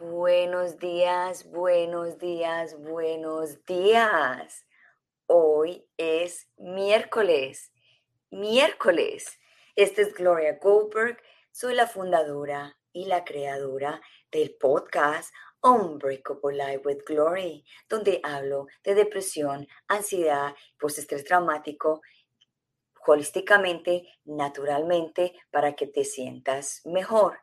Buenos 0.00 0.78
días, 0.78 1.50
buenos 1.50 2.18
días, 2.18 2.78
buenos 2.80 3.64
días. 3.66 4.64
Hoy 5.26 5.86
es 5.98 6.48
miércoles, 6.56 7.72
miércoles. 8.30 9.38
Esta 9.76 10.02
es 10.02 10.14
Gloria 10.14 10.58
Goldberg, 10.62 11.20
soy 11.50 11.74
la 11.74 11.86
fundadora 11.86 12.78
y 12.92 13.04
la 13.04 13.24
creadora 13.24 14.00
del 14.32 14.54
podcast 14.54 15.34
Unbreakable 15.62 16.56
Life 16.56 16.82
with 16.84 17.04
Glory, 17.06 17.64
donde 17.88 18.20
hablo 18.22 18.66
de 18.84 18.94
depresión, 18.94 19.66
ansiedad, 19.88 20.54
postestrés 20.78 21.24
traumático, 21.24 22.00
holísticamente, 23.06 24.06
naturalmente, 24.24 25.34
para 25.50 25.74
que 25.74 25.86
te 25.86 26.04
sientas 26.04 26.82
mejor 26.84 27.38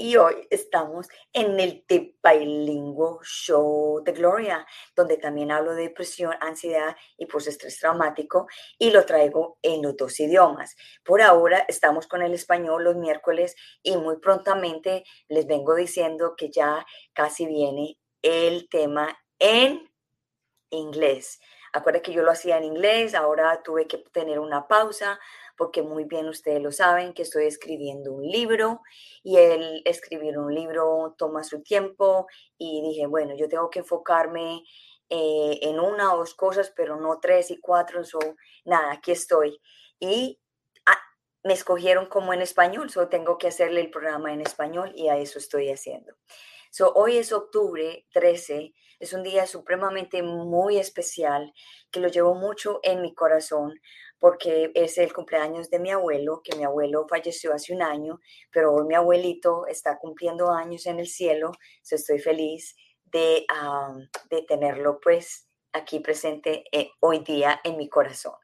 y 0.00 0.16
hoy 0.16 0.46
estamos 0.48 1.08
en 1.34 1.60
el 1.60 1.84
Bilingual 1.86 3.18
Show 3.22 4.02
de 4.02 4.12
Gloria, 4.12 4.66
donde 4.96 5.18
también 5.18 5.52
hablo 5.52 5.74
de 5.74 5.82
depresión, 5.82 6.34
ansiedad 6.40 6.96
y 7.18 7.26
postestrés 7.26 7.78
traumático 7.78 8.46
y 8.78 8.92
lo 8.92 9.04
traigo 9.04 9.58
en 9.60 9.82
los 9.82 9.94
dos 9.98 10.18
idiomas. 10.18 10.74
Por 11.04 11.20
ahora 11.20 11.66
estamos 11.68 12.06
con 12.06 12.22
el 12.22 12.32
español 12.32 12.82
los 12.82 12.96
miércoles 12.96 13.54
y 13.82 13.94
muy 13.98 14.16
prontamente 14.20 15.04
les 15.28 15.46
vengo 15.46 15.74
diciendo 15.74 16.34
que 16.34 16.50
ya 16.50 16.86
casi 17.12 17.44
viene 17.44 17.98
el 18.22 18.70
tema 18.70 19.20
en 19.38 19.86
inglés. 20.70 21.40
Acuérdense 21.74 22.02
que 22.04 22.12
yo 22.12 22.22
lo 22.22 22.32
hacía 22.32 22.56
en 22.56 22.64
inglés, 22.64 23.14
ahora 23.14 23.62
tuve 23.62 23.86
que 23.86 23.98
tener 24.12 24.38
una 24.38 24.66
pausa 24.66 25.20
porque 25.60 25.82
muy 25.82 26.04
bien 26.04 26.26
ustedes 26.26 26.62
lo 26.62 26.72
saben 26.72 27.12
que 27.12 27.20
estoy 27.20 27.44
escribiendo 27.44 28.14
un 28.14 28.26
libro 28.26 28.80
y 29.22 29.36
el 29.36 29.82
escribir 29.84 30.38
un 30.38 30.54
libro 30.54 31.14
toma 31.18 31.44
su 31.44 31.62
tiempo 31.62 32.28
y 32.56 32.80
dije, 32.80 33.06
bueno, 33.06 33.34
yo 33.36 33.46
tengo 33.46 33.68
que 33.68 33.80
enfocarme 33.80 34.62
eh, 35.10 35.58
en 35.60 35.78
una 35.78 36.14
o 36.14 36.16
dos 36.20 36.34
cosas, 36.34 36.72
pero 36.74 36.96
no 36.96 37.20
tres 37.20 37.50
y 37.50 37.60
cuatro, 37.60 38.04
so, 38.04 38.18
nada, 38.64 38.90
aquí 38.90 39.12
estoy. 39.12 39.60
Y 39.98 40.40
ah, 40.86 40.98
me 41.44 41.52
escogieron 41.52 42.06
como 42.06 42.32
en 42.32 42.40
español, 42.40 42.88
solo 42.88 43.10
tengo 43.10 43.36
que 43.36 43.48
hacerle 43.48 43.82
el 43.82 43.90
programa 43.90 44.32
en 44.32 44.40
español 44.40 44.92
y 44.96 45.08
a 45.08 45.18
eso 45.18 45.38
estoy 45.38 45.68
haciendo. 45.70 46.14
So, 46.70 46.90
hoy 46.94 47.18
es 47.18 47.32
octubre 47.32 48.06
13, 48.14 48.72
es 48.98 49.12
un 49.12 49.22
día 49.22 49.46
supremamente 49.46 50.22
muy 50.22 50.78
especial 50.78 51.52
que 51.90 52.00
lo 52.00 52.08
llevo 52.08 52.34
mucho 52.34 52.80
en 52.82 53.02
mi 53.02 53.14
corazón 53.14 53.74
porque 54.20 54.70
es 54.74 54.98
el 54.98 55.12
cumpleaños 55.12 55.70
de 55.70 55.80
mi 55.80 55.90
abuelo, 55.90 56.42
que 56.44 56.56
mi 56.56 56.62
abuelo 56.62 57.06
falleció 57.08 57.52
hace 57.52 57.72
un 57.72 57.82
año, 57.82 58.20
pero 58.52 58.72
hoy 58.72 58.86
mi 58.86 58.94
abuelito 58.94 59.66
está 59.66 59.98
cumpliendo 59.98 60.52
años 60.52 60.86
en 60.86 61.00
el 61.00 61.08
cielo, 61.08 61.52
so 61.82 61.96
estoy 61.96 62.20
feliz 62.20 62.76
de, 63.06 63.46
de 64.30 64.42
tenerlo 64.42 65.00
pues 65.00 65.48
aquí 65.72 66.00
presente 66.00 66.64
eh, 66.70 66.90
hoy 67.00 67.20
día 67.20 67.60
en 67.64 67.76
mi 67.76 67.88
corazón. 67.88 68.34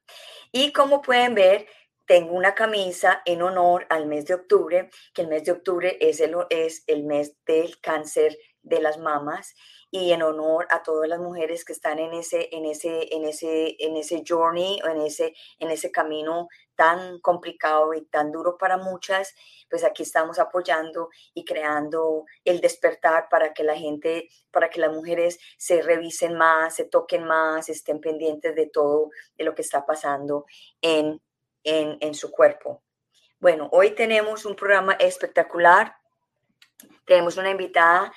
Y 0.50 0.72
como 0.72 1.02
pueden 1.02 1.34
ver, 1.34 1.66
tengo 2.06 2.32
una 2.32 2.54
camisa 2.54 3.20
en 3.26 3.42
honor 3.42 3.86
al 3.90 4.06
mes 4.06 4.26
de 4.26 4.34
octubre, 4.34 4.90
que 5.12 5.22
el 5.22 5.28
mes 5.28 5.44
de 5.44 5.52
octubre 5.52 5.98
es 6.00 6.20
el, 6.20 6.36
es 6.50 6.84
el 6.86 7.04
mes 7.04 7.36
del 7.44 7.80
cáncer 7.80 8.38
de 8.62 8.80
las 8.80 8.98
mamas 8.98 9.54
y 9.90 10.12
en 10.12 10.22
honor 10.22 10.66
a 10.70 10.82
todas 10.82 11.08
las 11.08 11.20
mujeres 11.20 11.64
que 11.64 11.72
están 11.72 11.98
en 11.98 12.12
ese, 12.12 12.48
en 12.52 12.64
ese, 12.66 13.14
en 13.14 13.24
ese, 13.24 13.76
en 13.78 13.96
ese 13.96 14.22
journey 14.26 14.80
en 14.84 15.00
ese, 15.00 15.34
en 15.58 15.70
ese 15.70 15.90
camino 15.90 16.48
tan 16.74 17.20
complicado 17.20 17.94
y 17.94 18.04
tan 18.04 18.32
duro 18.32 18.58
para 18.58 18.76
muchas, 18.76 19.34
pues 19.70 19.84
aquí 19.84 20.02
estamos 20.02 20.38
apoyando 20.38 21.08
y 21.32 21.44
creando 21.44 22.24
el 22.44 22.60
despertar 22.60 23.28
para 23.30 23.54
que 23.54 23.64
la 23.64 23.76
gente, 23.76 24.28
para 24.50 24.68
que 24.68 24.80
las 24.80 24.92
mujeres 24.92 25.38
se 25.56 25.80
revisen 25.82 26.36
más, 26.36 26.74
se 26.74 26.84
toquen 26.84 27.24
más, 27.24 27.68
estén 27.68 28.00
pendientes 28.00 28.54
de 28.54 28.66
todo 28.66 29.10
de 29.36 29.44
lo 29.44 29.54
que 29.54 29.62
está 29.62 29.86
pasando 29.86 30.44
en, 30.82 31.20
en, 31.64 31.96
en 32.00 32.14
su 32.14 32.30
cuerpo. 32.30 32.82
Bueno, 33.38 33.68
hoy 33.72 33.90
tenemos 33.90 34.44
un 34.44 34.56
programa 34.56 34.94
espectacular. 34.94 35.96
Tenemos 37.06 37.36
una 37.36 37.50
invitada 37.50 38.12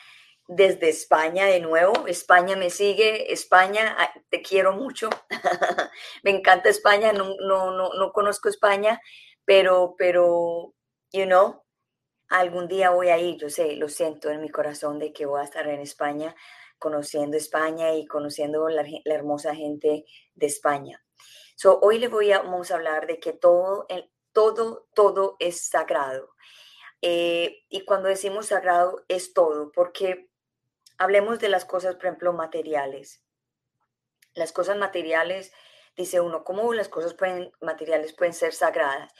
desde 0.49 0.89
España 0.89 1.45
de 1.45 1.59
nuevo. 1.59 2.07
España 2.07 2.55
me 2.55 2.71
sigue, 2.71 3.31
España, 3.31 3.95
ah, 3.99 4.11
te 4.29 4.41
quiero 4.41 4.73
mucho. 4.73 5.09
me 6.23 6.31
encanta 6.31 6.69
España, 6.69 7.13
no, 7.13 7.35
no, 7.39 7.71
no, 7.71 7.93
no, 7.93 8.11
conozco 8.11 8.49
España, 8.49 8.99
pero, 9.45 9.93
pero, 9.95 10.73
you 11.11 11.25
know, 11.25 11.63
algún 12.29 12.67
día 12.67 12.89
voy 12.89 13.09
a 13.09 13.19
ir, 13.19 13.37
yo 13.37 13.49
sé, 13.49 13.75
lo 13.75 13.89
siento 13.89 14.31
en 14.31 14.41
mi 14.41 14.49
corazón 14.49 14.97
de 14.97 15.13
que 15.13 15.27
voy 15.27 15.39
a 15.39 15.43
estar 15.43 15.67
en 15.67 15.81
España, 15.81 16.35
conociendo 16.79 17.37
España 17.37 17.93
y 17.93 18.07
conociendo 18.07 18.67
la, 18.69 18.83
hermosa 19.05 19.53
gente 19.53 20.05
de 20.33 20.45
España. 20.47 21.03
So, 21.57 21.79
hoy 21.81 21.99
le 21.99 22.07
voy 22.07 22.31
a, 22.31 22.39
vamos 22.39 22.71
a 22.71 22.75
hablar 22.75 23.05
de 23.05 23.19
que 23.19 23.33
todo, 23.33 23.85
el, 23.87 24.09
todo, 24.33 24.87
todo 24.95 25.35
es 25.37 25.69
sagrado. 25.69 26.31
Eh, 27.01 27.65
y 27.69 27.85
cuando 27.85 28.09
decimos 28.09 28.47
sagrado 28.47 29.05
es 29.07 29.33
todo, 29.33 29.71
porque 29.71 30.28
Hablemos 30.99 31.39
de 31.39 31.47
las 31.47 31.63
cosas, 31.63 31.95
por 31.95 32.07
ejemplo, 32.07 32.33
materiales. 32.33 33.23
Las 34.33 34.51
cosas 34.51 34.77
materiales, 34.77 35.53
dice 35.95 36.19
uno, 36.19 36.43
¿cómo 36.43 36.73
las 36.73 36.89
cosas 36.89 37.13
pueden, 37.13 37.53
materiales 37.61 38.11
pueden 38.11 38.33
ser 38.33 38.53
sagradas? 38.53 39.13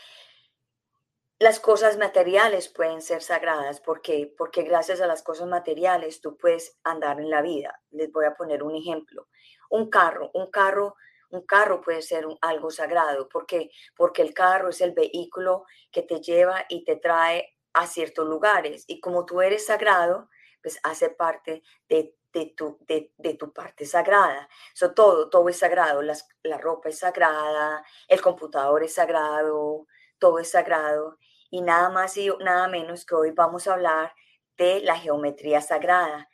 Las 1.39 1.61
cosas 1.61 1.97
materiales 1.97 2.67
pueden 2.67 3.01
ser 3.01 3.21
sagradas. 3.21 3.79
¿Por 3.79 4.01
qué? 4.01 4.29
Porque 4.37 4.63
gracias 4.63 4.99
a 4.99 5.07
las 5.07 5.23
cosas 5.23 5.47
materiales 5.47 6.19
tú 6.19 6.35
puedes 6.35 6.77
andar 6.83 7.21
en 7.21 7.29
la 7.29 7.41
vida. 7.41 7.81
Les 7.91 8.11
voy 8.11 8.25
a 8.25 8.35
poner 8.35 8.61
un 8.61 8.75
ejemplo. 8.75 9.29
Un 9.69 9.89
carro, 9.89 10.31
un 10.33 10.51
carro, 10.51 10.97
un 11.29 11.45
carro 11.45 11.79
puede 11.79 12.01
ser 12.01 12.25
algo 12.41 12.71
sagrado. 12.71 13.29
¿Por 13.29 13.45
qué? 13.45 13.71
Porque 13.95 14.21
el 14.21 14.33
carro 14.33 14.67
es 14.67 14.81
el 14.81 14.91
vehículo 14.91 15.63
que 15.93 16.01
te 16.01 16.19
lleva 16.19 16.65
y 16.67 16.83
te 16.83 16.97
trae 16.97 17.55
a 17.71 17.87
ciertos 17.87 18.27
lugares. 18.27 18.83
Y 18.85 18.99
como 18.99 19.25
tú 19.25 19.39
eres 19.39 19.65
sagrado, 19.65 20.27
pues 20.61 20.79
hace 20.83 21.09
parte 21.09 21.63
de, 21.87 22.15
tu, 22.55 22.77
de, 22.87 23.33
tu 23.35 23.53
parte 23.53 23.85
sagrada. 23.85 24.47
So, 24.73 24.93
todo, 24.93 25.29
todo 25.29 25.49
es 25.49 25.57
sagrado, 25.57 26.01
Las, 26.01 26.27
la 26.43 26.57
ropa 26.57 26.89
es 26.89 26.99
sagrada, 26.99 27.83
el 28.07 28.21
computador 28.21 28.83
es 28.83 28.93
sagrado, 28.93 29.87
todo 30.17 30.39
es 30.39 30.49
sagrado. 30.51 31.17
Y 31.49 31.61
nada 31.61 31.89
más 31.89 32.15
y 32.17 32.29
nada 32.39 32.67
menos 32.67 33.05
que 33.05 33.15
hoy 33.15 33.31
vamos 33.31 33.67
a 33.67 33.73
hablar 33.73 34.13
de 34.57 34.81
la 34.81 34.95
geometría 34.97 35.61
sagrada. 35.61 36.29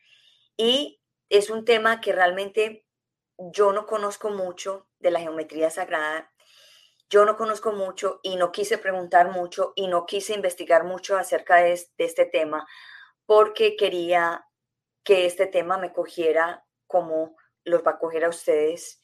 Y 0.57 1.01
es 1.29 1.49
un 1.49 1.65
tema 1.65 2.01
que 2.01 2.11
realmente 2.11 2.85
yo 3.37 3.71
no 3.71 3.85
conozco 3.85 4.29
mucho 4.29 4.87
de 4.99 5.11
la 5.11 5.19
geometría 5.19 5.69
sagrada. 5.69 6.31
Yo 7.09 7.23
no 7.25 7.37
conozco 7.37 7.71
mucho 7.71 8.19
y 8.23 8.35
no 8.35 8.51
quise 8.51 8.77
preguntar 8.77 9.29
mucho 9.29 9.73
y 9.75 9.87
no 9.87 10.05
quise 10.05 10.33
investigar 10.33 10.83
mucho 10.83 11.17
acerca 11.17 11.57
de, 11.57 11.79
de 11.97 12.05
este 12.05 12.25
tema 12.25 12.67
porque 13.25 13.75
quería 13.75 14.45
que 15.03 15.25
este 15.25 15.47
tema 15.47 15.77
me 15.77 15.93
cogiera 15.93 16.65
como 16.87 17.35
los 17.63 17.83
va 17.83 17.91
a 17.91 17.99
coger 17.99 18.25
a 18.25 18.29
ustedes 18.29 19.01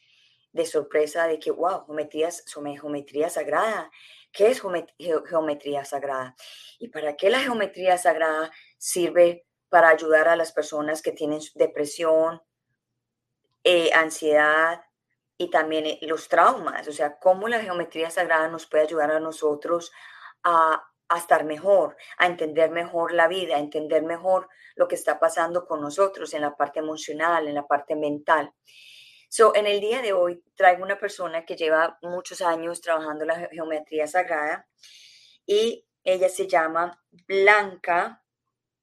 de 0.52 0.66
sorpresa 0.66 1.28
de 1.28 1.40
que, 1.40 1.52
wow, 1.52 1.86
geometrías, 1.86 2.44
geometría 2.46 3.30
sagrada. 3.30 3.90
¿Qué 4.32 4.48
es 4.48 4.62
geometría 4.62 5.86
sagrada? 5.86 6.36
¿Y 6.80 6.90
para 6.90 7.16
qué 7.16 7.30
la 7.30 7.40
geometría 7.40 7.98
sagrada 7.98 8.52
sirve 8.78 9.46
para 9.70 9.90
ayudar 9.90 10.28
a 10.28 10.36
las 10.36 10.52
personas 10.52 11.02
que 11.02 11.12
tienen 11.12 11.42
depresión, 11.56 12.42
eh, 13.64 13.92
ansiedad 13.94 14.82
y 15.38 15.50
también 15.50 15.86
eh, 15.86 16.00
los 16.04 16.28
traumas? 16.28 16.88
O 16.88 16.94
sea, 16.94 17.20
¿cómo 17.20 17.48
la 17.48 17.60
geometría 17.60 18.10
sagrada 18.10 18.48
nos 18.48 18.68
puede 18.68 18.84
ayudar 18.84 19.12
a 19.12 19.20
nosotros 19.20 19.92
a 20.44 20.91
a 21.12 21.18
estar 21.18 21.44
mejor, 21.44 21.98
a 22.18 22.26
entender 22.26 22.72
mejor 22.72 23.12
la 23.12 23.28
vida, 23.28 23.58
a 23.58 23.60
entender 23.60 24.02
mejor 24.02 24.48
lo 24.76 24.88
que 24.88 24.96
está 24.96 25.20
pasando 25.20 25.68
con 25.68 25.82
nosotros 25.82 26.34
en 26.34 26.42
la 26.42 26.56
parte 26.56 26.80
emocional, 26.80 27.50
en 27.50 27.56
la 27.56 27.68
parte 27.68 27.96
mental. 27.98 28.54
So, 29.28 29.54
en 29.54 29.68
el 29.68 29.82
día 29.82 30.02
de 30.02 30.14
hoy 30.14 30.42
traigo 30.56 30.84
una 30.84 30.98
persona 30.98 31.46
que 31.46 31.58
lleva 31.58 31.98
muchos 32.02 32.42
años 32.42 32.80
trabajando 32.80 33.26
la 33.26 33.36
geometría 33.50 34.08
sagrada 34.08 34.68
y 35.46 35.86
ella 36.04 36.30
se 36.30 36.48
llama 36.48 37.04
Blanca 37.28 38.24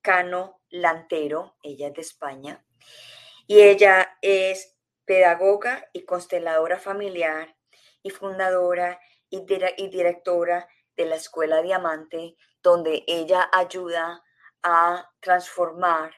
Cano 0.02 0.60
Lantero, 0.68 1.56
ella 1.62 1.88
es 1.88 1.94
de 1.94 2.00
España, 2.02 2.64
y 3.46 3.62
ella 3.62 4.18
es 4.20 4.76
pedagoga 5.06 5.88
y 5.94 6.04
consteladora 6.04 6.78
familiar 6.78 7.56
y 8.02 8.10
fundadora 8.10 9.00
y, 9.30 9.46
y 9.78 9.88
directora 9.88 10.68
de 10.98 11.06
la 11.06 11.14
Escuela 11.14 11.62
Diamante, 11.62 12.36
donde 12.62 13.04
ella 13.06 13.48
ayuda 13.52 14.22
a 14.62 15.08
transformar, 15.20 16.12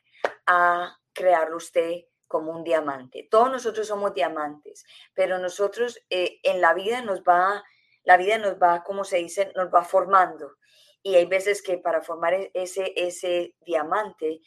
a 0.47 0.99
crear 1.13 1.55
usted 1.55 2.07
como 2.27 2.53
un 2.53 2.65
diamante. 2.65 3.29
Todos 3.31 3.51
nosotros 3.51 3.87
somos 3.87 4.15
diamantes, 4.15 4.85
pero 5.15 5.39
nosotros 5.39 6.01
eh, 6.09 6.41
en 6.43 6.61
la 6.61 6.75
vida 6.75 7.03
nos 7.03 7.21
va, 7.21 7.63
la 8.05 8.17
vida 8.17 8.39
nos 8.39 8.55
va, 8.55 8.83
como 8.83 9.05
se 9.05 9.19
dice, 9.19 9.53
nos 9.55 9.69
va 9.69 9.85
formando. 9.85 10.57
Y 11.03 11.17
hay 11.17 11.27
veces 11.27 11.63
que 11.63 11.79
para 11.79 12.01
formar 12.01 12.35
e-, 12.35 12.51
ese, 12.55 12.93
ese 12.97 13.55
diamante 13.61 14.41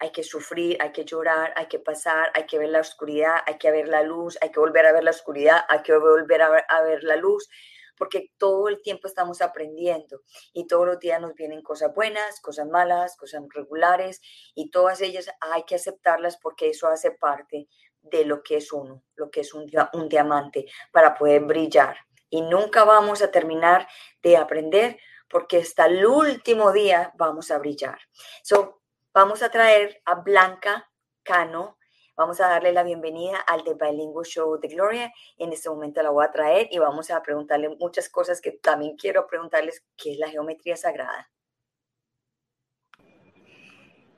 hay 0.00 0.12
que 0.12 0.22
sufrir, 0.22 0.76
hay 0.80 0.92
que 0.92 1.04
llorar, 1.04 1.52
hay 1.56 1.66
que 1.66 1.78
pasar, 1.78 2.30
hay 2.34 2.44
que 2.44 2.58
ver 2.58 2.68
la 2.68 2.80
oscuridad, 2.80 3.36
hay 3.46 3.56
que 3.56 3.70
ver 3.70 3.88
la 3.88 4.02
luz, 4.02 4.38
hay 4.40 4.50
que 4.50 4.60
volver 4.60 4.86
a 4.86 4.92
ver 4.92 5.04
la 5.04 5.10
oscuridad, 5.10 5.64
hay 5.68 5.82
que 5.82 5.96
volver 5.96 6.42
a 6.42 6.50
ver, 6.50 6.64
a 6.68 6.82
ver 6.82 7.02
la 7.04 7.16
luz, 7.16 7.48
porque 7.98 8.30
todo 8.38 8.68
el 8.68 8.80
tiempo 8.82 9.08
estamos 9.08 9.42
aprendiendo 9.42 10.22
y 10.52 10.66
todos 10.66 10.86
los 10.86 10.98
días 10.98 11.20
nos 11.20 11.34
vienen 11.34 11.62
cosas 11.62 11.94
buenas, 11.94 12.40
cosas 12.40 12.66
malas, 12.68 13.16
cosas 13.16 13.42
regulares 13.54 14.20
y 14.54 14.70
todas 14.70 15.00
ellas 15.00 15.30
hay 15.40 15.64
que 15.64 15.74
aceptarlas 15.74 16.36
porque 16.36 16.70
eso 16.70 16.88
hace 16.88 17.10
parte 17.10 17.68
de 18.00 18.24
lo 18.24 18.42
que 18.42 18.58
es 18.58 18.72
uno, 18.72 19.02
lo 19.16 19.30
que 19.30 19.40
es 19.40 19.54
un, 19.54 19.66
un 19.92 20.08
diamante 20.08 20.66
para 20.92 21.14
poder 21.14 21.42
brillar. 21.42 21.96
Y 22.30 22.42
nunca 22.42 22.84
vamos 22.84 23.22
a 23.22 23.30
terminar 23.30 23.88
de 24.22 24.36
aprender 24.36 24.98
porque 25.28 25.58
hasta 25.58 25.86
el 25.86 26.04
último 26.06 26.72
día 26.72 27.12
vamos 27.16 27.50
a 27.50 27.58
brillar. 27.58 27.98
So, 28.42 28.82
vamos 29.12 29.42
a 29.42 29.50
traer 29.50 30.00
a 30.04 30.16
Blanca 30.16 30.90
Cano 31.22 31.77
Vamos 32.18 32.40
a 32.40 32.48
darle 32.48 32.72
la 32.72 32.82
bienvenida 32.82 33.38
al 33.46 33.62
The 33.62 33.74
Bilingual 33.74 34.26
Show 34.26 34.58
de 34.58 34.66
Gloria. 34.66 35.12
En 35.38 35.52
este 35.52 35.70
momento 35.70 36.02
la 36.02 36.10
voy 36.10 36.24
a 36.24 36.32
traer 36.32 36.66
y 36.72 36.78
vamos 36.78 37.12
a 37.12 37.22
preguntarle 37.22 37.68
muchas 37.78 38.08
cosas 38.08 38.40
que 38.40 38.50
también 38.50 38.96
quiero 38.96 39.28
preguntarles, 39.28 39.84
¿qué 39.96 40.10
es 40.10 40.18
la 40.18 40.28
geometría 40.28 40.76
sagrada? 40.76 41.30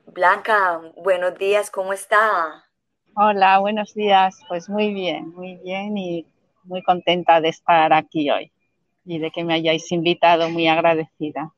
Blanca, 0.07 0.81
buenos 0.97 1.37
días, 1.37 1.69
¿cómo 1.69 1.93
está? 1.93 2.65
Hola, 3.15 3.59
buenos 3.59 3.93
días. 3.93 4.35
Pues 4.47 4.67
muy 4.67 4.91
bien, 4.95 5.29
muy 5.35 5.57
bien 5.57 5.95
y 5.95 6.25
muy 6.63 6.81
contenta 6.81 7.39
de 7.39 7.49
estar 7.49 7.93
aquí 7.93 8.31
hoy 8.31 8.51
y 9.05 9.19
de 9.19 9.29
que 9.29 9.43
me 9.43 9.53
hayáis 9.53 9.91
invitado, 9.91 10.49
muy 10.49 10.67
agradecida. 10.67 11.53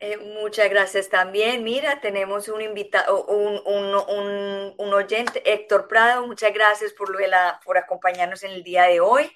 Eh, 0.00 0.16
muchas 0.16 0.70
gracias 0.70 1.08
también. 1.08 1.64
Mira, 1.64 2.00
tenemos 2.00 2.48
un 2.48 2.60
invitado, 2.60 3.24
un, 3.26 3.60
un, 4.78 4.94
oyente, 4.94 5.42
Héctor 5.44 5.88
Prado. 5.88 6.24
Muchas 6.26 6.52
gracias 6.54 6.92
por, 6.92 7.10
lo 7.10 7.18
de 7.18 7.26
la, 7.26 7.60
por 7.64 7.78
acompañarnos 7.78 8.44
en 8.44 8.52
el 8.52 8.62
día 8.62 8.84
de 8.84 9.00
hoy. 9.00 9.28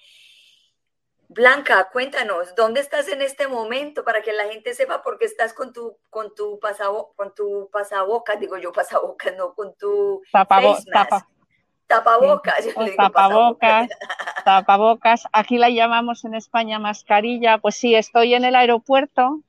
Blanca, 1.29 1.89
cuéntanos, 1.91 2.55
¿dónde 2.55 2.81
estás 2.81 3.09
en 3.09 3.23
este 3.23 3.49
momento 3.49 4.05
para 4.05 4.23
que 4.23 4.33
la 4.33 4.45
gente 4.45 4.75
sepa 4.75 5.03
por 5.03 5.19
qué 5.19 5.25
estás 5.25 5.55
con 5.55 5.73
tu, 5.73 5.97
con 6.11 6.35
tu, 6.35 6.61
pasabo, 6.61 7.13
con 7.17 7.35
tu 7.35 7.69
pasabocas? 7.73 8.39
Digo 8.39 8.57
yo 8.59 8.71
pasabocas, 8.71 9.35
no, 9.37 9.55
con 9.55 9.75
tu 9.75 10.23
tapabocas. 10.31 10.85
tapabocas. 11.89 12.65
tapabocas, 12.97 13.89
tapabocas. 14.45 15.25
Aquí 15.33 15.59
la 15.59 15.71
llamamos 15.71 16.25
en 16.25 16.35
España 16.35 16.79
mascarilla. 16.79 17.59
Pues 17.59 17.75
sí, 17.77 17.95
estoy 17.97 18.35
en 18.35 18.45
el 18.45 18.55
aeropuerto 18.55 19.41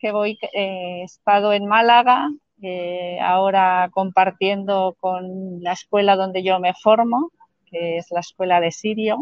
que 0.00 0.12
voy, 0.12 0.38
eh, 0.42 1.00
he 1.00 1.02
estado 1.02 1.52
en 1.52 1.66
Málaga, 1.66 2.30
eh, 2.62 3.18
ahora 3.20 3.90
compartiendo 3.92 4.96
con 4.98 5.62
la 5.62 5.72
escuela 5.72 6.16
donde 6.16 6.42
yo 6.42 6.58
me 6.58 6.74
formo, 6.74 7.30
que 7.66 7.98
es 7.98 8.10
la 8.10 8.20
escuela 8.20 8.60
de 8.60 8.72
Sirio, 8.72 9.18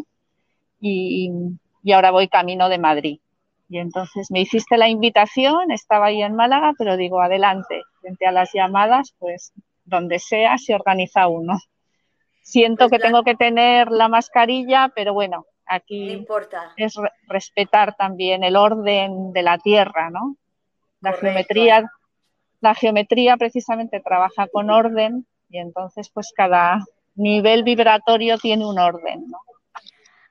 y, 0.80 1.30
ahora 1.92 2.10
voy 2.10 2.28
camino 2.28 2.68
de 2.68 2.78
Madrid. 2.78 3.20
Y 3.68 3.78
entonces 3.78 4.30
me 4.30 4.40
hiciste 4.40 4.78
la 4.78 4.88
invitación, 4.88 5.70
estaba 5.70 6.06
ahí 6.06 6.22
en 6.22 6.34
Málaga, 6.34 6.72
pero 6.78 6.96
digo, 6.96 7.20
adelante, 7.20 7.82
frente 8.00 8.26
a 8.26 8.32
las 8.32 8.52
llamadas, 8.54 9.14
pues 9.18 9.52
donde 9.84 10.18
sea 10.18 10.58
se 10.58 10.74
organiza 10.74 11.28
uno. 11.28 11.58
Siento 12.40 12.88
pues 12.88 12.92
que 12.92 13.06
tengo 13.06 13.22
que 13.24 13.34
tener 13.34 13.90
la 13.90 14.08
mascarilla, 14.08 14.90
pero 14.94 15.12
bueno, 15.12 15.44
aquí 15.66 16.26
es 16.76 16.94
respetar 17.26 17.94
también 17.94 18.42
el 18.42 18.56
orden 18.56 19.32
de 19.32 19.42
la 19.42 19.58
tierra, 19.58 20.10
¿no? 20.10 20.36
La 21.00 21.12
geometría, 21.12 21.90
la 22.60 22.74
geometría 22.74 23.36
precisamente 23.36 24.00
trabaja 24.00 24.48
con 24.48 24.70
orden 24.70 25.26
y 25.48 25.58
entonces 25.58 26.10
pues 26.10 26.32
cada 26.34 26.80
nivel 27.14 27.64
vibratorio 27.64 28.38
tiene 28.38 28.66
un 28.66 28.78
orden, 28.78 29.26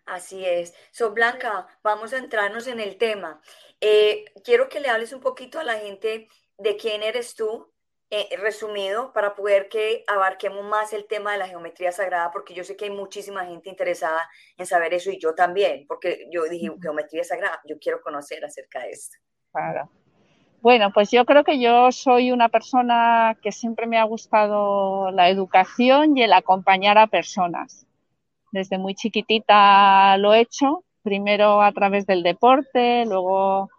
Así 0.06 0.46
es. 0.46 0.74
So, 0.92 1.12
Blanca, 1.12 1.68
vamos 1.84 2.14
a 2.14 2.18
entrarnos 2.18 2.68
en 2.68 2.80
el 2.80 2.98
tema. 2.98 3.42
Eh, 3.82 4.24
quiero 4.42 4.70
que 4.70 4.80
le 4.80 4.88
hables 4.88 5.12
un 5.12 5.20
poquito 5.20 5.60
a 5.60 5.66
la 5.66 5.74
gente 5.74 6.30
de 6.58 6.78
quién 6.78 7.04
eres 7.04 7.36
tú, 7.36 7.74
eh, 8.10 8.38
resumido, 8.38 9.12
para 9.12 9.36
poder 9.36 9.68
que 9.68 10.06
abarquemos 10.08 10.64
más 10.64 10.94
el 10.94 11.08
tema 11.08 11.34
de 11.34 11.40
la 11.40 11.48
geometría 11.50 11.92
sagrada, 11.92 12.32
porque 12.32 12.54
yo 12.54 12.64
sé 12.64 12.78
que 12.78 12.86
hay 12.86 12.92
muchísima 12.92 13.46
gente 13.46 13.70
interesada 13.70 14.30
en 14.56 14.66
saber 14.66 14.94
eso 14.94 15.12
y 15.12 15.20
yo 15.20 15.36
también, 15.36 15.86
porque 15.88 16.26
yo 16.32 16.46
dije, 16.46 16.72
geometría 16.82 17.26
sagrada, 17.26 17.62
yo 17.66 17.78
quiero 17.78 18.00
conocer 18.00 18.46
acerca 18.46 18.80
de 18.84 18.92
esto. 18.92 19.18
Claro. 19.52 19.92
Bueno, 20.62 20.92
pues 20.92 21.12
yo 21.12 21.26
creo 21.26 21.44
que 21.44 21.60
yo 21.60 21.92
soy 21.92 22.32
una 22.32 22.50
persona 22.50 23.38
que 23.42 23.52
siempre 23.52 23.88
me 23.88 23.98
ha 23.98 24.04
gustado 24.04 25.12
la 25.12 25.30
educación 25.30 26.18
y 26.18 26.24
el 26.24 26.34
acompañar 26.34 26.98
a 26.98 27.08
personas. 27.08 27.86
Desde 28.52 28.78
muy 28.78 28.96
chiquitita 28.96 30.18
lo 30.18 30.34
he 30.34 30.42
hecho, 30.42 30.84
primero 31.04 31.62
a 31.62 31.72
través 31.72 32.06
del 32.08 32.24
deporte, 32.24 33.06
luego 33.06 33.70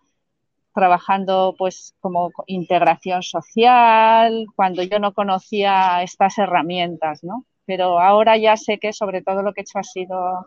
trabajando 0.75 1.55
pues 1.59 1.95
como 2.01 2.31
integración 2.47 3.23
social, 3.23 4.47
cuando 4.57 4.83
yo 4.83 4.99
no 5.01 5.15
conocía 5.15 6.03
estas 6.03 6.39
herramientas, 6.39 7.25
¿no? 7.25 7.45
Pero 7.67 8.01
ahora 8.01 8.37
ya 8.39 8.57
sé 8.57 8.79
que 8.79 8.93
sobre 8.93 9.23
todo 9.23 9.43
lo 9.43 9.53
que 9.55 9.63
he 9.63 9.65
hecho 9.65 9.81
ha 9.81 9.85
sido 9.85 10.47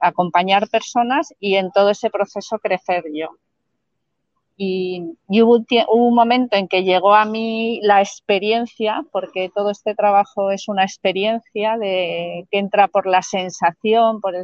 acompañar 0.00 0.68
personas 0.70 1.34
y 1.40 1.56
en 1.56 1.70
todo 1.72 1.90
ese 1.90 2.10
proceso 2.10 2.58
crecer 2.58 3.04
yo. 3.14 3.30
Y, 4.60 5.16
hubo, 5.28 5.64
un, 5.88 6.14
momento 6.16 6.56
en 6.56 6.66
que 6.66 6.82
llegó 6.82 7.14
a 7.14 7.24
mí 7.24 7.78
la 7.84 8.00
experiencia, 8.00 9.04
porque 9.12 9.52
todo 9.54 9.70
este 9.70 9.94
trabajo 9.94 10.50
es 10.50 10.66
una 10.66 10.82
experiencia 10.82 11.78
de, 11.78 12.44
que 12.50 12.58
entra 12.58 12.88
por 12.88 13.06
la 13.06 13.22
sensación, 13.22 14.20
por 14.20 14.34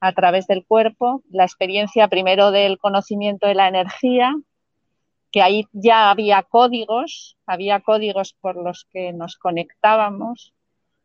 a 0.00 0.12
través 0.12 0.48
del 0.48 0.66
cuerpo, 0.66 1.22
la 1.30 1.44
experiencia 1.44 2.08
primero 2.08 2.50
del 2.50 2.78
conocimiento 2.78 3.46
de 3.46 3.54
la 3.54 3.68
energía, 3.68 4.34
que 5.30 5.40
ahí 5.40 5.68
ya 5.72 6.10
había 6.10 6.42
códigos, 6.42 7.36
había 7.46 7.78
códigos 7.78 8.32
por 8.40 8.56
los 8.56 8.86
que 8.92 9.12
nos 9.12 9.36
conectábamos. 9.36 10.52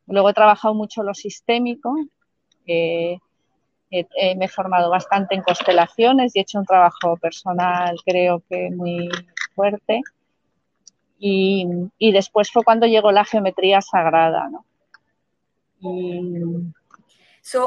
Luego 0.08 0.30
he 0.30 0.34
trabajado 0.34 0.74
mucho 0.74 1.04
lo 1.04 1.14
sistémico, 1.14 1.96
me 4.36 4.46
he 4.46 4.50
formado 4.50 4.90
bastante 4.90 5.36
en 5.36 5.44
constelaciones 5.44 6.36
y 6.36 6.40
he 6.40 6.42
hecho 6.42 6.60
un 6.60 6.66
trabajo 6.66 7.16
personal 7.18 7.96
creo 8.06 8.42
que 8.50 8.72
muy 8.72 9.10
fuerte. 9.54 10.02
Y, 11.20 12.12
después 12.12 12.52
fue 12.52 12.66
cuando 12.66 12.86
llegó 12.86 13.12
la 13.14 13.24
geometría 13.24 13.80
sagrada, 13.80 14.50
¿no? 14.50 14.66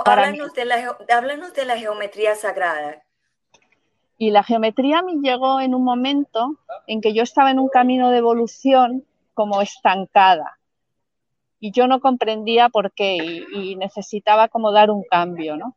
háblanos, 0.04 0.52
de 0.52 0.64
la, 0.66 0.96
háblanos 1.08 1.54
de 1.54 1.64
la 1.64 1.78
geometría 1.78 2.34
sagrada. 2.34 3.02
Y 4.18 4.30
la 4.30 4.42
geometría 4.42 5.02
me 5.02 5.14
llegó 5.22 5.60
en 5.60 5.74
un 5.74 5.84
momento 5.84 6.58
en 6.86 7.00
que 7.00 7.14
yo 7.14 7.22
estaba 7.22 7.50
en 7.50 7.58
un 7.58 7.68
camino 7.68 8.10
de 8.10 8.18
evolución 8.18 9.06
como 9.32 9.62
estancada. 9.62 10.58
Y 11.58 11.72
yo 11.72 11.86
no 11.86 12.00
comprendía 12.00 12.68
por 12.68 12.92
qué 12.92 13.16
y, 13.16 13.70
y 13.70 13.76
necesitaba 13.76 14.48
como 14.48 14.70
dar 14.70 14.90
un 14.90 15.02
cambio, 15.02 15.56
¿no? 15.56 15.74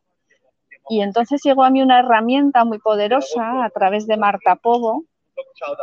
Y 0.88 1.02
entonces 1.02 1.40
llegó 1.44 1.64
a 1.64 1.70
mí 1.70 1.82
una 1.82 2.00
herramienta 2.00 2.64
muy 2.64 2.78
poderosa 2.78 3.64
a 3.64 3.70
través 3.70 4.06
de 4.06 4.16
Marta 4.16 4.56
Povo, 4.56 5.04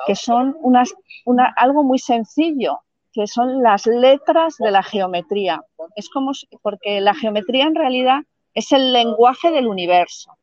que 0.05 0.15
son 0.15 0.55
unas, 0.61 0.93
una, 1.25 1.53
algo 1.55 1.83
muy 1.83 1.99
sencillo, 1.99 2.81
que 3.13 3.27
son 3.27 3.63
las 3.63 3.85
letras 3.85 4.55
de 4.59 4.71
la 4.71 4.83
geometría. 4.83 5.63
Es 5.95 6.09
como, 6.09 6.31
porque 6.61 7.01
la 7.01 7.13
geometría 7.13 7.65
en 7.65 7.75
realidad 7.75 8.19
es 8.53 8.71
el 8.71 8.91
lenguaje 8.91 9.51
del 9.51 9.67
universo. 9.67 10.37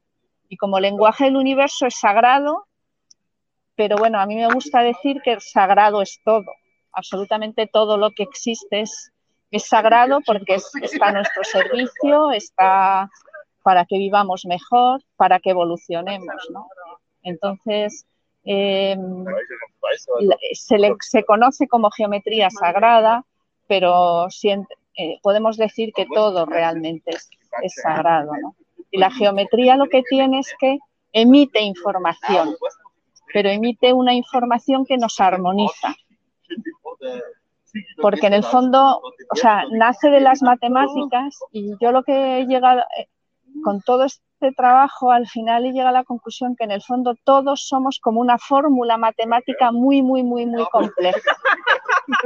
Y 0.49 0.57
como 0.57 0.81
lenguaje 0.81 1.25
del 1.25 1.37
universo 1.37 1.87
es 1.87 1.99
sagrado, 1.99 2.67
pero 3.77 3.97
bueno, 3.97 4.21
a 4.21 4.27
mí 4.27 4.37
me 4.37 4.53
gusta 4.53 4.81
decir 4.81 5.21
que 5.23 5.33
el 5.33 5.41
sagrado 5.41 6.01
es 6.01 6.21
todo. 6.25 6.53
Absolutamente 6.93 7.67
todo 7.67 7.97
lo 7.97 8.13
que 8.13 8.23
existe 8.23 8.83
es, 8.83 9.13
es 9.51 9.67
sagrado 9.67 10.21
porque 10.25 10.55
está 10.81 11.09
a 11.09 11.13
nuestro 11.13 11.43
servicio, 11.45 12.31
está 12.31 13.11
para 13.64 13.87
que 13.87 13.97
vivamos 13.97 14.44
mejor, 14.44 15.02
para 15.16 15.40
que 15.40 15.50
evolucionemos, 15.50 16.37
¿no? 16.52 16.68
Entonces, 17.23 18.06
em, 18.44 19.25
se, 20.52 21.25
conoce 21.25 21.66
como 21.66 21.90
geometría 21.90 22.50
sagrada, 22.50 23.25
pero 23.66 24.26
eh, 24.26 25.18
podemos 25.23 25.56
decir 25.56 25.94
que 25.97 26.04
todo 26.14 26.44
realmente 26.44 27.12
es, 27.62 27.75
sagrado. 27.83 28.33
Y 28.90 28.99
la 28.99 29.11
geometría 29.11 29.76
lo 29.76 29.87
que 29.87 30.02
tiene 30.02 30.40
es 30.40 30.54
que 30.61 30.76
emite 31.14 31.62
información, 31.62 32.54
pero 33.33 33.49
emite 33.49 33.94
una 33.94 34.12
información 34.12 34.85
que 34.85 34.99
nos 34.99 35.18
armoniza. 35.21 35.97
porque 38.02 38.26
en 38.26 38.35
el 38.35 38.44
fondo, 38.44 39.00
o 39.00 39.37
sea, 39.37 39.64
nace 39.71 40.11
de 40.11 40.21
las 40.21 40.42
matemáticas 40.42 41.38
y 41.50 41.73
yo 41.80 41.92
lo 41.92 42.02
que 42.02 42.40
he 42.40 42.47
llegado, 42.47 42.83
con 43.63 43.81
todo 43.83 44.05
este 44.05 44.53
trabajo, 44.57 45.11
al 45.11 45.27
final 45.29 45.65
he 45.65 45.73
llegado 45.73 45.91
a 45.91 46.01
la 46.01 46.05
conclusión 46.05 46.57
que 46.57 46.65
en 46.65 46.71
el 46.71 46.83
fondo 46.83 47.15
todos 47.25 47.67
somos 47.67 47.99
como 48.01 48.21
una 48.21 48.39
fórmula 48.39 48.97
matemática 48.97 49.73
muy, 49.73 50.03
muy, 50.03 50.23
muy, 50.23 50.47
muy 50.47 50.65
compleja. 50.71 51.37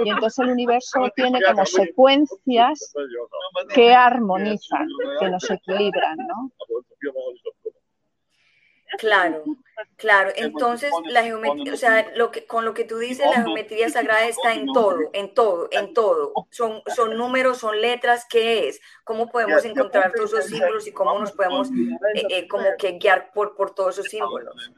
Y 0.05 0.11
entonces 0.11 0.39
el 0.41 0.51
universo 0.51 1.01
tiene 1.17 1.41
como 1.43 1.65
secuencias 1.67 2.93
que 3.75 3.95
armonizan, 3.95 4.89
que 5.21 5.31
nos 5.31 5.51
equilibran, 5.51 6.17
¿no? 6.19 6.51
Claro, 8.99 9.45
claro. 9.97 10.31
Entonces, 10.35 10.91
la 11.09 11.23
geometría, 11.23 11.73
o 11.73 11.77
sea, 11.77 12.11
lo 12.17 12.33
que, 12.33 12.47
con 12.47 12.65
lo 12.65 12.75
que 12.75 12.85
tú 12.85 12.99
dices, 12.99 13.25
la 13.31 13.43
geometría 13.43 13.89
sagrada 13.89 14.27
está 14.27 14.53
en 14.53 14.67
todo, 14.67 14.99
en 15.13 15.33
todo, 15.35 15.69
en 15.71 15.95
todo. 15.95 16.33
Son, 16.51 16.83
son 16.95 17.17
números, 17.17 17.59
son 17.59 17.81
letras, 17.81 18.27
¿qué 18.29 18.69
es? 18.69 18.81
¿Cómo 19.05 19.31
podemos 19.31 19.65
encontrar 19.65 20.13
todos 20.13 20.33
esos 20.33 20.47
símbolos 20.47 20.87
y 20.89 20.93
cómo 20.93 21.19
nos 21.19 21.33
podemos 21.33 21.71
eh, 21.71 22.27
eh, 22.29 22.49
como 22.49 22.65
que 22.77 22.99
guiar 22.99 23.31
por, 23.33 23.55
por 23.55 23.73
todos 23.73 23.99
esos 23.99 24.11
símbolos? 24.11 24.73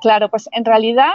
Claro, 0.00 0.30
pues 0.30 0.48
en 0.52 0.64
realidad, 0.64 1.12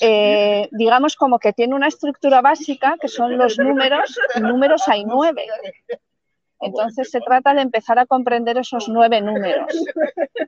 eh, 0.00 0.68
digamos 0.70 1.16
como 1.16 1.40
que 1.40 1.52
tiene 1.52 1.74
una 1.74 1.88
estructura 1.88 2.40
básica 2.40 2.96
que 3.00 3.08
son 3.08 3.36
los 3.36 3.58
números, 3.58 4.16
números 4.40 4.86
hay 4.86 5.04
nueve. 5.04 5.46
Entonces 6.60 7.10
se 7.10 7.20
trata 7.20 7.54
de 7.54 7.62
empezar 7.62 7.98
a 7.98 8.06
comprender 8.06 8.58
esos 8.58 8.88
nueve 8.88 9.20
números. 9.20 9.72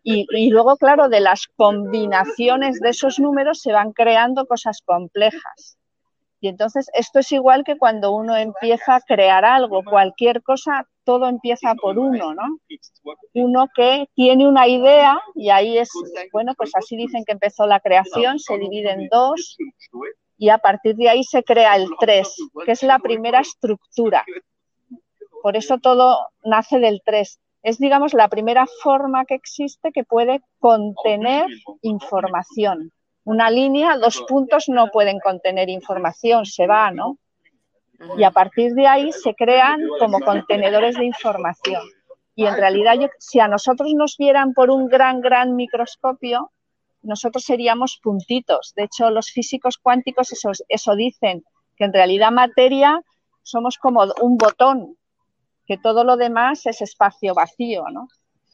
Y, 0.04 0.50
luego, 0.50 0.76
claro, 0.76 1.08
de 1.08 1.20
las 1.20 1.46
combinaciones 1.56 2.80
de 2.80 2.90
esos 2.90 3.18
números 3.18 3.60
se 3.60 3.72
van 3.72 3.92
creando 3.92 4.46
cosas 4.46 4.80
complejas. 4.84 5.78
Y 6.40 6.48
entonces 6.48 6.90
esto 6.92 7.20
es 7.20 7.30
igual 7.30 7.62
que 7.62 7.78
cuando 7.78 8.12
uno 8.12 8.36
empieza 8.36 8.96
a 8.96 9.00
crear 9.00 9.44
algo, 9.44 9.84
cualquier 9.84 10.42
cosa, 10.42 10.88
todo 11.04 11.28
empieza 11.28 11.74
por 11.76 11.98
uno, 11.98 12.34
¿no? 12.34 12.58
Uno 13.34 13.68
que 13.74 14.08
tiene 14.14 14.48
una 14.48 14.66
idea 14.66 15.20
y 15.36 15.50
ahí 15.50 15.78
es, 15.78 15.90
bueno, 16.32 16.54
pues 16.56 16.72
así 16.74 16.96
dicen 16.96 17.24
que 17.24 17.32
empezó 17.32 17.66
la 17.66 17.78
creación, 17.78 18.40
se 18.40 18.58
divide 18.58 18.90
en 18.90 19.08
dos 19.08 19.56
y 20.36 20.48
a 20.48 20.58
partir 20.58 20.96
de 20.96 21.08
ahí 21.08 21.22
se 21.22 21.44
crea 21.44 21.76
el 21.76 21.88
tres, 22.00 22.34
que 22.64 22.72
es 22.72 22.82
la 22.82 22.98
primera 22.98 23.38
estructura. 23.38 24.24
Por 25.42 25.56
eso 25.56 25.78
todo 25.78 26.18
nace 26.44 26.78
del 26.78 27.02
3. 27.04 27.40
Es, 27.64 27.78
digamos, 27.78 28.14
la 28.14 28.28
primera 28.28 28.66
forma 28.82 29.24
que 29.24 29.34
existe 29.34 29.90
que 29.92 30.04
puede 30.04 30.40
contener 30.60 31.46
información. 31.82 32.92
Una 33.24 33.50
línea, 33.50 33.96
dos 33.98 34.24
puntos 34.28 34.68
no 34.68 34.88
pueden 34.92 35.18
contener 35.18 35.68
información, 35.68 36.46
se 36.46 36.66
va, 36.66 36.92
¿no? 36.92 37.18
Y 38.16 38.24
a 38.24 38.30
partir 38.30 38.72
de 38.74 38.86
ahí 38.86 39.12
se 39.12 39.34
crean 39.34 39.80
como 39.98 40.20
contenedores 40.20 40.96
de 40.96 41.04
información. 41.04 41.82
Y 42.34 42.46
en 42.46 42.56
realidad, 42.56 42.94
si 43.18 43.40
a 43.40 43.48
nosotros 43.48 43.92
nos 43.94 44.16
vieran 44.16 44.54
por 44.54 44.70
un 44.70 44.88
gran, 44.88 45.20
gran 45.20 45.54
microscopio, 45.54 46.50
nosotros 47.02 47.44
seríamos 47.44 47.98
puntitos. 48.02 48.72
De 48.76 48.84
hecho, 48.84 49.10
los 49.10 49.30
físicos 49.30 49.76
cuánticos 49.78 50.32
eso, 50.32 50.50
eso 50.68 50.94
dicen, 50.94 51.44
que 51.76 51.84
en 51.84 51.92
realidad 51.92 52.30
materia 52.30 53.02
somos 53.42 53.76
como 53.76 54.04
un 54.20 54.36
botón, 54.36 54.96
que 55.72 55.78
todo 55.78 56.04
lo 56.04 56.18
demás 56.18 56.66
es 56.66 56.82
espacio 56.82 57.32
vacío, 57.32 57.84
¿no? 57.90 58.08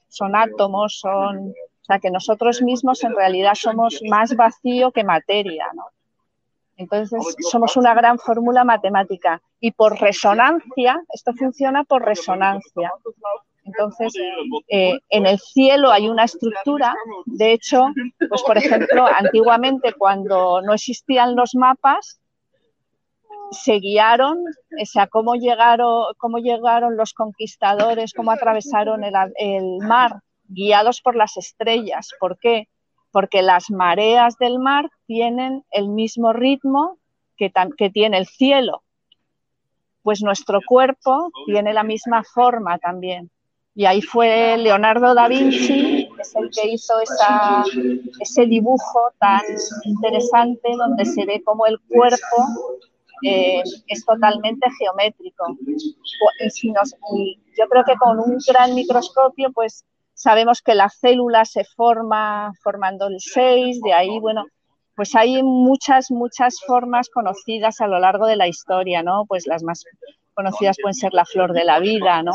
Son 0.07 0.37
átomos, 0.37 1.01
son... 1.01 1.49
O 1.49 1.85
sea, 1.85 1.99
que 1.99 2.13
nosotros 2.13 2.63
mismos 2.63 3.03
en 3.03 3.17
realidad 3.17 3.55
somos 3.55 4.01
más 4.09 4.37
vacío 4.37 4.93
que 4.93 5.03
materia, 5.03 5.67
¿no? 5.75 5.87
Entonces, 6.77 7.35
somos 7.51 7.77
una 7.77 7.93
gran 7.93 8.21
fórmula 8.21 8.63
matemática. 8.63 9.43
Y 9.59 9.73
por 9.73 10.01
resonancia, 10.01 11.03
esto 11.13 11.33
funciona 11.33 11.83
por 11.83 12.05
resonancia. 12.05 12.93
Entonces, 13.65 14.15
eh, 14.69 15.01
en 15.09 15.27
el 15.27 15.41
cielo 15.41 15.91
hay 15.91 16.09
una 16.09 16.23
estructura. 16.23 16.95
De 17.27 17.53
hecho, 17.53 17.87
pues 18.29 18.45
por 18.45 18.59
ejemplo, 18.59 19.07
antiguamente 19.19 19.93
cuando 19.95 20.63
no 20.63 20.73
existían 20.73 21.35
los 21.35 21.57
mapas, 21.57 22.21
se 23.51 23.75
guiaron, 23.75 24.39
o 24.39 24.85
sea, 24.85 25.07
cómo 25.07 25.35
llegaron, 25.35 26.07
cómo 26.19 26.39
llegaron 26.39 26.97
los 26.97 27.13
conquistadores, 27.13 28.13
cómo 28.13 28.31
atravesaron 28.31 29.03
el, 29.05 29.79
mar, 29.79 30.21
guiados 30.49 31.01
por 31.01 31.17
las 31.17 31.37
estrellas. 31.37 32.11
¿Por 32.21 32.39
qué? 32.39 32.69
Porque 33.11 33.43
las 33.43 33.71
mareas 33.71 34.37
del 34.39 34.59
mar 34.59 34.91
tienen 35.07 35.65
el 35.71 35.89
mismo 35.89 36.33
ritmo 36.33 36.99
que, 37.37 37.53
que 37.77 37.91
tiene 37.91 38.19
el 38.19 38.27
cielo. 38.27 38.83
Pues 40.03 40.23
nuestro 40.23 40.61
cuerpo 40.67 41.31
tiene 41.47 41.73
la 41.73 41.83
misma 41.83 42.23
forma 42.25 42.79
también. 42.79 43.31
Y 43.75 43.87
ahí 43.87 44.03
fue 44.03 44.57
Leonardo 44.59 45.15
da 45.15 45.29
Vinci, 45.29 46.09
es 46.19 46.35
el 46.35 46.51
que 46.51 46.69
hizo 46.69 46.95
ese 48.21 48.47
dibujo 48.47 49.13
tan 49.21 49.43
interesante 49.85 50.69
donde 50.77 51.05
se 51.05 51.25
ve 51.25 51.43
como 51.45 51.65
el 51.65 51.79
cuerpo 51.89 52.79
eh, 53.23 53.63
es 53.87 54.05
totalmente 54.05 54.67
geométrico. 54.79 55.45
Y, 57.13 57.39
yo 57.57 57.69
creo 57.69 57.85
que 57.85 57.97
con 57.97 58.19
un 58.19 58.39
gran 58.47 58.75
microscopio, 58.75 59.51
pues 59.53 59.85
sabemos 60.15 60.63
que 60.63 60.75
la 60.75 60.89
célula 60.89 61.45
se 61.45 61.65
forma 61.65 62.53
formando 62.63 63.09
el 63.09 63.21
6, 63.21 63.81
de 63.83 63.93
ahí, 63.93 64.21
bueno, 64.21 64.47
pues 64.95 65.15
hay 65.15 65.43
muchas, 65.43 66.11
muchas 66.11 66.61
formas 66.67 67.09
conocidas 67.09 67.81
a 67.81 67.87
lo 67.87 67.99
largo 67.99 68.27
de 68.27 68.37
la 68.37 68.49
historia, 68.49 69.03
¿no? 69.03 69.25
Pues 69.27 69.47
las 69.47 69.63
más 69.63 69.85
conocidas 70.35 70.77
pueden 70.81 70.95
ser 70.95 71.15
la 71.15 71.25
flor 71.25 71.53
de 71.53 71.65
la 71.65 71.81
vida, 71.81 72.23
¿no? 72.23 72.33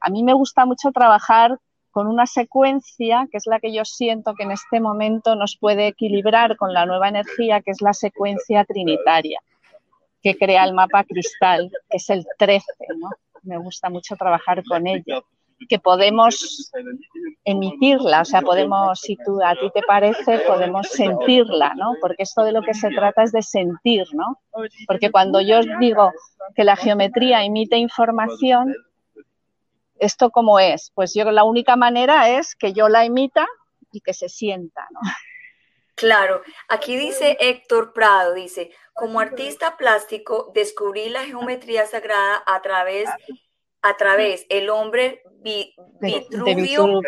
A 0.00 0.10
mí 0.10 0.22
me 0.22 0.34
gusta 0.34 0.66
mucho 0.66 0.90
trabajar 0.90 1.58
con 1.90 2.06
una 2.06 2.26
secuencia 2.26 3.26
que 3.30 3.38
es 3.38 3.46
la 3.46 3.58
que 3.58 3.72
yo 3.72 3.84
siento 3.84 4.34
que 4.34 4.44
en 4.44 4.52
este 4.52 4.80
momento 4.80 5.34
nos 5.34 5.56
puede 5.58 5.86
equilibrar 5.88 6.56
con 6.56 6.72
la 6.72 6.86
nueva 6.86 7.08
energía, 7.08 7.60
que 7.62 7.70
es 7.70 7.80
la 7.80 7.94
secuencia 7.94 8.64
trinitaria 8.64 9.40
que 10.22 10.36
crea 10.36 10.64
el 10.64 10.74
mapa 10.74 11.04
cristal, 11.04 11.70
que 11.88 11.96
es 11.96 12.10
el 12.10 12.26
13, 12.38 12.64
¿no? 12.98 13.10
Me 13.42 13.58
gusta 13.58 13.88
mucho 13.88 14.16
trabajar 14.16 14.62
con 14.64 14.86
ella 14.86 15.22
que 15.68 15.78
podemos 15.78 16.70
emitirla, 17.44 18.22
o 18.22 18.24
sea, 18.24 18.42
podemos, 18.42 19.00
si 19.00 19.16
tú, 19.16 19.42
a 19.42 19.54
ti 19.54 19.70
te 19.74 19.82
parece, 19.82 20.38
podemos 20.40 20.88
sentirla, 20.88 21.74
¿no? 21.74 21.94
Porque 22.00 22.22
esto 22.22 22.44
de 22.44 22.52
lo 22.52 22.62
que 22.62 22.74
se 22.74 22.90
trata 22.90 23.22
es 23.22 23.32
de 23.32 23.42
sentir, 23.42 24.06
¿no? 24.12 24.38
Porque 24.86 25.10
cuando 25.10 25.40
yo 25.40 25.60
digo 25.80 26.12
que 26.54 26.64
la 26.64 26.76
geometría 26.76 27.44
emite 27.44 27.76
información, 27.76 28.74
¿esto 29.98 30.30
cómo 30.30 30.60
es? 30.60 30.92
Pues 30.94 31.14
yo 31.14 31.28
la 31.30 31.44
única 31.44 31.76
manera 31.76 32.38
es 32.38 32.54
que 32.54 32.72
yo 32.72 32.88
la 32.88 33.04
emita 33.04 33.46
y 33.90 34.00
que 34.00 34.14
se 34.14 34.28
sienta, 34.28 34.86
¿no? 34.92 35.00
Claro, 35.98 36.42
aquí 36.68 36.96
dice 36.96 37.36
Héctor 37.40 37.92
Prado, 37.92 38.32
dice, 38.32 38.70
como 38.94 39.18
artista 39.18 39.76
plástico 39.76 40.52
descubrí 40.54 41.08
la 41.08 41.24
geometría 41.24 41.86
sagrada 41.86 42.40
a 42.46 42.62
través, 42.62 43.10
a 43.82 43.96
través 43.96 44.46
el 44.48 44.70
hombre 44.70 45.22
Vitruvio 46.00 47.00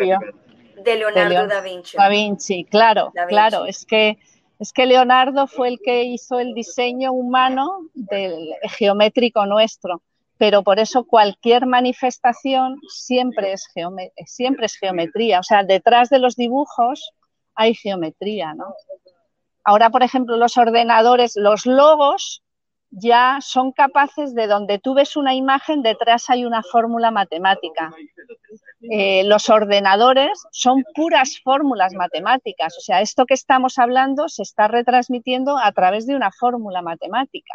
de, 0.83 0.95
Leonardo 0.97 1.47
da 1.47 1.61
Vinci. 1.61 1.95
Da 1.95 2.09
Vinci, 2.09 2.65
claro, 2.65 3.13
claro, 3.29 3.65
es 3.65 3.85
que 3.85 4.17
es 4.59 4.73
que 4.73 4.85
Leonardo 4.85 5.47
fue 5.47 5.69
el 5.69 5.79
que 5.79 6.03
hizo 6.03 6.39
el 6.39 6.53
diseño 6.53 7.13
humano 7.13 7.87
del 7.93 8.53
geométrico 8.77 9.45
nuestro, 9.45 10.01
pero 10.37 10.63
por 10.63 10.79
eso 10.79 11.05
cualquier 11.05 11.65
manifestación 11.65 12.79
siempre 12.89 13.53
es, 13.53 13.67
siempre 14.25 14.65
es 14.65 14.75
geometría, 14.75 15.39
o 15.39 15.43
sea, 15.43 15.63
detrás 15.63 16.09
de 16.09 16.19
los 16.19 16.35
dibujos 16.35 17.13
hay 17.55 17.75
geometría, 17.75 18.53
¿no? 18.53 18.75
Ahora, 19.63 19.89
por 19.89 20.03
ejemplo, 20.03 20.37
los 20.37 20.57
ordenadores, 20.57 21.33
los 21.35 21.65
logos 21.65 22.43
ya 22.91 23.39
son 23.41 23.71
capaces 23.71 24.35
de 24.35 24.47
donde 24.47 24.77
tú 24.79 24.93
ves 24.93 25.15
una 25.15 25.33
imagen, 25.33 25.81
detrás 25.81 26.29
hay 26.29 26.43
una 26.43 26.61
fórmula 26.61 27.09
matemática. 27.09 27.93
Eh, 28.81 29.23
los 29.25 29.49
ordenadores 29.49 30.43
son 30.51 30.83
puras 30.93 31.39
fórmulas 31.41 31.93
matemáticas, 31.93 32.75
o 32.77 32.81
sea, 32.81 33.01
esto 33.01 33.25
que 33.25 33.33
estamos 33.33 33.77
hablando 33.77 34.27
se 34.27 34.43
está 34.43 34.67
retransmitiendo 34.67 35.57
a 35.57 35.71
través 35.71 36.05
de 36.05 36.15
una 36.15 36.31
fórmula 36.31 36.81
matemática. 36.81 37.53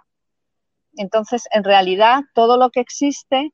Entonces, 0.97 1.45
en 1.53 1.65
realidad, 1.65 2.23
todo 2.33 2.57
lo 2.57 2.71
que 2.71 2.81
existe 2.81 3.53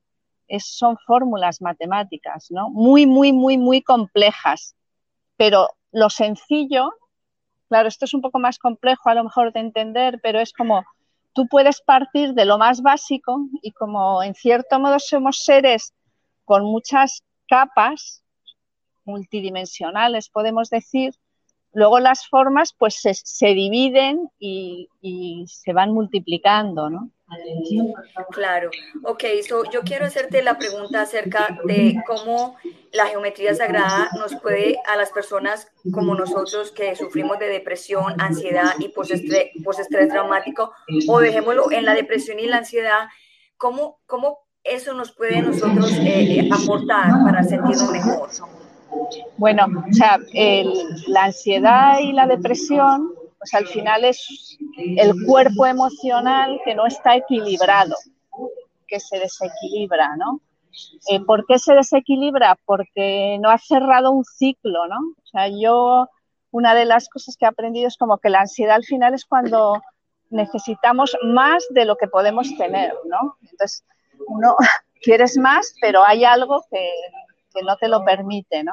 son 0.59 0.97
fórmulas 1.05 1.61
matemáticas, 1.61 2.47
¿no? 2.49 2.69
Muy, 2.69 3.05
muy, 3.05 3.33
muy, 3.33 3.57
muy 3.57 3.81
complejas, 3.81 4.75
pero 5.35 5.67
lo 5.93 6.09
sencillo, 6.09 6.91
claro, 7.69 7.87
esto 7.87 8.05
es 8.05 8.13
un 8.13 8.21
poco 8.21 8.39
más 8.39 8.59
complejo 8.59 9.09
a 9.09 9.15
lo 9.15 9.23
mejor 9.23 9.53
de 9.53 9.61
entender, 9.61 10.19
pero 10.21 10.39
es 10.39 10.51
como 10.51 10.83
tú 11.33 11.47
puedes 11.47 11.81
partir 11.81 12.33
de 12.33 12.45
lo 12.45 12.57
más 12.57 12.81
básico 12.81 13.47
y 13.61 13.71
como 13.71 14.21
en 14.21 14.35
cierto 14.35 14.79
modo 14.79 14.99
somos 14.99 15.43
seres 15.43 15.93
con 16.45 16.65
muchas 16.65 17.23
capas 17.47 18.23
multidimensionales, 19.05 20.29
podemos 20.29 20.69
decir, 20.69 21.13
luego 21.73 21.99
las 21.99 22.27
formas 22.27 22.73
pues 22.77 22.99
se, 23.01 23.47
dividen 23.47 24.29
y, 24.39 24.87
se 25.47 25.73
van 25.73 25.91
multiplicando, 25.91 26.89
¿no? 26.89 27.09
Claro, 28.31 28.69
ok, 29.03 29.23
so 29.47 29.63
yo 29.71 29.81
quiero 29.81 30.05
hacerte 30.05 30.41
la 30.43 30.57
pregunta 30.57 31.01
acerca 31.01 31.57
de 31.65 31.95
cómo 32.05 32.57
la 32.91 33.07
geometría 33.07 33.55
sagrada 33.55 34.09
nos 34.17 34.35
puede 34.35 34.77
a 34.85 34.95
las 34.95 35.09
personas 35.11 35.67
como 35.91 36.15
nosotros 36.15 36.71
que 36.71 36.95
sufrimos 36.95 37.39
de 37.39 37.47
depresión, 37.47 38.19
ansiedad 38.19 38.73
y 38.79 38.89
postestrés, 38.89 40.09
traumático, 40.09 40.71
o 41.07 41.19
dejémoslo 41.19 41.71
en 41.71 41.85
la 41.85 41.93
depresión 41.93 42.39
y 42.39 42.47
la 42.47 42.57
ansiedad, 42.57 43.07
¿cómo, 43.57 43.99
cómo 44.05 44.39
eso 44.63 44.93
nos 44.93 45.11
puede 45.11 45.41
nosotros 45.41 45.91
eh, 45.99 46.49
aportar 46.51 47.11
para 47.25 47.43
sentirnos 47.43 47.91
mejor? 47.91 48.29
Bueno, 49.37 49.65
o 49.89 49.93
sea, 49.93 50.19
la 51.07 51.23
ansiedad 51.25 51.99
y 51.99 52.13
la 52.13 52.27
depresión 52.27 53.13
pues 53.43 53.53
al 53.55 53.67
final 53.67 54.05
es 54.05 54.57
el 54.77 55.25
cuerpo 55.25 55.65
emocional 55.65 56.61
que 56.63 56.73
no 56.73 56.85
está 56.85 57.17
equilibrado, 57.17 57.93
que 58.87 59.01
se 59.01 59.19
desequilibra, 59.19 60.15
¿no? 60.15 60.39
Eh, 61.09 61.19
¿Por 61.19 61.45
qué 61.45 61.59
se 61.59 61.73
desequilibra? 61.73 62.57
Porque 62.63 63.37
no 63.41 63.49
ha 63.49 63.57
cerrado 63.57 64.11
un 64.11 64.23
ciclo, 64.23 64.87
¿no? 64.87 64.95
O 64.95 65.25
sea, 65.25 65.49
yo 65.49 66.07
una 66.51 66.73
de 66.73 66.85
las 66.85 67.09
cosas 67.09 67.35
que 67.35 67.43
he 67.43 67.49
aprendido 67.49 67.89
es 67.89 67.97
como 67.97 68.17
que 68.17 68.29
la 68.29 68.39
ansiedad 68.39 68.75
al 68.75 68.85
final 68.85 69.13
es 69.13 69.25
cuando 69.25 69.81
necesitamos 70.29 71.17
más 71.25 71.65
de 71.71 71.83
lo 71.83 71.97
que 71.97 72.07
podemos 72.07 72.55
tener, 72.55 72.93
¿no? 73.09 73.35
Entonces, 73.41 73.83
uno 74.25 74.55
quieres 75.01 75.37
más, 75.37 75.75
pero 75.81 76.01
hay 76.05 76.23
algo 76.23 76.63
que, 76.71 76.89
que 77.53 77.61
no 77.61 77.75
te 77.75 77.89
lo 77.89 78.05
permite, 78.05 78.63
¿no? 78.63 78.71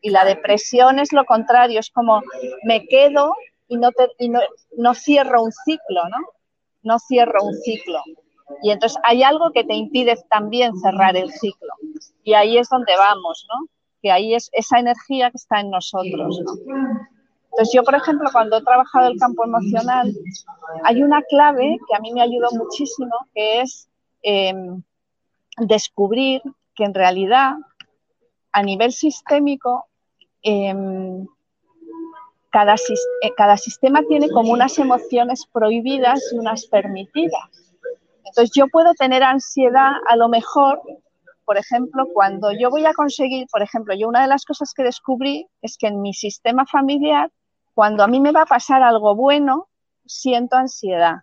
Y 0.00 0.10
la 0.10 0.24
depresión 0.24 0.98
es 0.98 1.12
lo 1.12 1.24
contrario, 1.24 1.78
es 1.78 1.90
como 1.90 2.20
me 2.64 2.84
quedo 2.88 3.36
y 3.72 3.78
no, 3.78 3.90
te, 3.90 4.06
y 4.18 4.28
no, 4.28 4.40
no 4.76 4.94
cierro 4.94 5.42
un 5.42 5.50
ciclo, 5.50 6.02
¿no? 6.10 6.18
No 6.82 6.98
cierro 6.98 7.42
un 7.42 7.54
ciclo. 7.54 8.02
Y 8.62 8.70
entonces 8.70 8.98
hay 9.02 9.22
algo 9.22 9.50
que 9.50 9.64
te 9.64 9.74
impide 9.74 10.14
también 10.28 10.76
cerrar 10.76 11.16
el 11.16 11.32
ciclo. 11.32 11.72
Y 12.22 12.34
ahí 12.34 12.58
es 12.58 12.68
donde 12.68 12.94
vamos, 12.98 13.46
¿no? 13.48 13.66
Que 14.02 14.12
ahí 14.12 14.34
es 14.34 14.50
esa 14.52 14.78
energía 14.78 15.30
que 15.30 15.38
está 15.38 15.60
en 15.60 15.70
nosotros, 15.70 16.38
¿no? 16.44 16.52
Entonces 17.44 17.74
yo, 17.74 17.82
por 17.82 17.94
ejemplo, 17.94 18.28
cuando 18.30 18.58
he 18.58 18.62
trabajado 18.62 19.08
el 19.08 19.18
campo 19.18 19.44
emocional, 19.44 20.12
hay 20.84 21.02
una 21.02 21.22
clave 21.22 21.78
que 21.88 21.96
a 21.96 22.00
mí 22.00 22.12
me 22.12 22.20
ayudó 22.20 22.48
muchísimo, 22.52 23.14
que 23.34 23.62
es 23.62 23.88
em, 24.22 24.82
descubrir 25.56 26.42
que 26.74 26.84
en 26.84 26.92
realidad 26.92 27.54
a 28.52 28.62
nivel 28.62 28.92
sistémico 28.92 29.86
em, 30.42 31.26
cada, 32.52 32.74
eh, 32.74 33.32
cada 33.36 33.56
sistema 33.56 34.02
tiene 34.06 34.28
como 34.30 34.52
unas 34.52 34.78
emociones 34.78 35.46
prohibidas 35.50 36.20
y 36.32 36.38
unas 36.38 36.66
permitidas. 36.66 37.42
Entonces 38.18 38.52
yo 38.54 38.66
puedo 38.68 38.92
tener 38.94 39.22
ansiedad 39.22 39.92
a 40.06 40.16
lo 40.16 40.28
mejor, 40.28 40.80
por 41.44 41.56
ejemplo, 41.56 42.06
cuando 42.12 42.52
yo 42.52 42.70
voy 42.70 42.84
a 42.86 42.92
conseguir, 42.92 43.46
por 43.50 43.62
ejemplo, 43.62 43.94
yo 43.94 44.06
una 44.06 44.22
de 44.22 44.28
las 44.28 44.44
cosas 44.44 44.72
que 44.74 44.82
descubrí 44.82 45.48
es 45.62 45.76
que 45.78 45.88
en 45.88 46.02
mi 46.02 46.12
sistema 46.12 46.66
familiar, 46.66 47.30
cuando 47.74 48.04
a 48.04 48.06
mí 48.06 48.20
me 48.20 48.32
va 48.32 48.42
a 48.42 48.46
pasar 48.46 48.82
algo 48.82 49.16
bueno, 49.16 49.68
siento 50.06 50.56
ansiedad. 50.56 51.22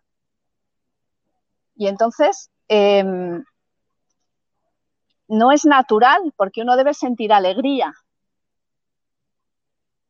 Y 1.75 1.88
entonces 1.88 2.50
em, 2.67 3.43
no 5.27 5.51
es 5.51 5.65
natural 5.65 6.33
porque 6.36 6.63
uno 6.63 6.75
debe 6.75 6.93
sentir 6.93 7.31
alegría, 7.31 7.93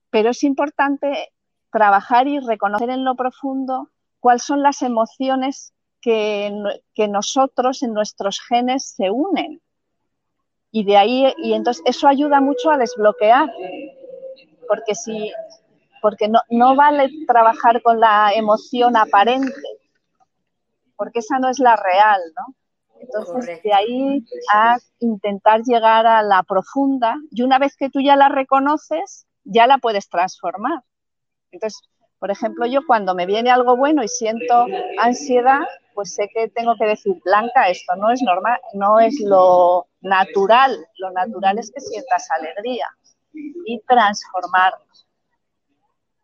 pero 0.09 0.29
es 0.31 0.43
importante 0.43 1.29
trabajar 1.71 2.27
y 2.27 2.39
reconocer 2.39 2.89
en 2.89 3.05
lo 3.05 3.15
profundo 3.15 3.89
cuáles 4.19 4.43
son 4.43 4.61
las 4.61 4.81
emociones 4.81 5.73
que, 6.01 6.51
nosotros 7.09 7.83
en 7.83 7.93
nuestros 7.93 8.39
genes 8.41 8.93
se 8.95 9.09
unen. 9.09 9.61
Y 10.71 10.83
de 10.83 10.97
ahí, 10.97 11.33
y 11.37 11.53
entonces 11.53 11.83
eso 11.85 12.07
ayuda 12.07 12.41
mucho 12.41 12.69
a 12.69 12.77
desbloquear, 12.77 13.49
porque 14.67 14.95
si, 14.95 15.31
porque 16.01 16.27
no, 16.27 16.41
no 16.49 16.75
vale 16.75 17.09
trabajar 17.27 17.81
con 17.81 17.99
la 17.99 18.31
emoción 18.33 18.95
aparente, 18.95 19.51
porque 20.95 21.19
esa 21.19 21.39
no 21.39 21.49
es 21.49 21.59
la 21.59 21.75
real, 21.75 22.21
¿no? 22.35 22.55
Entonces, 22.99 23.63
de 23.63 23.73
ahí 23.73 24.25
a 24.53 24.77
intentar 24.99 25.61
llegar 25.63 26.05
a 26.05 26.21
la 26.21 26.43
profunda, 26.43 27.15
y 27.31 27.41
una 27.43 27.57
vez 27.57 27.75
que 27.75 27.89
tú 27.89 28.01
ya 28.01 28.15
la 28.15 28.29
reconoces, 28.29 29.25
ya 29.43 29.67
la 29.67 29.77
puedes 29.77 30.09
transformar. 30.09 30.83
Entonces, 31.51 31.81
por 32.19 32.31
ejemplo, 32.31 32.65
yo 32.65 32.81
cuando 32.85 33.15
me 33.15 33.25
viene 33.25 33.49
algo 33.49 33.77
bueno 33.77 34.03
y 34.03 34.07
siento 34.09 34.65
ansiedad, 34.99 35.61
pues 35.93 36.13
sé 36.13 36.29
que 36.33 36.49
tengo 36.49 36.75
que 36.75 36.85
decir, 36.85 37.19
Blanca, 37.23 37.69
esto 37.69 37.95
no 37.95 38.11
es 38.11 38.21
normal, 38.21 38.59
no 38.73 38.99
es 38.99 39.19
lo 39.21 39.87
natural. 40.01 40.77
Lo 40.97 41.11
natural 41.11 41.57
es 41.59 41.71
que 41.71 41.79
sientas 41.79 42.27
alegría 42.37 42.87
y 43.33 43.79
transformarlo. 43.87 44.85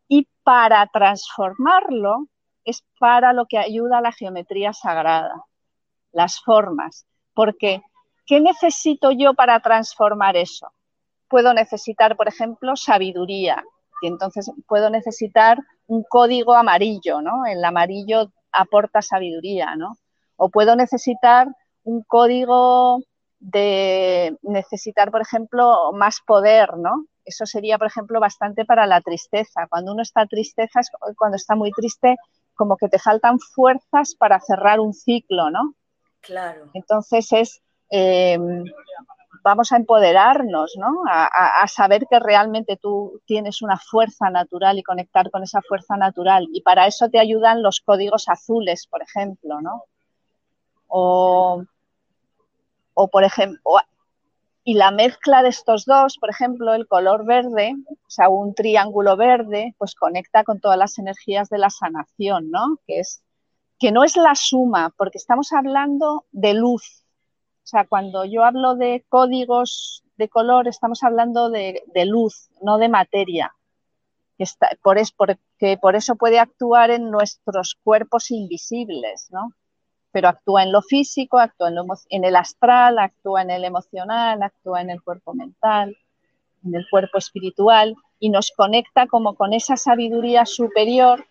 Y 0.07 0.27
para 0.43 0.85
transformarlo 0.87 2.27
es 2.65 2.83
para 2.99 3.31
lo 3.31 3.45
que 3.45 3.57
ayuda 3.57 4.01
la 4.01 4.11
geometría 4.11 4.73
sagrada, 4.73 5.45
las 6.11 6.39
formas. 6.41 7.05
Porque, 7.33 7.81
¿qué 8.25 8.41
necesito 8.41 9.11
yo 9.11 9.33
para 9.33 9.59
transformar 9.59 10.35
eso? 10.35 10.71
Puedo 11.27 11.53
necesitar, 11.53 12.15
por 12.15 12.27
ejemplo, 12.27 12.75
sabiduría. 12.75 13.63
Y 14.01 14.07
entonces 14.07 14.51
puedo 14.67 14.89
necesitar 14.89 15.59
un 15.87 16.03
código 16.03 16.53
amarillo, 16.53 17.21
¿no? 17.21 17.45
El 17.45 17.63
amarillo 17.63 18.31
aporta 18.51 19.01
sabiduría, 19.01 19.75
¿no? 19.75 19.97
O 20.37 20.49
puedo 20.49 20.75
necesitar 20.75 21.47
un 21.83 22.03
código 22.03 22.99
de 23.39 24.37
necesitar, 24.41 25.11
por 25.11 25.21
ejemplo, 25.21 25.91
más 25.93 26.19
poder, 26.25 26.77
¿no? 26.77 27.05
Eso 27.23 27.45
sería, 27.45 27.77
por 27.77 27.87
ejemplo, 27.87 28.19
bastante 28.19 28.65
para 28.65 28.85
la 28.85 29.01
tristeza. 29.01 29.67
Cuando 29.67 29.93
uno 29.93 30.01
está 30.01 30.25
tristeza, 30.25 30.81
cuando 31.17 31.37
está 31.37 31.55
muy 31.55 31.71
triste, 31.71 32.15
como 32.53 32.77
que 32.77 32.89
te 32.89 32.99
faltan 32.99 33.39
fuerzas 33.39 34.15
para 34.15 34.39
cerrar 34.39 34.79
un 34.79 34.93
ciclo, 34.93 35.49
¿no? 35.49 35.73
Claro. 36.21 36.69
Entonces 36.73 37.31
es 37.31 37.61
eh, 37.91 38.37
vamos 39.45 39.71
a 39.71 39.77
empoderarnos, 39.77 40.73
¿no? 40.75 41.03
A, 41.07 41.67
saber 41.67 42.07
que 42.09 42.19
realmente 42.19 42.77
tú 42.77 43.21
tienes 43.25 43.61
una 43.61 43.77
fuerza 43.77 44.31
natural 44.31 44.79
y 44.79 44.83
conectar 44.83 45.29
con 45.29 45.43
esa 45.43 45.61
fuerza 45.61 45.95
natural. 45.97 46.47
Y 46.51 46.61
para 46.61 46.87
eso 46.87 47.09
te 47.09 47.19
ayudan 47.19 47.61
los 47.61 47.79
códigos 47.79 48.27
azules, 48.27 48.87
por 48.87 49.03
ejemplo, 49.03 49.61
¿no? 49.61 49.83
O, 50.87 51.63
por 53.11 53.23
ejemplo, 53.23 53.61
y 54.63 54.73
la 54.73 54.89
mezcla 54.89 55.43
de 55.43 55.49
estos 55.49 55.85
dos, 55.85 56.17
por 56.19 56.31
ejemplo, 56.31 56.73
el 56.73 56.87
color 56.87 57.23
verde, 57.23 57.75
o 57.87 58.09
sea, 58.09 58.29
un 58.29 58.55
triángulo 58.55 59.15
verde, 59.15 59.75
pues 59.77 59.93
conecta 59.93 60.43
con 60.43 60.59
todas 60.59 60.79
las 60.79 60.97
energías 60.97 61.49
de 61.49 61.59
la 61.59 61.69
sanación, 61.69 62.49
¿no? 62.49 62.79
Que 62.87 63.01
es 63.01 63.21
que 63.77 63.91
no 63.91 64.03
es 64.03 64.15
la 64.15 64.33
suma, 64.33 64.91
porque 64.97 65.19
estamos 65.19 65.53
hablando 65.53 66.25
de 66.31 66.55
luz, 66.55 67.04
o 67.65 67.67
sea, 67.67 67.87
cuando 67.87 68.25
yo 68.25 68.43
hablo 68.43 68.75
de 68.75 69.03
códigos 69.09 70.03
de 70.17 70.29
color, 70.29 70.67
estamos 70.67 71.01
hablando 71.01 71.49
de, 71.49 71.81
luz, 72.05 72.51
no 72.61 72.77
de 72.77 72.89
materia. 72.89 73.55
Por, 74.83 74.99
por 75.81 75.95
eso 75.95 76.15
puede 76.15 76.37
actuar 76.37 76.91
en 76.91 77.09
nuestros 77.09 77.75
cuerpos 77.83 78.29
invisibles, 78.29 79.29
¿no? 79.31 79.51
Pero 80.11 80.27
actúa 80.27 80.61
en 80.61 80.71
lo 80.71 80.83
físico, 80.83 81.39
actúa 81.39 81.69
en, 81.69 81.77
en 82.11 82.23
el 82.23 82.35
astral, 82.35 82.99
actúa 82.99 83.41
en 83.41 83.49
el 83.49 83.63
emocional, 83.63 84.43
actúa 84.43 84.81
en 84.81 84.91
el 84.91 85.01
cuerpo 85.01 85.33
mental, 85.33 85.97
en 86.63 86.75
el 86.75 86.87
cuerpo 86.87 87.17
espiritual 87.17 87.95
y 88.19 88.29
nos 88.29 88.51
conecta 88.51 89.07
como 89.07 89.33
con 89.33 89.53
esa 89.53 89.75
sabiduría 89.75 90.45
superior 90.45 91.25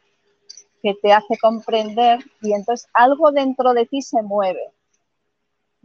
que 0.82 0.94
te 0.94 1.12
hace 1.12 1.38
comprender 1.38 2.18
y 2.42 2.54
entonces 2.54 2.88
algo 2.92 3.30
dentro 3.30 3.72
de 3.72 3.86
ti 3.86 4.02
se 4.02 4.20
mueve 4.20 4.74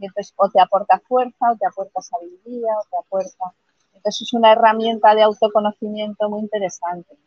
y 0.00 0.06
entonces 0.06 0.32
o 0.36 0.48
te 0.48 0.60
aporta 0.60 1.00
fuerza, 1.06 1.52
o 1.52 1.56
te 1.56 1.66
aporta 1.66 2.00
sabiduría, 2.00 2.72
o 2.78 2.84
te 2.90 2.96
aporta... 2.98 3.54
Entonces 3.94 4.22
es 4.22 4.32
una 4.32 4.52
herramienta 4.52 5.14
de 5.14 5.22
autoconocimiento 5.22 6.30
muy 6.30 6.40
interesante. 6.40 7.18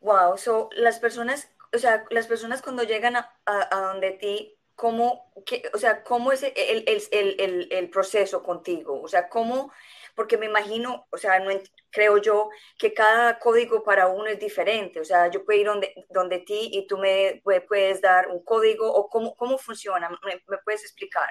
Wow, 0.00 0.38
so 0.38 0.70
las 0.76 0.98
personas, 0.98 1.48
o 1.74 1.78
sea, 1.78 2.04
las 2.10 2.26
personas 2.26 2.62
cuando 2.62 2.82
llegan 2.84 3.16
a, 3.16 3.30
a, 3.44 3.80
donde 3.92 4.12
ti, 4.12 4.56
¿cómo, 4.74 5.30
o 5.74 5.78
sea, 5.78 6.02
cómo 6.04 6.32
es 6.32 6.42
el, 6.42 6.52
el, 6.56 7.02
el, 7.38 7.68
el, 7.70 7.90
proceso 7.90 8.42
contigo? 8.42 9.00
O 9.02 9.08
sea, 9.08 9.28
¿cómo 9.28 9.72
porque 10.14 10.38
me 10.38 10.46
imagino, 10.46 11.06
o 11.10 11.16
sea, 11.16 11.38
no, 11.40 11.50
creo 11.90 12.18
yo 12.18 12.50
que 12.78 12.94
cada 12.94 13.38
código 13.38 13.82
para 13.82 14.08
uno 14.08 14.26
es 14.26 14.38
diferente, 14.38 15.00
o 15.00 15.04
sea, 15.04 15.30
yo 15.30 15.44
puedo 15.44 15.60
ir 15.60 15.66
donde, 15.66 16.06
donde 16.10 16.38
ti 16.38 16.70
y 16.72 16.86
tú 16.86 16.98
me 16.98 17.42
puedes 17.66 18.00
dar 18.00 18.28
un 18.28 18.42
código 18.44 18.90
o 18.92 19.08
cómo, 19.08 19.34
cómo 19.34 19.58
funciona, 19.58 20.08
¿me, 20.08 20.58
puedes 20.64 20.82
explicar? 20.82 21.28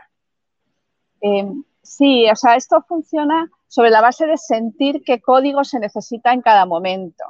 Em, 1.22 1.64
sí, 1.82 2.30
o 2.30 2.36
sea, 2.36 2.56
esto 2.56 2.84
funciona 2.88 3.50
sobre 3.68 3.90
la 3.90 4.02
base 4.02 4.26
de 4.26 4.38
sentir 4.38 5.02
qué 5.06 5.22
código 5.22 5.64
se 5.64 5.80
necesita 5.80 6.34
en 6.34 6.42
cada 6.42 6.66
momento. 6.66 7.24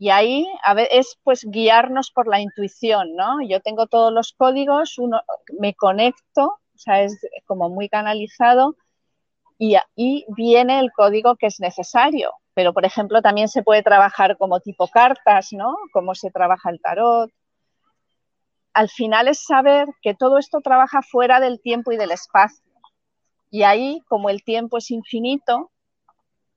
Y 0.00 0.10
ahí 0.10 0.46
a 0.62 0.74
ver, 0.74 0.88
es 0.92 1.18
pues 1.24 1.44
guiarnos 1.44 2.12
por 2.12 2.28
la 2.28 2.40
intuición, 2.40 3.16
¿no? 3.16 3.38
Yo 3.48 3.60
tengo 3.60 3.88
todos 3.88 4.12
los 4.12 4.32
códigos, 4.32 4.96
uno, 4.98 5.22
me 5.58 5.74
conecto, 5.74 6.44
o 6.44 6.78
sea, 6.78 7.02
es 7.02 7.18
como 7.46 7.68
muy 7.68 7.88
canalizado 7.88 8.76
y, 9.58 9.76
y 9.96 10.24
viene 10.28 10.80
el 10.80 10.92
código 10.92 11.36
que 11.36 11.46
es 11.46 11.60
necesario. 11.60 12.32
Pero, 12.54 12.72
por 12.72 12.84
ejemplo, 12.84 13.22
también 13.22 13.48
se 13.48 13.62
puede 13.62 13.82
trabajar 13.82 14.36
como 14.36 14.60
tipo 14.60 14.88
cartas, 14.88 15.48
¿no? 15.52 15.76
Cómo 15.92 16.14
se 16.14 16.30
trabaja 16.30 16.70
el 16.70 16.80
tarot. 16.80 17.30
Al 18.72 18.88
final 18.88 19.28
es 19.28 19.44
saber 19.44 19.88
que 20.02 20.14
todo 20.14 20.38
esto 20.38 20.60
trabaja 20.60 21.02
fuera 21.02 21.40
del 21.40 21.60
tiempo 21.60 21.92
y 21.92 21.96
del 21.96 22.10
espacio. 22.10 22.64
Y 23.50 23.62
ahí, 23.62 24.00
como 24.08 24.30
el 24.30 24.42
tiempo 24.42 24.78
es 24.78 24.90
infinito, 24.90 25.70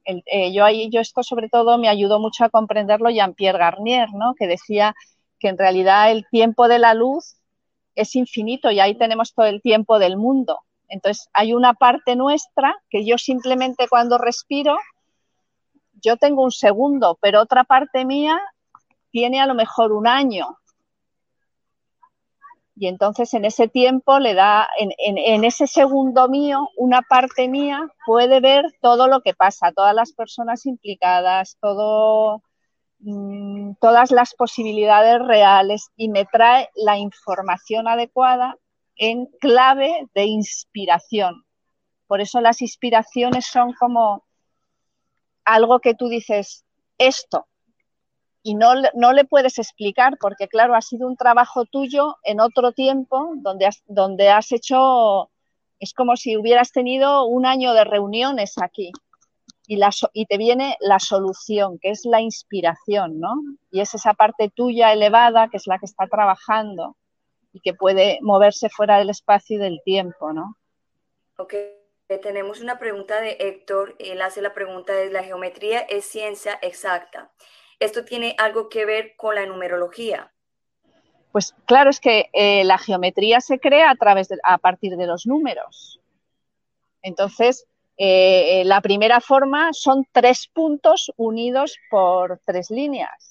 eh, 0.05 0.51
yo, 0.51 0.65
ahí, 0.65 0.89
yo 0.89 0.99
esto 0.99 1.23
sobre 1.23 1.49
todo 1.49 1.77
me 1.77 1.87
ayudó 1.87 2.19
mucho 2.19 2.43
a 2.43 2.49
comprenderlo 2.49 3.09
Jean-Pierre 3.09 3.59
Garnier, 3.59 4.09
¿no? 4.13 4.33
que 4.35 4.47
decía 4.47 4.95
que 5.39 5.49
en 5.49 5.57
realidad 5.57 6.11
el 6.11 6.25
tiempo 6.29 6.67
de 6.67 6.79
la 6.79 6.93
luz 6.93 7.35
es 7.95 8.15
infinito 8.15 8.71
y 8.71 8.79
ahí 8.79 8.97
tenemos 8.97 9.33
todo 9.33 9.45
el 9.45 9.61
tiempo 9.61 9.99
del 9.99 10.17
mundo. 10.17 10.59
Entonces 10.91 11.29
hay 11.31 11.53
una 11.53 11.73
parte 11.73 12.17
nuestra 12.17 12.75
que 12.89 13.05
yo 13.05 13.17
simplemente 13.17 13.87
cuando 13.87 14.17
respiro, 14.17 14.77
yo 15.93 16.17
tengo 16.17 16.43
un 16.43 16.51
segundo, 16.51 17.17
pero 17.21 17.41
otra 17.41 17.63
parte 17.63 18.03
mía 18.03 18.41
tiene 19.09 19.39
a 19.39 19.45
lo 19.45 19.55
mejor 19.55 19.93
un 19.93 20.05
año. 20.05 20.57
Y 22.75 22.87
entonces 22.87 23.33
en 23.33 23.45
ese 23.45 23.69
tiempo 23.69 24.19
le 24.19 24.33
da, 24.33 24.67
en, 24.77 25.43
ese 25.45 25.65
segundo 25.65 26.27
mío, 26.27 26.67
una 26.75 27.01
parte 27.01 27.47
mía 27.47 27.87
puede 28.05 28.41
ver 28.41 28.65
todo 28.81 29.07
lo 29.07 29.21
que 29.21 29.33
pasa, 29.33 29.71
todas 29.71 29.95
las 29.95 30.11
personas 30.11 30.65
implicadas, 30.65 31.57
todo, 31.61 32.41
mm, 32.99 33.75
todas 33.79 34.11
las 34.11 34.33
posibilidades 34.33 35.19
reales 35.25 35.89
y 35.95 36.09
me 36.09 36.25
trae 36.25 36.69
la 36.75 36.97
información 36.97 37.87
adecuada 37.87 38.57
en 38.97 39.25
clave 39.39 40.07
de 40.13 40.25
inspiración. 40.25 41.45
Por 42.07 42.21
eso 42.21 42.41
las 42.41 42.61
inspiraciones 42.61 43.45
son 43.45 43.73
como 43.73 44.25
algo 45.45 45.79
que 45.79 45.95
tú 45.95 46.07
dices, 46.09 46.65
esto, 46.97 47.47
y 48.43 48.55
no, 48.55 48.73
no, 48.95 49.13
le 49.13 49.25
puedes 49.25 49.59
explicar 49.59 50.17
porque, 50.19 50.47
claro, 50.47 50.75
ha 50.75 50.81
sido 50.81 51.07
un 51.07 51.15
trabajo 51.15 51.65
tuyo 51.65 52.17
en 52.23 52.39
otro 52.39 52.71
tiempo 52.71 53.33
donde 53.37 53.67
has, 53.67 53.83
donde 53.85 54.29
has 54.29 54.51
hecho, 54.51 55.29
es 55.79 55.93
como 55.93 56.15
si 56.15 56.37
hubieras 56.37 56.71
tenido 56.71 57.25
un 57.25 57.45
año 57.45 57.73
de 57.73 57.83
reuniones 57.83 58.55
aquí 58.57 58.91
y, 59.67 59.79
y 60.13 60.25
te 60.25 60.37
viene 60.37 60.75
la 60.79 60.99
solución, 60.99 61.77
que 61.79 61.91
es 61.91 62.03
la 62.05 62.19
inspiración, 62.19 63.19
¿no? 63.19 63.33
Y 63.69 63.81
es 63.81 63.93
esa 63.93 64.13
parte 64.15 64.49
tuya 64.49 64.91
elevada 64.91 65.49
que 65.49 65.57
es 65.57 65.67
la 65.67 65.77
que 65.77 65.85
está 65.85 66.07
trabajando 66.07 66.95
y 67.53 67.59
que 67.61 67.73
puede 67.73 68.19
moverse 68.21 68.69
fuera 68.69 68.97
del 68.97 69.09
espacio 69.09 69.57
y 69.57 69.59
del 69.59 69.81
tiempo, 69.83 70.33
¿no? 70.33 70.57
Ok, 71.37 71.53
tenemos 72.21 72.61
una 72.61 72.79
pregunta 72.79 73.21
de 73.21 73.37
Héctor. 73.39 73.95
Él 73.99 74.21
hace 74.21 74.41
la 74.41 74.53
pregunta 74.53 74.93
de 74.93 75.09
la 75.09 75.23
geometría 75.23 75.79
es 75.79 76.05
ciencia 76.05 76.57
exacta. 76.61 77.31
¿Esto 77.79 78.05
tiene 78.05 78.35
algo 78.37 78.69
que 78.69 78.85
ver 78.85 79.15
con 79.15 79.35
la 79.35 79.45
numerología? 79.45 80.31
Pues 81.31 81.55
claro, 81.65 81.89
es 81.89 81.99
que 81.99 82.29
eh, 82.33 82.63
la 82.65 82.77
geometría 82.77 83.39
se 83.39 83.59
crea 83.59 83.89
a, 83.89 83.95
través 83.95 84.29
a 84.43 84.57
partir 84.57 84.97
de 84.97 85.07
los 85.07 85.25
números. 85.25 85.99
Entonces, 87.01 87.65
eh, 87.97 88.63
la 88.65 88.81
primera 88.81 89.21
forma 89.21 89.69
son 89.73 90.05
tres 90.11 90.47
puntos 90.53 91.11
unidos 91.15 91.77
por 91.89 92.39
tres 92.45 92.69
líneas. 92.69 93.30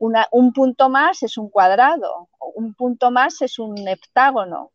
Un 0.00 0.52
punto 0.52 0.88
más 0.88 1.22
es 1.22 1.38
un 1.38 1.48
cuadrado, 1.50 2.28
un 2.56 2.74
punto 2.74 3.10
más 3.10 3.40
es 3.42 3.58
un 3.58 3.86
heptágono. 3.86 4.72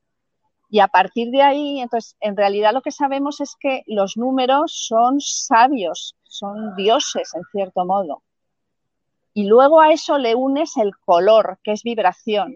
Y 0.70 0.80
a 0.80 0.88
partir 0.88 1.32
de 1.32 1.42
ahí, 1.42 1.80
entonces, 1.80 2.16
en 2.20 2.38
realidad 2.38 2.74
lo 2.74 2.82
que 2.82 2.92
sabemos 2.92 3.42
es 3.42 3.56
que 3.60 3.84
los 3.88 4.18
números 4.18 4.74
son 4.88 5.20
sabios, 5.20 6.16
son 6.24 6.76
dioses 6.76 7.34
en 7.34 7.44
cierto 7.52 7.86
modo 7.86 8.22
y 9.36 9.44
luego 9.44 9.82
a 9.82 9.92
eso 9.92 10.18
le 10.18 10.34
unes 10.34 10.78
el 10.78 10.98
color, 10.98 11.60
que 11.62 11.74
es 11.74 11.84
vibración. 11.84 12.56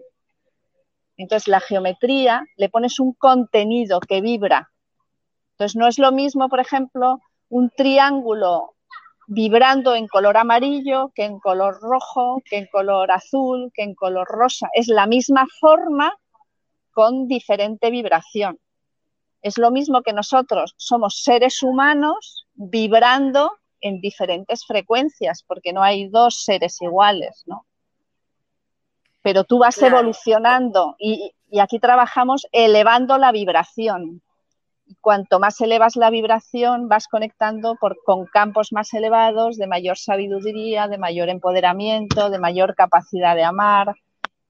Entonces 1.18 1.46
la 1.46 1.60
geometría 1.60 2.46
le 2.56 2.70
pones 2.70 2.98
un 2.98 3.12
contenido 3.12 4.00
que 4.00 4.22
vibra. 4.22 4.70
Entonces 5.52 5.76
no 5.76 5.86
es 5.86 5.98
lo 5.98 6.10
mismo, 6.10 6.48
por 6.48 6.58
ejemplo, 6.58 7.20
un 7.50 7.68
triángulo 7.68 8.72
vibrando 9.32 9.94
en 9.94 10.08
color 10.08 10.36
amarillo 10.36 11.12
que 11.14 11.24
en 11.24 11.38
color 11.38 11.78
rojo, 11.80 12.42
que 12.44 12.56
en 12.58 12.66
color 12.66 13.12
azul, 13.12 13.70
que 13.72 13.84
en 13.84 13.94
color 13.94 14.26
rosa. 14.26 14.68
Es 14.72 14.88
la 14.88 15.06
misma 15.06 15.46
forma 15.60 16.18
con 16.92 17.28
diferente 17.28 17.90
vibración. 17.90 18.58
Es 19.40 19.56
lo 19.56 19.70
mismo 19.70 20.02
que 20.02 20.12
nosotros 20.12 20.74
somos 20.76 21.22
seres 21.22 21.62
humanos 21.62 22.48
vibrando 22.54 23.52
en 23.80 24.00
diferentes 24.00 24.66
frecuencias, 24.66 25.44
porque 25.46 25.72
no 25.72 25.82
hay 25.84 26.08
dos 26.08 26.42
seres 26.42 26.82
iguales, 26.82 27.44
¿no? 27.46 27.64
Pero 29.22 29.44
tú 29.44 29.58
vas 29.60 29.80
evolucionando 29.80 30.96
y, 30.98 31.32
aquí 31.60 31.78
trabajamos 31.78 32.48
elevando 32.50 33.16
la 33.16 33.30
vibración. 33.30 34.22
Cuanto 35.00 35.38
más 35.38 35.60
elevas 35.60 35.96
la 35.96 36.10
vibración, 36.10 36.88
vas 36.88 37.06
conectando 37.06 37.76
con 38.04 38.26
campos 38.26 38.72
más 38.72 38.92
elevados, 38.92 39.56
de 39.56 39.66
mayor 39.66 39.96
sabiduría, 39.96 40.88
de 40.88 40.98
mayor 40.98 41.28
empoderamiento, 41.28 42.30
de 42.30 42.38
mayor 42.38 42.74
capacidad 42.74 43.36
de 43.36 43.44
amar, 43.44 43.94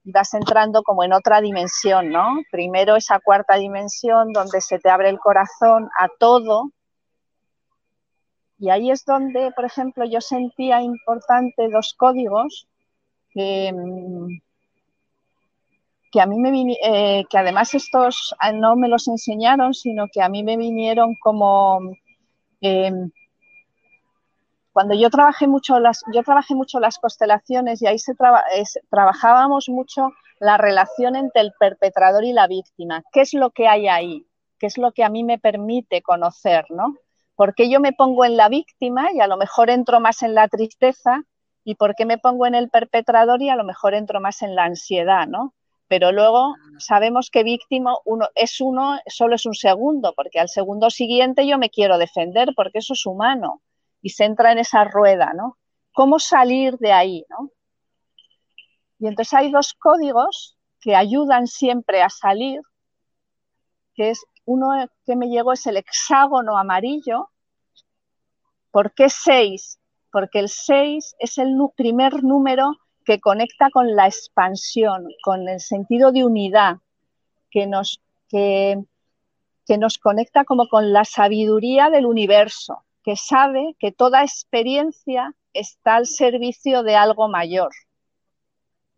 vas 0.03 0.33
entrando 0.33 0.83
como 0.83 1.03
en 1.03 1.13
otra 1.13 1.41
dimensión, 1.41 2.09
¿no? 2.09 2.39
Primero 2.51 2.95
esa 2.95 3.19
cuarta 3.19 3.55
dimensión 3.55 4.33
donde 4.33 4.61
se 4.61 4.79
te 4.79 4.89
abre 4.89 5.09
el 5.09 5.19
corazón 5.19 5.89
a 5.99 6.07
todo, 6.19 6.71
y 8.57 8.69
ahí 8.69 8.91
es 8.91 9.05
donde, 9.05 9.51
por 9.55 9.65
ejemplo, 9.65 10.05
yo 10.05 10.21
sentía 10.21 10.81
importante 10.81 11.67
dos 11.69 11.95
códigos 11.97 12.67
que, 13.31 13.73
mm, 16.13 16.19
a 16.19 16.25
mí 16.25 16.39
me 16.39 16.77
eh, 16.83 17.25
que 17.29 17.37
además 17.37 17.73
estos 17.73 18.35
ah, 18.39 18.51
no 18.51 18.75
me 18.75 18.87
los 18.87 19.07
enseñaron, 19.07 19.73
sino 19.73 20.07
que 20.11 20.21
a 20.21 20.29
mí 20.29 20.43
me 20.43 20.57
vinieron 20.57 21.15
como 21.21 21.79
em, 22.61 23.11
cuando 24.73 24.95
yo 24.95 25.09
trabajé 25.09 25.47
mucho 25.47 25.79
las, 25.79 26.01
yo 26.13 26.23
trabajé 26.23 26.55
mucho 26.55 26.79
las 26.79 26.97
constelaciones 26.97 27.81
y 27.81 27.87
ahí 27.87 27.99
se 27.99 28.13
trabajábamos 28.89 29.67
mucho 29.69 30.09
la 30.39 30.57
relación 30.57 31.15
entre 31.15 31.41
el 31.41 31.51
perpetrador 31.59 32.23
y 32.23 32.33
la 32.33 32.47
víctima. 32.47 33.03
¿Qué 33.11 33.21
es 33.21 33.33
lo 33.33 33.51
que 33.51 33.67
hay 33.67 33.87
ahí? 33.87 34.25
¿Qué 34.57 34.67
es 34.67 34.77
lo 34.77 34.91
que 34.91 35.03
a 35.03 35.09
mí 35.09 35.23
me 35.23 35.39
permite 35.39 36.01
conocer, 36.01 36.65
no? 36.69 36.95
¿Por 37.35 37.53
qué 37.53 37.69
yo 37.69 37.79
me 37.79 37.93
pongo 37.93 38.25
en 38.25 38.37
la 38.37 38.49
víctima 38.49 39.09
y 39.13 39.19
a 39.19 39.27
lo 39.27 39.37
mejor 39.37 39.69
entro 39.69 39.99
más 39.99 40.23
en 40.23 40.35
la 40.35 40.47
tristeza? 40.47 41.23
¿Y 41.63 41.75
por 41.75 41.95
qué 41.95 42.05
me 42.05 42.17
pongo 42.17 42.45
en 42.47 42.55
el 42.55 42.69
perpetrador 42.69 43.41
y 43.41 43.49
a 43.49 43.55
lo 43.55 43.63
mejor 43.63 43.93
entro 43.93 44.19
más 44.19 44.41
en 44.41 44.55
la 44.55 44.63
ansiedad, 44.63 45.27
¿no? 45.27 45.53
Pero 45.91 46.13
luego 46.13 46.55
sabemos 46.77 47.29
que 47.29 47.43
víctima 47.43 47.93
uno, 48.05 48.29
es 48.33 48.61
uno, 48.61 48.97
solo 49.07 49.35
es 49.35 49.45
un 49.45 49.53
segundo, 49.53 50.13
porque 50.15 50.39
al 50.39 50.47
segundo 50.47 50.89
siguiente 50.89 51.45
yo 51.45 51.57
me 51.57 51.69
quiero 51.69 51.97
defender, 51.97 52.53
porque 52.55 52.77
eso 52.77 52.93
es 52.93 53.05
humano 53.05 53.61
y 54.01 54.11
se 54.11 54.23
entra 54.23 54.53
en 54.53 54.59
esa 54.59 54.85
rueda, 54.85 55.33
¿no? 55.33 55.57
¿Cómo 55.91 56.17
salir 56.17 56.77
de 56.77 56.93
ahí, 56.93 57.25
¿no? 57.29 57.51
Y 58.99 59.07
entonces 59.07 59.33
hay 59.33 59.51
dos 59.51 59.73
códigos 59.73 60.57
que 60.79 60.95
ayudan 60.95 61.45
siempre 61.45 62.01
a 62.01 62.09
salir, 62.09 62.61
que 63.93 64.11
es 64.11 64.23
uno 64.45 64.69
que 65.05 65.17
me 65.17 65.27
llegó 65.27 65.51
es 65.51 65.67
el 65.67 65.75
hexágono 65.75 66.57
amarillo. 66.57 67.31
¿Por 68.71 68.93
qué 68.93 69.09
6? 69.09 69.77
Porque 70.09 70.39
el 70.39 70.47
6 70.47 71.15
es 71.19 71.37
el 71.37 71.53
primer 71.75 72.23
número 72.23 72.77
que 73.05 73.19
conecta 73.19 73.69
con 73.71 73.95
la 73.95 74.07
expansión, 74.07 75.07
con 75.23 75.47
el 75.47 75.59
sentido 75.59 76.11
de 76.11 76.23
unidad, 76.23 76.77
que 77.49 77.67
nos, 77.67 77.99
que, 78.29 78.81
que 79.65 79.77
nos 79.77 79.97
conecta 79.97 80.45
como 80.45 80.67
con 80.67 80.93
la 80.93 81.05
sabiduría 81.05 81.89
del 81.89 82.05
universo, 82.05 82.83
que 83.03 83.15
sabe 83.15 83.75
que 83.79 83.91
toda 83.91 84.23
experiencia 84.23 85.33
está 85.53 85.95
al 85.95 86.07
servicio 86.07 86.83
de 86.83 86.95
algo 86.95 87.27
mayor. 87.27 87.71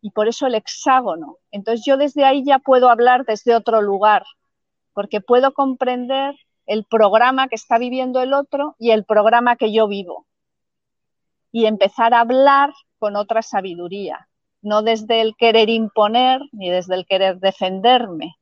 Y 0.02 0.12
por 0.12 0.28
eso 0.28 0.48
el 0.48 0.56
hexágono. 0.56 1.38
Entonces 1.52 1.86
yo 1.86 1.98
desde 1.98 2.26
ahí 2.26 2.44
ya 2.44 2.60
puedo 2.60 2.90
hablar 2.90 3.26
desde 3.26 3.56
otro 3.56 3.82
lugar, 3.82 4.24
porque 4.94 5.22
puedo 5.22 5.54
comprender 5.54 6.36
el 6.66 6.86
programa 6.86 7.48
que 7.48 7.56
está 7.56 7.78
viviendo 7.78 8.22
el 8.22 8.34
otro 8.34 8.76
y 8.80 8.92
el 8.92 9.06
programa 9.06 9.56
que 9.56 9.72
yo 9.72 9.88
vivo. 9.88 10.26
Y 11.52 11.66
empezar 11.66 12.14
a 12.14 12.22
hablar 12.22 12.74
con 13.04 13.18
otra 13.18 13.42
sabiduría, 13.42 14.30
no 14.62 14.82
desde 14.82 15.20
el 15.20 15.36
querer 15.36 15.68
imponer 15.68 16.40
ni 16.54 16.70
desde 16.70 16.96
el 16.96 17.06
querer 17.06 17.36
defenderme, 17.36 18.38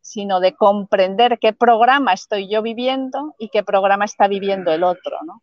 sino 0.00 0.38
de 0.38 0.54
comprender 0.54 1.40
qué 1.40 1.52
programa 1.52 2.12
estoy 2.12 2.48
yo 2.48 2.62
viviendo 2.62 3.34
y 3.40 3.48
qué 3.48 3.64
programa 3.64 4.04
está 4.04 4.28
viviendo 4.28 4.72
el 4.72 4.84
otro, 4.84 5.18
¿no? 5.24 5.42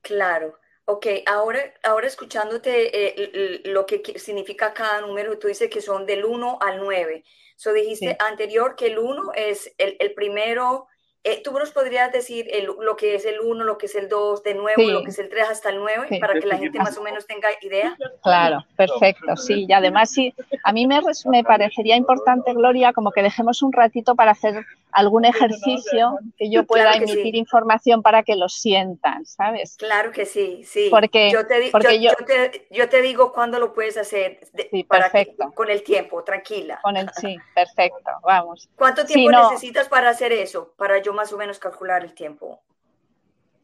Claro. 0.00 0.58
Ok, 0.86 1.06
ahora, 1.26 1.60
ahora 1.84 2.08
escuchándote 2.08 2.72
eh, 2.92 3.62
lo 3.66 3.86
que 3.86 4.02
significa 4.18 4.74
cada 4.74 5.00
número, 5.00 5.38
tú 5.38 5.46
dices 5.46 5.70
que 5.70 5.80
son 5.80 6.06
del 6.06 6.24
1 6.24 6.58
al 6.60 6.80
9. 6.80 7.22
So 7.54 7.72
dijiste 7.72 8.16
anterior 8.18 8.74
que 8.74 8.88
el 8.88 8.98
1 8.98 9.34
es 9.36 9.72
el, 9.78 9.96
el 10.00 10.14
primero 10.14 10.88
eh, 11.26 11.40
¿Tú 11.42 11.52
nos 11.52 11.70
podrías 11.70 12.12
decir 12.12 12.50
lo 12.78 12.96
que 12.96 13.14
es 13.14 13.24
el 13.24 13.40
1, 13.40 13.64
lo 13.64 13.78
que 13.78 13.86
es 13.86 13.94
el 13.94 14.10
2, 14.10 14.42
de 14.42 14.54
nuevo, 14.54 14.82
lo 14.82 15.02
que 15.02 15.10
es 15.10 15.18
el 15.18 15.30
3 15.30 15.48
hasta 15.48 15.70
el 15.70 15.78
9, 15.78 16.18
para 16.20 16.34
que 16.38 16.46
la 16.46 16.58
gente 16.58 16.78
más 16.78 16.98
o 16.98 17.02
menos 17.02 17.26
tenga 17.26 17.48
idea? 17.62 17.96
Claro, 18.22 18.58
perfecto, 18.76 19.34
sí. 19.36 19.64
Y 19.66 19.72
además, 19.72 20.10
sí, 20.10 20.34
a 20.62 20.72
mí 20.72 20.86
me, 20.86 21.00
me 21.30 21.42
parecería 21.42 21.96
importante, 21.96 22.52
Gloria, 22.52 22.92
como 22.92 23.10
que 23.10 23.22
dejemos 23.22 23.62
un 23.62 23.72
ratito 23.72 24.14
para 24.14 24.32
hacer 24.32 24.66
algún 24.94 25.24
ejercicio 25.24 26.18
que 26.38 26.50
yo 26.50 26.64
pueda 26.64 26.92
emitir 26.92 27.34
información 27.34 28.02
para 28.02 28.22
que 28.22 28.36
lo 28.36 28.48
sientan, 28.48 29.26
¿sabes? 29.26 29.76
Claro 29.76 30.12
que 30.12 30.24
sí, 30.24 30.62
sí. 30.64 30.88
Porque 30.90 31.30
yo 31.32 31.46
te, 31.46 31.70
porque 31.70 32.00
yo, 32.00 32.12
te, 32.14 32.66
yo 32.70 32.88
te 32.88 33.02
digo 33.02 33.32
cuándo 33.32 33.58
lo 33.58 33.72
puedes 33.72 33.96
hacer. 33.96 34.40
sí, 34.70 34.84
perfecto. 34.84 35.52
con 35.52 35.70
el 35.70 35.82
tiempo, 35.82 36.22
tranquila. 36.22 36.80
Con 36.82 36.96
el, 36.96 37.10
sí, 37.16 37.36
perfecto, 37.54 38.10
vamos. 38.22 38.68
¿Cuánto 38.76 39.04
tiempo 39.04 39.30
necesitas 39.30 39.88
para 39.88 40.10
hacer 40.10 40.32
eso? 40.32 40.72
Para 40.76 40.98
yo 41.02 41.12
más 41.14 41.32
o 41.32 41.38
menos 41.38 41.58
calcular 41.58 42.04
el 42.04 42.14
tiempo. 42.14 42.62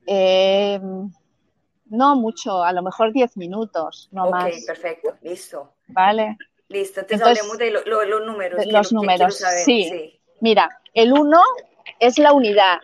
Eh, 0.06 0.80
no 1.86 2.16
mucho, 2.16 2.62
a 2.62 2.72
lo 2.72 2.82
mejor 2.82 3.12
10 3.12 3.36
minutos, 3.36 4.08
no 4.12 4.30
más. 4.30 4.46
Ok, 4.46 4.66
perfecto, 4.66 5.16
listo. 5.22 5.74
Vale. 5.88 6.36
Listo, 6.68 7.00
entonces, 7.00 7.26
hablemos 7.26 7.58
de 7.58 7.70
los 7.72 8.26
números. 8.26 8.64
los 8.66 8.92
números, 8.92 9.42
sí. 9.64 10.20
Mira, 10.40 10.80
el 10.94 11.12
uno 11.12 11.42
es 11.98 12.18
la 12.18 12.32
unidad, 12.32 12.78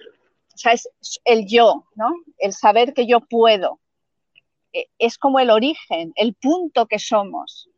o 0.55 0.59
sea, 0.59 0.72
es 0.72 0.88
el 1.24 1.46
yo, 1.46 1.85
¿no? 1.94 2.12
El 2.38 2.52
saber 2.52 2.94
que 2.94 3.07
yo 3.07 3.20
puedo. 3.20 3.79
E, 4.72 4.88
es 4.98 5.18
como 5.18 5.38
el 5.38 5.50
origen, 5.50 6.12
el 6.16 6.35
punto 6.35 6.87
que 6.87 6.98
somos. 6.98 7.70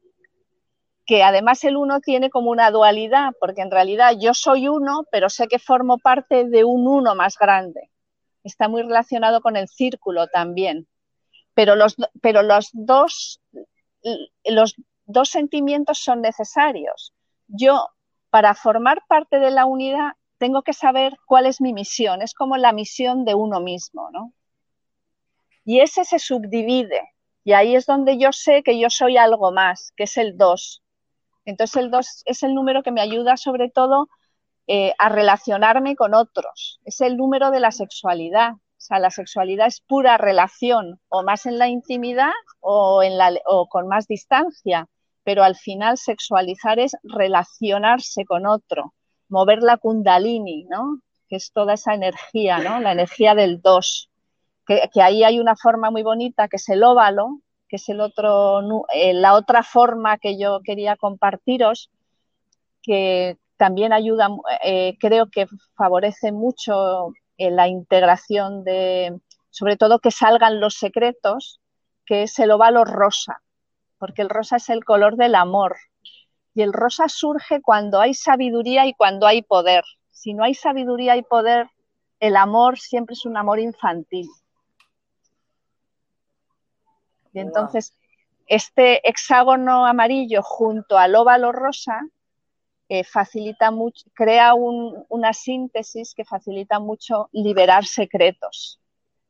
Que 1.09 1.25
además 1.25 1.65
el 1.65 1.77
uno 1.77 2.01
tiene 2.01 2.29
como 2.29 2.51
una 2.51 2.71
dualidad, 2.71 3.33
porque 3.41 3.63
en 3.63 3.71
realidad 3.71 4.13
yo 4.21 4.35
soy 4.35 4.69
uno, 4.69 5.05
pero 5.11 5.31
sé 5.31 5.49
que 5.49 5.59
formo 5.59 5.97
parte 5.99 6.45
de 6.45 6.65
un 6.65 6.87
uno 6.87 7.15
más 7.15 7.37
grande. 7.39 7.91
Está 8.45 8.69
muy 8.69 8.83
relacionado 8.83 9.41
con 9.41 9.57
el 9.57 9.69
círculo 9.69 10.27
también. 10.29 10.87
Pero 11.55 11.77
los, 11.77 11.97
pero 12.21 12.43
los 12.43 12.69
dos, 12.73 13.41
los 14.45 14.77
dos 15.07 15.31
sentimientos 15.31 15.99
son 15.99 16.21
necesarios. 16.21 17.15
Yo 17.47 17.89
para 18.29 18.53
formar 18.55 19.03
parte 19.09 19.39
de 19.39 19.51
la 19.51 19.65
unidad 19.65 20.13
tengo 20.37 20.63
que 20.63 20.75
saber 20.75 21.17
cuál 21.27 21.47
es 21.47 21.63
mi 21.63 21.73
misión. 21.73 22.21
Es 22.21 22.35
como 22.35 22.59
la 22.59 22.73
misión 22.73 23.25
de 23.25 23.35
uno 23.35 23.61
mismo, 23.61 24.11
¿no? 24.13 24.35
Y 25.65 25.81
ese 25.81 26.05
se 26.05 26.19
subdivide. 26.19 27.01
Y 27.45 27.55
ahí 27.55 27.75
es 27.75 27.87
donde 27.87 28.19
yo 28.19 28.31
sé 28.33 28.63
que 28.63 28.79
yo 28.79 28.91
soy 28.91 29.17
algo 29.17 29.53
más, 29.53 29.93
que 29.97 30.05
es 30.05 30.19
el 30.19 30.37
2. 30.37 30.83
Entonces 31.49 31.83
el 31.83 31.91
2 31.91 32.25
es 32.27 32.43
el 32.43 32.55
número 32.55 32.83
que 32.83 32.93
me 32.93 33.01
ayuda 33.01 33.39
sobre 33.39 33.71
todo 33.71 34.09
eh, 34.67 34.93
a 34.99 35.09
relacionarme 35.09 35.97
con 35.97 36.13
otros. 36.13 36.79
Es 36.85 37.01
el 37.01 37.17
número 37.17 37.51
de 37.51 37.59
la 37.59 37.71
sexualidad. 37.73 38.53
O 38.53 38.81
sea, 38.81 38.99
la 38.99 39.11
sexualidad 39.11 39.67
es 39.67 39.81
pura 39.81 40.19
relación, 40.19 41.01
o 41.09 41.23
más 41.23 41.47
en 41.47 41.59
la 41.59 41.69
intimidad 41.69 42.33
o, 42.61 43.03
con 43.71 43.89
más 43.89 44.07
distancia 44.07 44.87
pero 45.25 45.43
al 45.43 45.57
final 45.57 45.99
sexualizar 45.99 46.79
es 46.79 46.97
relacionarse 47.03 48.25
con 48.25 48.47
otro, 48.47 48.95
mover 49.29 49.59
la 49.63 49.77
kundalini, 49.77 50.65
¿no? 50.71 51.03
Que 51.29 51.37
es 51.37 51.53
toda 51.53 51.75
esa 51.75 51.93
energía, 51.93 52.61
¿no? 52.61 52.81
La 52.81 52.93
energía 52.93 53.35
del 53.35 53.61
dos. 53.61 54.09
Que, 54.67 54.89
ahí 55.03 55.25
hay 55.25 55.39
una 55.39 55.55
forma 55.55 55.91
muy 55.91 56.03
bonita 56.03 56.49
que 56.49 56.57
es 56.57 56.67
el 56.71 56.83
óvalo, 56.83 57.41
que 57.69 57.77
es 57.77 57.89
el 57.89 58.01
otro, 58.01 58.61
eh, 58.95 59.15
la 59.15 59.35
otra 59.35 59.63
forma 59.63 60.19
que 60.19 60.39
yo 60.39 60.61
quería 60.65 60.97
compartiros, 60.97 61.91
que 62.83 63.37
también 63.57 63.93
ayuda, 63.93 64.29
eh, 64.65 64.97
creo 65.01 65.31
que 65.31 65.47
favorece 65.77 66.33
mucho 66.33 67.13
eh, 67.37 67.51
la 67.51 67.69
integración 67.69 68.65
de, 68.65 69.19
sobre 69.51 69.77
todo 69.77 69.99
que 69.99 70.11
salgan 70.11 70.61
los 70.61 70.75
secretos, 70.75 71.61
que 72.07 72.25
es 72.25 72.39
el 72.39 72.51
óvalo 72.51 72.85
rosa 72.85 73.43
porque 73.99 74.23
el 74.23 74.31
rosa 74.31 74.57
es 74.57 74.69
el 74.71 74.85
color 74.85 75.17
del 75.17 75.35
amor. 75.35 75.77
Y 76.55 76.63
el 76.63 76.73
rosa 76.73 77.09
surge 77.09 77.61
cuando 77.61 78.01
hay 78.01 78.15
sabiduría 78.15 78.87
y 78.87 78.95
cuando 78.95 79.27
hay 79.27 79.43
poder. 79.43 79.85
Si 80.11 80.35
no 80.35 80.45
hay 80.45 80.55
sabiduría 80.55 81.17
y 81.17 81.23
poder, 81.23 81.69
el 82.21 82.37
amor 82.37 82.79
siempre 82.79 83.13
es 83.15 83.27
un 83.27 83.37
amor 83.37 83.61
infantil. 83.61 84.29
Y 87.39 87.41
entonces, 87.41 87.95
este 88.47 89.09
hexágono 89.09 89.87
amarillo 89.87 90.43
junto 90.43 90.99
al 90.99 91.15
óvalo 91.15 91.53
rosa 91.53 92.01
eh, 92.89 93.05
facilita 93.05 93.71
mucho, 93.71 94.07
crea 94.13 94.55
una 94.55 95.33
síntesis 95.33 96.15
que 96.15 96.25
facilita 96.25 96.81
mucho 96.81 97.29
liberar 97.33 97.85
secretos. 97.85 98.81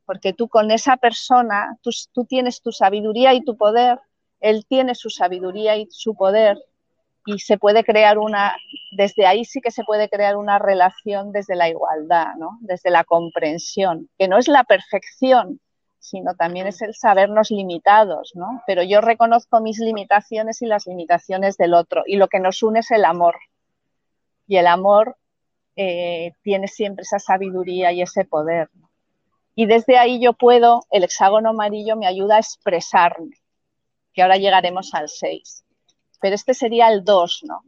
Porque 0.06 0.32
tú 0.32 0.48
con 0.48 0.70
esa 0.70 0.96
persona, 0.96 1.76
tú 1.82 2.24
tienes 2.24 2.62
tu 2.62 2.72
sabiduría 2.72 3.34
y 3.34 3.44
tu 3.44 3.56
poder, 3.56 4.00
él 4.40 4.64
tiene 4.66 4.94
su 4.94 5.10
sabiduría 5.10 5.76
y 5.76 5.86
su 5.90 6.14
poder 6.14 6.56
y 7.26 7.40
se 7.40 7.58
puede 7.58 7.84
crear 7.84 8.16
una, 8.16 8.56
desde 8.92 9.26
ahí 9.26 9.44
sí 9.44 9.60
que 9.60 9.70
se 9.70 9.84
puede 9.84 10.08
crear 10.08 10.38
una 10.38 10.58
relación 10.58 11.30
desde 11.30 11.56
la 11.56 11.68
igualdad, 11.68 12.34
¿no? 12.38 12.56
desde 12.62 12.90
la 12.90 13.04
comprensión, 13.04 14.08
que 14.18 14.28
no 14.28 14.38
es 14.38 14.48
la 14.48 14.64
perfección, 14.64 15.60
sino 15.98 16.34
también 16.34 16.66
es 16.66 16.80
el 16.82 16.94
sabernos 16.94 17.50
limitados, 17.50 18.32
¿no? 18.34 18.62
Pero 18.66 18.82
yo 18.82 19.00
reconozco 19.00 19.61
mis 19.61 19.78
limitaciones 19.78 20.62
y 20.62 20.66
las 20.66 20.87
limitaciones 20.87 21.56
del 21.56 21.74
otro, 21.74 22.02
y 22.06 22.16
lo 22.16 22.28
que 22.28 22.40
nos 22.40 22.62
une 22.62 22.80
es 22.80 22.90
el 22.90 23.04
amor. 23.04 23.37
Y 24.46 24.56
el 24.56 24.66
amor 24.66 25.16
eh, 25.76 26.32
tiene 26.42 26.68
siempre 26.68 27.02
esa 27.02 27.18
sabiduría 27.18 27.92
y 27.92 28.02
ese 28.02 28.24
poder. 28.24 28.70
Y 29.54 29.66
desde 29.66 29.98
ahí 29.98 30.20
yo 30.20 30.32
puedo, 30.32 30.84
el 30.90 31.04
hexágono 31.04 31.50
amarillo 31.50 31.96
me 31.96 32.06
ayuda 32.06 32.37
a 32.37 32.40
expresarme, 32.40 33.37
que 34.12 34.22
ahora 34.22 34.37
llegaremos 34.37 34.94
al 34.94 35.08
6. 35.08 35.64
Pero 36.20 36.34
este 36.34 36.54
sería 36.54 36.88
el 36.88 37.04
2, 37.04 37.42
¿no? 37.44 37.62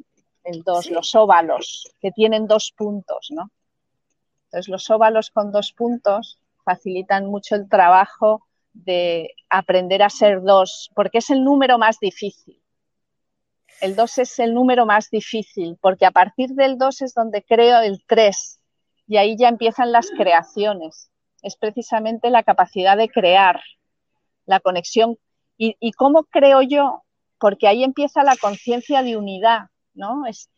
El 0.45 0.63
2, 0.63 0.91
los 0.91 1.15
óvalos, 1.15 1.93
que 2.01 2.11
tienen 2.11 2.47
dos 2.47 2.73
puntos, 2.77 3.29
¿no? 3.31 3.51
Entonces, 4.47 4.69
los 4.69 4.91
óvalos 4.91 5.31
con 5.31 5.53
dos 5.53 5.73
puntos 5.73 6.40
facilitan 6.65 7.27
mucho 7.27 7.55
el 7.55 7.69
trabajo 7.69 8.47
de 8.73 9.35
aprender 9.49 10.03
a 10.03 10.11
ser 10.11 10.43
dos, 10.43 10.91
porque 10.95 11.19
es 11.19 11.31
el 11.31 11.45
número 11.45 11.79
más 11.79 11.99
difícil. 12.01 12.61
El 13.81 13.97
2 13.97 14.19
es 14.19 14.39
el 14.39 14.53
número 14.53 14.85
más 14.85 15.09
difícil, 15.11 15.79
porque 15.81 16.05
a 16.05 16.11
partir 16.11 16.51
del 16.51 16.77
2 16.77 17.03
es 17.03 17.15
donde 17.15 17.43
creo 17.43 17.81
el 17.81 18.05
3, 18.07 18.61
y 19.07 19.17
ahí 19.17 19.37
ya 19.39 19.49
empiezan 19.49 19.91
las 19.91 20.11
creaciones. 20.11 21.11
Es 21.43 21.57
precisamente 21.57 22.31
la 22.31 22.43
capacidad 22.43 22.97
de 22.97 23.09
crear, 23.09 23.61
la 24.45 24.61
conexión 24.61 25.17
¿Y, 25.63 25.93
cómo 25.93 26.25
creo 26.25 26.63
yo? 26.63 27.05
Porque 27.39 27.69
ahí 27.69 27.85
empieza 27.85 28.25
la 28.25 28.35
conciencia 28.37 29.03
de 29.03 29.19
unidad, 29.19 29.67
¿no? 29.93 30.25
Es, 30.27 30.49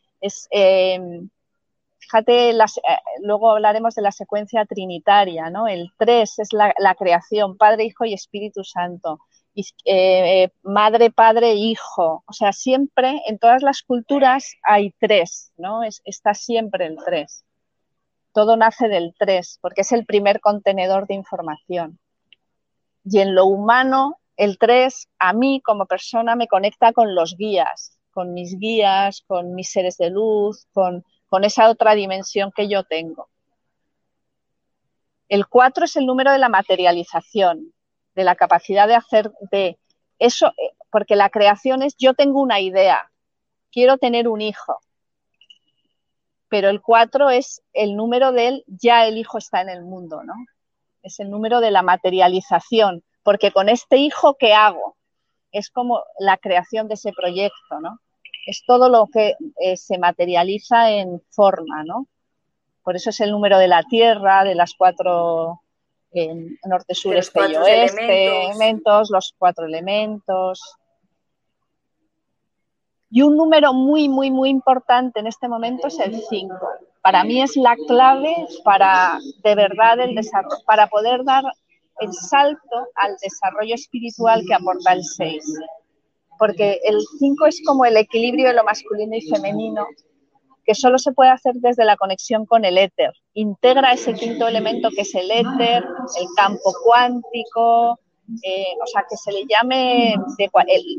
em, 0.53 1.29
fíjate, 2.03 2.51
eh, 2.51 2.57
luego 3.21 3.53
hablaremos 3.53 3.95
de 3.95 4.03
la 4.03 4.13
secuencia 4.13 4.65
trinitaria, 4.67 5.51
¿no? 5.51 5.69
El 5.69 5.91
tres 5.97 6.39
es 6.39 6.49
la, 6.53 6.95
creación, 6.95 7.57
Padre, 7.57 7.85
Hijo 7.85 8.05
y 8.05 8.15
Espíritu 8.15 8.65
Santo. 8.65 9.21
Y, 9.55 9.65
eh, 9.85 10.51
madre, 10.63 11.11
Padre, 11.11 11.55
Hijo. 11.55 12.25
O 12.27 12.33
sea, 12.33 12.53
siempre 12.53 13.23
en 13.27 13.39
todas 13.39 13.63
las 13.63 13.83
culturas 13.83 14.53
hay 14.63 14.93
tres, 14.99 15.53
¿no? 15.57 15.83
está 15.83 16.35
siempre 16.35 16.87
el 16.87 16.97
tres. 17.05 17.45
Todo 18.33 18.57
nace 18.57 18.89
del 18.89 19.15
tres, 19.19 19.59
porque 19.61 19.83
es 19.83 19.93
el 19.93 20.07
primer 20.07 20.41
contenedor 20.41 21.07
de 21.07 21.15
información. 21.15 21.99
Y 23.05 23.21
en 23.21 23.35
lo 23.35 23.47
humano 23.47 24.19
el 24.37 24.59
3 24.59 25.09
a 25.19 25.33
mí 25.35 25.61
como 25.63 25.87
persona 25.87 26.35
me 26.37 26.49
conecta 26.49 26.93
con 26.93 27.15
los 27.15 27.37
guías, 27.37 27.99
con 28.11 28.33
mis 28.33 28.59
guías, 28.59 29.23
con 29.27 29.55
mis 29.55 29.71
seres 29.71 29.99
de 29.99 30.11
luz, 30.11 30.67
con, 30.73 31.05
esa 31.41 31.71
otra 31.71 31.95
dimensión 31.95 32.53
que 32.55 32.69
yo 32.69 32.85
tengo. 32.85 33.29
El 35.29 35.47
4 35.47 35.87
es 35.87 35.97
el 35.97 36.05
número 36.05 36.31
de 36.31 36.39
la 36.39 36.51
materialización, 36.51 37.73
de 38.15 38.25
la 38.25 38.35
capacidad 38.35 38.87
de 38.87 38.95
hacer 38.95 39.33
de 39.51 39.79
eso, 40.19 40.49
eh, 40.49 40.75
porque 40.91 41.17
la 41.17 41.31
creación 41.31 41.83
es 41.83 41.97
yo 41.97 42.13
tengo 42.13 42.41
una 42.43 42.61
idea, 42.61 43.11
quiero 43.71 43.97
tener 43.97 44.29
un 44.29 44.43
hijo, 44.43 44.79
pero 46.49 46.69
el 46.69 46.83
4 46.83 47.31
es 47.31 47.63
el 47.73 47.97
número 47.97 48.31
del 48.33 48.63
ya 48.67 49.07
el 49.07 49.17
hijo 49.17 49.39
está 49.39 49.63
en 49.63 49.71
el 49.71 49.83
mundo, 49.83 50.23
¿no? 50.23 50.35
Es 51.03 51.19
el 51.19 51.31
número 51.31 51.61
de 51.61 51.71
la 51.71 51.83
materialización, 51.83 53.03
porque 53.23 53.53
con 53.53 53.71
este 53.71 53.97
hijo, 53.97 54.37
¿qué 54.39 54.53
hago? 54.53 54.97
Es 55.51 55.71
como 55.71 56.03
la 56.19 56.37
creación 56.37 56.89
de 56.89 56.95
ese 56.95 57.11
proyecto, 57.13 57.81
¿no? 57.81 57.99
Es 58.47 58.65
todo 58.67 58.89
lo 58.89 59.07
que 59.07 59.37
eh, 59.61 59.77
se 59.77 59.99
materializa 59.99 60.91
en 60.91 61.23
forma, 61.31 61.85
¿no? 61.85 62.07
Por 62.83 62.97
eso 62.97 63.11
es 63.11 63.21
el 63.21 63.31
número 63.31 63.59
de 63.59 63.69
la 63.69 63.83
Tierra, 63.85 64.45
de 64.45 64.55
las 64.55 64.75
cuatro 64.75 65.61
en 66.13 66.59
norte, 66.65 66.95
sur, 66.95 67.17
este 67.17 67.41
y 67.51 67.57
oeste, 67.57 68.47
elementos. 68.47 69.11
los 69.11 69.35
cuatro 69.39 69.67
elementos. 69.67 70.77
Y 73.11 73.23
un 73.23 73.37
número 73.37 73.73
muy, 73.75 74.09
muy, 74.09 74.31
muy 74.31 74.49
importante 74.49 75.21
en 75.21 75.27
este 75.27 75.49
momento 75.49 75.89
es 75.89 75.99
el 76.01 76.19
5. 76.19 76.55
Para 77.03 77.25
mí 77.25 77.43
es 77.43 77.57
la 77.57 77.77
clave 77.87 78.47
para, 78.65 79.19
de 79.43 79.55
verdad, 79.55 80.01
el 80.01 80.15
desarrollo, 80.15 80.57
para 80.65 80.87
poder 80.87 81.25
dar 81.25 81.45
el 82.01 82.13
salto 82.13 82.87
al 82.95 83.17
desarrollo 83.21 83.75
espiritual 83.75 84.43
que 84.47 84.55
aporta 84.55 84.93
el 84.93 85.05
6. 85.05 85.45
Porque 86.39 86.81
el 86.85 86.99
5 87.19 87.47
es 87.47 87.63
como 87.65 87.85
el 87.85 87.97
equilibrio 87.97 88.49
de 88.49 88.55
lo 88.55 88.65
masculino 88.65 89.17
y 89.17 89.23
femenino 89.23 89.87
que 90.65 90.75
solo 90.75 90.99
se 90.99 91.13
puede 91.13 91.31
hacer 91.31 91.55
desde 91.57 91.85
la 91.85 91.97
conexión 91.97 92.47
con 92.47 92.65
el 92.65 92.79
éter. 92.79 93.13
Integra 93.35 93.93
ese 93.93 94.15
quinto 94.15 94.47
elemento 94.47 94.91
que 94.95 95.03
es 95.03 95.15
el 95.15 95.31
éter, 95.31 95.85
el 96.19 96.27
campo 96.37 96.73
cuántico, 96.85 97.99
eh, 98.43 98.75
o 98.83 98.87
sea, 98.87 99.05
que 99.09 99.17
se 99.17 99.33
le 99.33 99.45
llame 99.49 100.15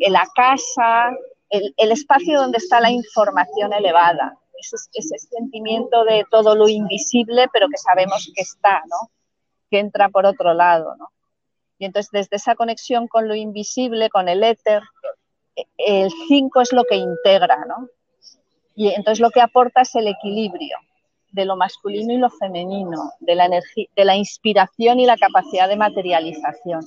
la 0.09 0.27
casa, 0.35 1.11
el, 1.49 1.91
espacio 1.91 2.39
donde 2.39 2.57
está 2.57 2.81
la 2.81 2.91
información 2.91 3.73
elevada. 3.73 4.37
Ese, 4.57 4.75
ese 4.93 5.17
sentimiento 5.17 6.03
de 6.05 6.25
todo 6.29 6.55
lo 6.55 6.67
invisible, 6.67 7.47
pero 7.51 7.67
que 7.69 7.77
sabemos 7.77 8.31
que 8.35 8.41
está, 8.41 8.81
¿no? 8.87 9.09
Que 9.69 9.79
entra 9.79 10.09
por 10.09 10.25
otro 10.25 10.53
lado, 10.53 10.95
¿no? 10.97 11.09
Y 11.79 11.85
entonces, 11.85 12.11
desde 12.11 12.37
esa 12.37 12.55
conexión 12.55 13.07
con 13.07 13.27
lo 13.27 13.35
invisible, 13.35 14.09
con 14.09 14.29
el 14.29 14.43
éter, 14.43 14.83
el 15.77 16.11
5 16.27 16.61
es 16.61 16.73
lo 16.73 16.83
que 16.83 16.95
integra, 16.95 17.65
¿no? 17.65 17.89
Y 18.75 18.89
entonces 18.89 19.19
lo 19.19 19.29
que 19.29 19.41
aporta 19.41 19.81
es 19.81 19.93
el 19.95 20.07
equilibrio 20.07 20.77
de 21.31 21.45
lo 21.45 21.55
masculino 21.55 22.13
y 22.13 22.17
lo 22.17 22.29
femenino, 22.29 23.11
de 23.19 23.35
la, 23.35 23.45
energía, 23.45 23.87
de 23.95 24.05
la 24.05 24.15
inspiración 24.15 24.99
y 24.99 25.05
la 25.05 25.17
capacidad 25.17 25.67
de 25.67 25.75
materialización. 25.75 26.81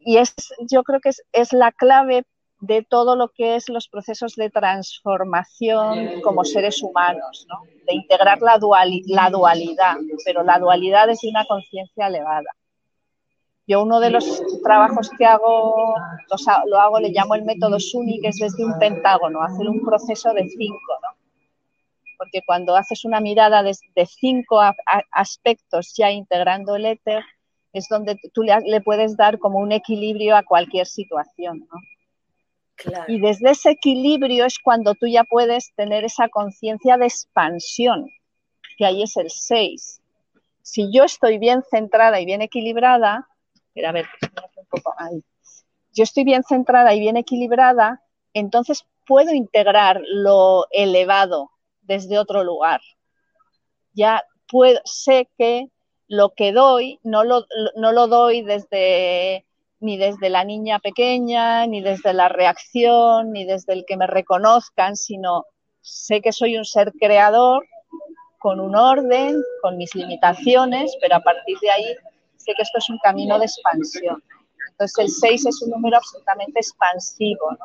Y 0.00 0.16
es, 0.18 0.34
yo 0.70 0.82
creo 0.82 1.00
que 1.00 1.10
es, 1.32 1.52
la 1.52 1.70
clave 1.70 2.24
de 2.60 2.82
todo 2.82 3.14
lo 3.14 3.28
que 3.28 3.54
es 3.54 3.68
los 3.68 3.88
procesos 3.88 4.34
de 4.34 4.50
transformación 4.50 6.20
como 6.22 6.44
seres 6.44 6.82
humanos, 6.82 7.46
de 7.86 7.94
integrar 7.94 8.40
la, 8.40 8.58
la 9.06 9.30
dualidad, 9.30 9.96
pero 10.24 10.42
la 10.42 10.58
dualidad 10.58 11.08
es 11.10 11.22
una 11.22 11.44
conciencia 11.44 12.08
elevada. 12.08 12.50
Yo 13.68 13.82
uno 13.82 14.00
de 14.00 14.08
los 14.08 14.42
trabajos 14.62 15.10
que 15.10 15.26
hago, 15.26 15.94
lo 16.66 16.80
hago, 16.80 17.00
le 17.00 17.10
llamo 17.10 17.34
el 17.34 17.44
método 17.44 17.78
SUNY, 17.78 18.18
que 18.22 18.28
es 18.28 18.36
desde 18.36 18.64
un 18.64 18.78
pentágono, 18.78 19.42
hacer 19.42 19.68
un 19.68 19.84
proceso 19.84 20.32
de 20.32 20.48
cinco, 20.48 20.94
¿no? 21.02 21.08
Porque 22.16 22.40
cuando 22.46 22.74
haces 22.74 23.04
una 23.04 23.20
mirada 23.20 23.62
de, 23.62 23.74
cinco 24.06 24.58
aspectos 25.12 25.92
ya 25.94 26.10
integrando 26.10 26.76
el 26.76 26.86
éter, 26.86 27.22
es 27.74 27.86
donde 27.90 28.18
tú 28.32 28.42
le, 28.42 28.80
puedes 28.80 29.18
dar 29.18 29.38
como 29.38 29.58
un 29.58 29.72
equilibrio 29.72 30.34
a 30.34 30.44
cualquier 30.44 30.86
situación, 30.86 31.68
¿no? 31.70 31.78
Y 33.06 33.20
desde 33.20 33.50
ese 33.50 33.72
equilibrio 33.72 34.46
es 34.46 34.58
cuando 34.58 34.94
tú 34.94 35.06
ya 35.08 35.24
puedes 35.24 35.74
tener 35.74 36.04
esa 36.04 36.30
conciencia 36.30 36.96
de 36.96 37.04
expansión, 37.04 38.08
que 38.78 38.86
ahí 38.86 39.02
es 39.02 39.14
el 39.18 39.30
6. 39.30 40.00
Si 40.62 40.90
yo 40.90 41.04
estoy 41.04 41.38
bien 41.38 41.62
centrada 41.70 42.18
y 42.20 42.24
bien 42.24 42.40
equilibrada, 42.40 43.28
ver. 43.74 44.06
Yo 45.92 46.04
estoy 46.04 46.24
bien 46.24 46.42
centrada 46.44 46.94
y 46.94 47.00
bien 47.00 47.16
equilibrada, 47.16 48.02
entonces 48.34 48.86
puedo 49.06 49.32
integrar 49.32 50.00
lo 50.04 50.66
elevado 50.70 51.50
desde 51.82 52.18
otro 52.18 52.44
lugar. 52.44 52.80
Ya 53.92 54.22
puedo, 54.48 54.80
sé 54.84 55.28
que 55.38 55.68
lo 56.06 56.30
que 56.30 56.52
doy 56.52 57.00
no 57.02 57.24
lo, 57.24 57.44
no 57.76 57.92
lo 57.92 58.06
doy 58.06 58.42
desde 58.42 59.44
ni 59.80 59.96
desde 59.96 60.28
la 60.28 60.44
niña 60.44 60.80
pequeña, 60.80 61.66
ni 61.66 61.80
desde 61.80 62.12
la 62.12 62.28
reacción, 62.28 63.32
ni 63.32 63.44
desde 63.44 63.72
el 63.74 63.84
que 63.86 63.96
me 63.96 64.06
reconozcan, 64.06 64.96
sino 64.96 65.44
sé 65.80 66.20
que 66.20 66.32
soy 66.32 66.56
un 66.56 66.64
ser 66.64 66.92
creador 66.98 67.64
con 68.38 68.60
un 68.60 68.76
orden, 68.76 69.42
con 69.62 69.76
mis 69.76 69.94
limitaciones, 69.94 70.96
pero 71.00 71.16
a 71.16 71.20
partir 71.20 71.58
de 71.60 71.70
ahí 71.70 71.96
que 72.54 72.62
esto 72.62 72.78
es 72.78 72.90
un 72.90 72.98
camino 72.98 73.38
de 73.38 73.46
expansión. 73.46 74.22
Entonces 74.70 74.98
el 74.98 75.08
6 75.08 75.46
es 75.46 75.62
un 75.62 75.70
número 75.70 75.96
absolutamente 75.96 76.60
expansivo. 76.60 77.56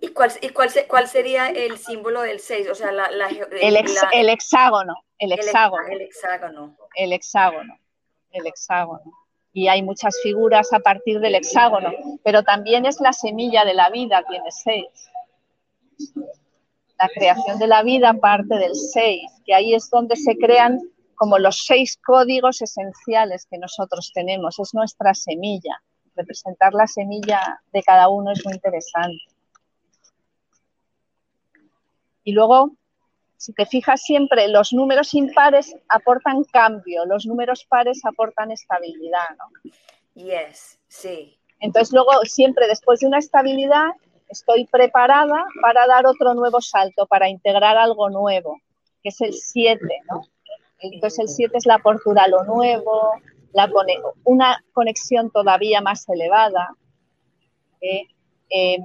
¿Y, 0.00 0.08
cuál, 0.08 0.32
y 0.40 0.48
cuál, 0.50 0.70
cuál, 0.88 1.08
sería 1.08 1.48
el 1.48 1.78
símbolo 1.78 2.22
del 2.22 2.40
6? 2.40 2.70
O 2.70 2.74
sea, 2.74 2.92
la, 2.92 3.06
el, 3.06 3.76
hexágono. 4.28 4.94
El 5.18 5.32
hexágono. 5.32 5.86
El 5.88 6.02
hexágono. 6.02 6.76
El 6.94 7.12
hexágono. 7.12 7.78
El 8.32 8.46
hexágono. 8.46 9.12
Y 9.52 9.68
hay 9.68 9.82
muchas 9.82 10.18
figuras 10.22 10.72
a 10.72 10.80
partir 10.80 11.20
del 11.20 11.34
hexágono, 11.34 11.92
pero 12.24 12.42
también 12.42 12.86
es 12.86 13.00
la 13.00 13.12
semilla 13.12 13.64
de 13.64 13.74
la 13.74 13.90
vida, 13.90 14.24
tiene 14.28 14.50
6. 14.50 14.86
La 16.98 17.08
creación 17.14 17.58
de 17.58 17.66
la 17.66 17.82
vida 17.82 18.14
parte 18.14 18.56
del 18.56 18.74
6, 18.74 19.42
que 19.44 19.54
ahí 19.54 19.74
es 19.74 19.90
donde 19.90 20.16
se 20.16 20.36
crean 20.36 20.80
como 21.22 21.38
los 21.38 21.64
seis 21.66 22.00
códigos 22.04 22.62
esenciales 22.62 23.46
que 23.48 23.56
nosotros 23.56 24.10
tenemos. 24.12 24.58
Es 24.58 24.74
nuestra 24.74 25.14
semilla. 25.14 25.80
Representar 26.16 26.74
la 26.74 26.88
semilla 26.88 27.60
de 27.72 27.80
cada 27.84 28.08
uno 28.08 28.32
es 28.32 28.44
muy 28.44 28.54
interesante. 28.54 29.22
Y 32.24 32.32
luego, 32.32 32.72
si 33.36 33.52
te 33.52 33.66
fijas 33.66 34.02
siempre, 34.02 34.48
los 34.48 34.72
números 34.72 35.14
impares 35.14 35.72
aportan 35.88 36.42
cambio, 36.42 37.06
los 37.06 37.24
números 37.24 37.66
pares 37.68 38.04
aportan 38.04 38.50
estabilidad, 38.50 39.28
¿no? 39.38 39.70
Yes, 40.16 40.80
sí. 40.88 41.38
Entonces 41.60 41.92
luego 41.92 42.10
siempre 42.24 42.66
después 42.66 42.98
de 42.98 43.06
una 43.06 43.20
estabilidad 43.20 43.90
estoy 44.28 44.66
preparada 44.66 45.44
para 45.60 45.86
dar 45.86 46.04
otro 46.04 46.34
nuevo 46.34 46.60
salto, 46.60 47.06
para 47.06 47.28
integrar 47.28 47.76
algo 47.76 48.10
nuevo, 48.10 48.60
que 49.04 49.10
es 49.10 49.20
el 49.20 49.34
7, 49.34 49.78
¿no? 50.10 50.22
Entonces 50.82 51.18
el 51.20 51.28
7 51.28 51.58
es 51.58 51.66
la 51.66 51.76
apertura 51.76 52.24
a 52.24 52.28
lo 52.28 52.44
nuevo, 52.44 53.12
una 54.24 54.64
conexión 54.72 55.30
todavía 55.30 55.80
más 55.80 56.08
elevada. 56.08 56.74
Em, 57.80 58.84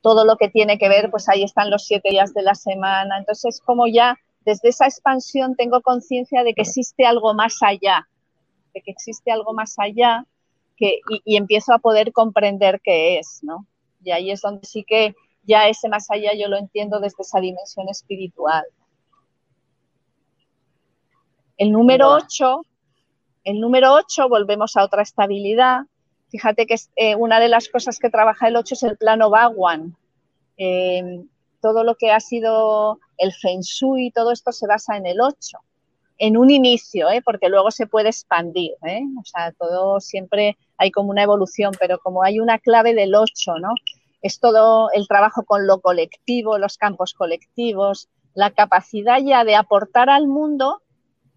todo 0.00 0.24
lo 0.24 0.36
que 0.36 0.48
tiene 0.48 0.78
que 0.78 0.88
ver, 0.88 1.10
pues 1.10 1.28
ahí 1.28 1.42
están 1.42 1.70
los 1.70 1.84
siete 1.84 2.10
días 2.10 2.32
de 2.32 2.42
la 2.42 2.54
semana. 2.54 3.18
Entonces, 3.18 3.60
como 3.60 3.86
ya 3.86 4.16
desde 4.44 4.68
esa 4.68 4.86
expansión 4.86 5.56
tengo 5.56 5.80
conciencia 5.82 6.44
de 6.44 6.54
que 6.54 6.62
existe 6.62 7.04
algo 7.04 7.34
más 7.34 7.56
allá, 7.62 8.08
de 8.72 8.82
que 8.82 8.90
existe 8.90 9.32
algo 9.32 9.52
más 9.52 9.74
allá 9.78 10.24
y, 10.78 11.00
y, 11.24 11.36
empiezo 11.36 11.72
a 11.72 11.78
poder 11.78 12.12
comprender 12.12 12.80
qué 12.84 13.18
es, 13.18 13.40
¿no? 13.42 13.66
Y 14.04 14.12
ahí 14.12 14.30
es 14.30 14.42
donde 14.42 14.66
sí 14.66 14.84
que 14.84 15.14
ya 15.42 15.68
ese 15.68 15.88
más 15.88 16.10
allá 16.10 16.32
yo 16.34 16.48
lo 16.48 16.58
entiendo 16.58 17.00
desde 17.00 17.22
esa 17.22 17.40
dimensión 17.40 17.88
espiritual. 17.88 18.64
El 21.56 21.72
número 21.72 22.10
8, 22.10 22.62
el 23.44 23.60
número 23.60 23.94
8, 23.94 24.28
volvemos 24.28 24.76
a 24.76 24.84
otra 24.84 25.02
estabilidad. 25.02 25.82
Fíjate 26.28 26.66
que 26.66 26.76
eh, 26.96 27.14
una 27.14 27.40
de 27.40 27.48
las 27.48 27.68
cosas 27.68 27.98
que 27.98 28.10
trabaja 28.10 28.48
el 28.48 28.56
8 28.56 28.74
es 28.74 28.82
el 28.82 28.98
plano 28.98 29.30
Bagwan. 29.30 29.96
Eh, 30.58 31.24
todo 31.62 31.82
lo 31.82 31.94
que 31.94 32.12
ha 32.12 32.20
sido 32.20 32.98
el 33.16 33.32
Feng 33.32 33.62
Shui, 33.62 34.10
todo 34.10 34.32
esto 34.32 34.52
se 34.52 34.66
basa 34.66 34.96
en 34.98 35.06
el 35.06 35.20
8. 35.20 35.58
En 36.18 36.36
un 36.36 36.50
inicio, 36.50 37.08
¿eh? 37.10 37.22
porque 37.22 37.48
luego 37.48 37.70
se 37.70 37.86
puede 37.86 38.10
expandir. 38.10 38.72
O 39.18 39.24
sea, 39.24 39.52
todo 39.52 40.00
siempre 40.00 40.58
hay 40.76 40.90
como 40.90 41.10
una 41.10 41.22
evolución, 41.22 41.72
pero 41.80 41.98
como 41.98 42.22
hay 42.22 42.38
una 42.38 42.58
clave 42.58 42.94
del 42.94 43.14
8, 43.14 43.58
¿no? 43.60 43.70
Es 44.20 44.40
todo 44.40 44.90
el 44.92 45.08
trabajo 45.08 45.44
con 45.44 45.66
lo 45.66 45.80
colectivo, 45.80 46.58
los 46.58 46.76
campos 46.76 47.14
colectivos, 47.14 48.08
la 48.34 48.50
capacidad 48.50 49.18
ya 49.22 49.44
de 49.44 49.54
aportar 49.54 50.10
al 50.10 50.26
mundo 50.26 50.82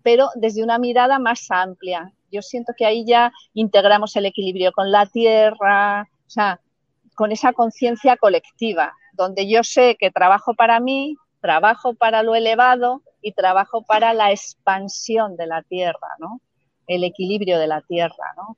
pero 0.03 0.29
desde 0.35 0.63
una 0.63 0.77
mirada 0.77 1.19
más 1.19 1.45
amplia. 1.49 2.13
Yo 2.31 2.41
siento 2.41 2.73
que 2.77 2.85
ahí 2.85 3.05
ya 3.05 3.31
integramos 3.53 4.15
el 4.15 4.25
equilibrio 4.25 4.71
con 4.71 4.91
la 4.91 5.05
tierra, 5.05 6.03
o 6.03 6.29
sea, 6.29 6.59
con 7.15 7.31
esa 7.31 7.53
conciencia 7.53 8.17
colectiva, 8.17 8.93
donde 9.13 9.49
yo 9.49 9.63
sé 9.63 9.97
que 9.99 10.11
trabajo 10.11 10.53
para 10.53 10.79
mí, 10.79 11.17
trabajo 11.41 11.93
para 11.93 12.23
lo 12.23 12.35
elevado 12.35 13.01
y 13.21 13.33
trabajo 13.33 13.83
para 13.83 14.13
la 14.13 14.31
expansión 14.31 15.35
de 15.35 15.47
la 15.47 15.63
tierra, 15.63 16.07
¿no? 16.19 16.39
El 16.87 17.03
equilibrio 17.03 17.59
de 17.59 17.67
la 17.67 17.81
tierra, 17.81 18.33
¿no? 18.37 18.57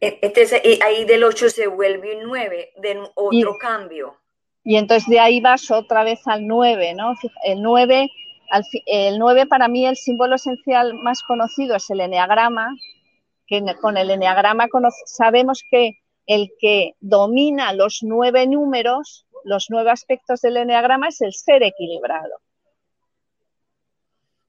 Entonces, 0.00 0.60
e, 0.64 0.80
ahí 0.84 1.04
del 1.04 1.22
8 1.24 1.50
se 1.50 1.66
vuelve 1.68 2.16
un 2.16 2.24
9, 2.24 2.72
de 2.76 3.00
otro 3.14 3.56
cambio. 3.60 4.16
Y 4.64 4.76
entonces 4.76 5.08
de 5.08 5.20
ahí 5.20 5.40
vas 5.40 5.70
otra 5.70 6.02
vez 6.02 6.26
al 6.26 6.46
9, 6.46 6.94
¿no? 6.94 7.14
El 7.44 7.62
9 7.62 8.10
el 8.86 9.18
9 9.18 9.46
para 9.46 9.68
mí 9.68 9.86
el 9.86 9.96
símbolo 9.96 10.36
esencial 10.36 10.94
más 10.94 11.22
conocido 11.22 11.76
es 11.76 11.88
el 11.90 12.00
eneagrama, 12.00 12.74
que 13.46 13.62
con 13.80 13.96
el 13.96 14.10
eneagrama 14.10 14.66
sabemos 15.06 15.62
que 15.70 15.98
el 16.26 16.52
que 16.58 16.94
domina 17.00 17.72
los 17.72 18.00
nueve 18.02 18.46
números, 18.46 19.26
los 19.44 19.66
nueve 19.70 19.90
aspectos 19.90 20.40
del 20.40 20.56
eneagrama 20.56 21.08
es 21.08 21.20
el 21.20 21.32
ser 21.32 21.62
equilibrado. 21.62 22.40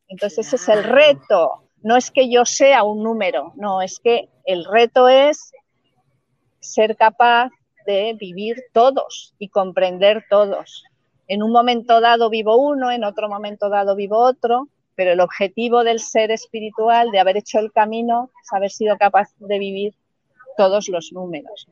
Entonces 0.08 0.48
ese 0.48 0.56
es 0.56 0.70
el 0.70 0.84
reto. 0.84 1.64
No 1.84 1.96
es 1.96 2.10
que 2.10 2.30
yo 2.32 2.46
sea 2.46 2.84
un 2.84 3.04
número, 3.04 3.54
no, 3.56 3.82
es 3.82 4.00
que 4.00 4.30
el 4.46 4.66
reto 4.66 5.08
es 5.08 5.52
ser 6.60 6.98
capaz 6.98 7.52
de 7.86 8.16
vivir 8.20 8.58
todos 8.74 9.36
y 9.38 9.50
comprender 9.50 10.26
todos. 10.30 10.84
En 11.28 11.44
un 11.44 11.52
momento 11.52 12.00
dado 12.00 12.30
vivo 12.30 12.58
uno, 12.58 12.92
en 12.92 13.04
otro 13.04 13.28
momento 13.30 13.70
dado 13.70 13.96
vivo 13.96 14.18
otro, 14.18 14.68
pero 14.96 15.12
el 15.12 15.20
objetivo 15.20 15.84
del 15.84 16.00
ser 16.00 16.32
espiritual, 16.32 17.12
de 17.12 17.20
haber 17.20 17.38
hecho 17.38 17.60
el 17.60 17.72
camino, 17.72 18.32
es 18.42 18.52
haber 18.54 18.72
sido 18.72 18.98
capaz 18.98 19.30
de 19.38 19.60
vivir 19.60 19.94
todos 20.58 20.90
los 20.90 21.12
números. 21.12 21.68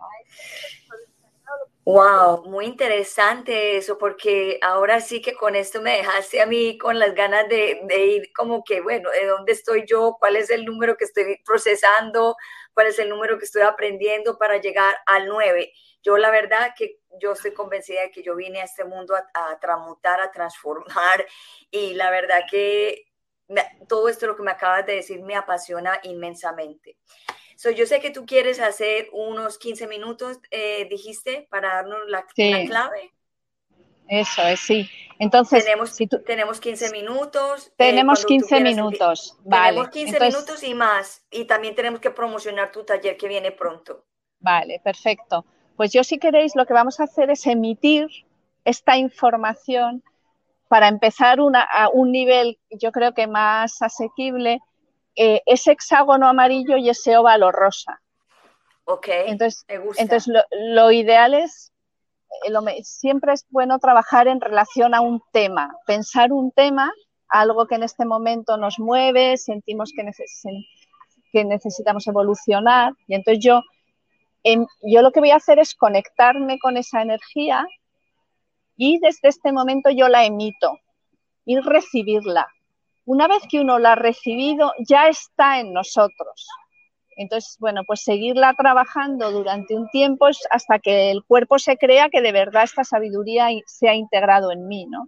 Wow, 1.86 2.46
muy 2.46 2.66
interesante 2.66 3.78
eso, 3.78 4.00
porque 4.00 4.58
ahora 4.64 5.02
sí 5.02 5.22
que 5.22 5.36
con 5.36 5.56
esto 5.56 5.84
me 5.84 5.98
dejaste 5.98 6.42
a 6.42 6.48
mí 6.48 6.80
con 6.80 6.98
las 6.98 7.14
ganas 7.14 7.48
de, 7.48 7.80
ir 8.08 8.34
como 8.34 8.64
que, 8.64 8.82
bueno, 8.82 9.12
¿de 9.12 9.28
dónde 9.28 9.52
estoy 9.52 9.86
yo? 9.88 10.18
¿Cuál 10.20 10.36
es 10.36 10.50
el 10.50 10.66
número 10.66 10.98
que 10.98 11.06
estoy 11.06 11.40
procesando? 11.46 12.36
¿Cuál 12.74 12.88
es 12.88 12.98
el 12.98 13.10
número 13.10 13.38
que 13.38 13.46
estoy 13.46 13.62
aprendiendo 13.62 14.40
para 14.40 14.58
llegar 14.58 14.96
al 15.06 15.28
9? 15.28 15.72
Yo 16.06 16.18
la 16.18 16.30
verdad 16.30 16.76
que 16.78 17.00
yo 17.20 17.32
estoy 17.32 17.52
convencida 17.52 18.02
de 18.02 18.12
que 18.12 18.22
yo 18.22 18.36
vine 18.36 18.62
a 18.62 18.66
este 18.66 18.86
mundo 18.86 19.16
a, 19.16 19.26
a 19.34 19.60
transmutar, 19.60 20.22
a 20.22 20.32
transformar 20.32 21.26
y 21.72 21.96
la 21.96 22.12
verdad 22.12 22.44
que 22.50 23.12
todo 23.88 24.08
esto 24.08 24.28
lo 24.28 24.36
que 24.36 24.44
me 24.44 24.52
acabas 24.52 24.86
de 24.86 24.96
decir 24.96 25.22
me 25.22 25.36
apasiona 25.36 26.00
inmensamente. 26.04 26.98
So, 27.58 27.72
yo 27.72 27.86
sé 27.86 28.02
que 28.02 28.12
tú 28.12 28.26
quieres 28.26 28.60
hacer 28.60 29.08
unos 29.14 29.58
15 29.58 29.88
minutos, 29.88 30.40
eh, 30.52 30.88
dijiste, 30.90 31.48
para 31.50 31.76
darnos 31.76 32.00
la, 32.08 32.26
clave. 32.36 33.14
Eso 34.08 34.42
es, 34.44 34.60
sí. 34.60 34.90
Entonces, 35.20 35.64
tenemos, 35.64 35.92
si 35.92 36.08
tenemos 36.08 36.60
15 36.60 36.92
minutos. 36.92 37.68
Eh, 37.68 37.74
tenemos 37.78 38.26
15 38.26 38.60
minutos, 38.60 39.38
vale. 39.44 39.70
Tenemos 39.70 39.90
15 39.90 40.20
minutos 40.20 40.64
y 40.64 40.74
más. 40.74 41.26
Y 41.32 41.46
también 41.46 41.76
tenemos 41.76 42.02
que 42.02 42.12
promocionar 42.12 42.72
tu 42.72 42.84
taller 42.84 43.16
que 43.16 43.28
viene 43.28 43.52
pronto. 43.52 44.06
Vale, 44.40 44.82
perfecto. 44.84 45.46
Pues 45.78 45.92
yo 45.92 46.04
si 46.04 46.20
queréis 46.20 46.56
lo 46.56 46.66
que 46.66 46.74
vamos 46.74 47.00
a 47.00 47.04
hacer 47.04 47.30
es 47.30 47.46
emitir 47.48 48.08
esta 48.64 48.98
información 48.98 50.04
para 50.68 50.88
empezar 50.88 51.40
una, 51.40 51.62
a 51.62 51.90
un 51.90 52.12
nivel, 52.12 52.58
yo 52.72 52.92
creo 52.92 53.14
que 53.14 53.28
más 53.28 53.82
asequible, 53.82 54.60
eh, 55.16 55.42
ese 55.46 55.72
hexágono 55.72 56.28
amarillo 56.28 56.78
y 56.78 56.90
ese 56.90 57.18
óvalo 57.18 57.52
rosa. 57.52 58.02
Ok, 58.86 59.08
entonces, 59.26 59.66
Entonces 59.98 60.34
lo, 60.52 60.92
ideal 60.92 61.34
es, 61.34 61.72
eh, 62.46 62.84
siempre 62.84 63.34
es 63.34 63.46
bueno 63.50 63.80
trabajar 63.80 64.28
en 64.28 64.42
relación 64.42 64.94
a 64.94 65.02
un 65.02 65.22
tema, 65.32 65.76
pensar 65.88 66.32
un 66.32 66.52
tema, 66.52 66.92
algo 67.28 67.66
que 67.66 67.76
en 67.76 67.84
este 67.84 68.06
momento 68.06 68.58
nos 68.58 68.78
mueve, 68.78 69.38
sentimos 69.38 69.92
que, 69.96 70.04
que 71.32 71.46
necesitamos 71.46 72.06
evolucionar. 72.08 72.94
Y 73.08 73.16
entonces 73.16 73.44
yo, 73.44 73.62
em, 74.46 74.66
yo 74.84 75.02
lo 75.02 75.12
que 75.12 75.20
voy 75.20 75.32
a 75.32 75.38
hacer 75.38 75.60
es 75.60 75.76
conectarme 75.76 76.60
con 76.60 76.78
esa 76.78 77.02
energía 77.02 77.66
y 78.78 79.00
desde 79.00 79.30
este 79.30 79.52
momento 79.52 79.90
yo 79.90 80.08
la 80.08 80.24
emito 80.24 80.78
y 81.46 81.60
recibirla. 81.60 82.48
Una 83.06 83.28
vez 83.28 83.44
que 83.50 83.60
uno 83.60 83.80
la 83.80 83.94
ha 83.94 83.96
recibido, 83.96 84.72
ya 84.88 85.08
está 85.08 85.60
en 85.60 85.74
nosotros. 85.74 86.48
Entonces, 87.18 87.56
bueno, 87.60 87.84
pues 87.86 88.04
seguirla 88.04 88.54
trabajando 88.54 89.32
durante 89.32 89.76
un 89.76 89.90
tiempo 89.90 90.28
hasta 90.52 90.80
que 90.80 91.12
el 91.12 91.24
cuerpo 91.24 91.60
se 91.60 91.78
crea 91.78 92.10
que 92.10 92.22
de 92.22 92.32
verdad 92.32 92.64
esta 92.64 92.84
sabiduría 92.84 93.48
se 93.66 93.88
ha 93.90 93.96
integrado 93.96 94.52
en 94.52 94.68
mí, 94.68 94.86
¿no? 94.86 95.08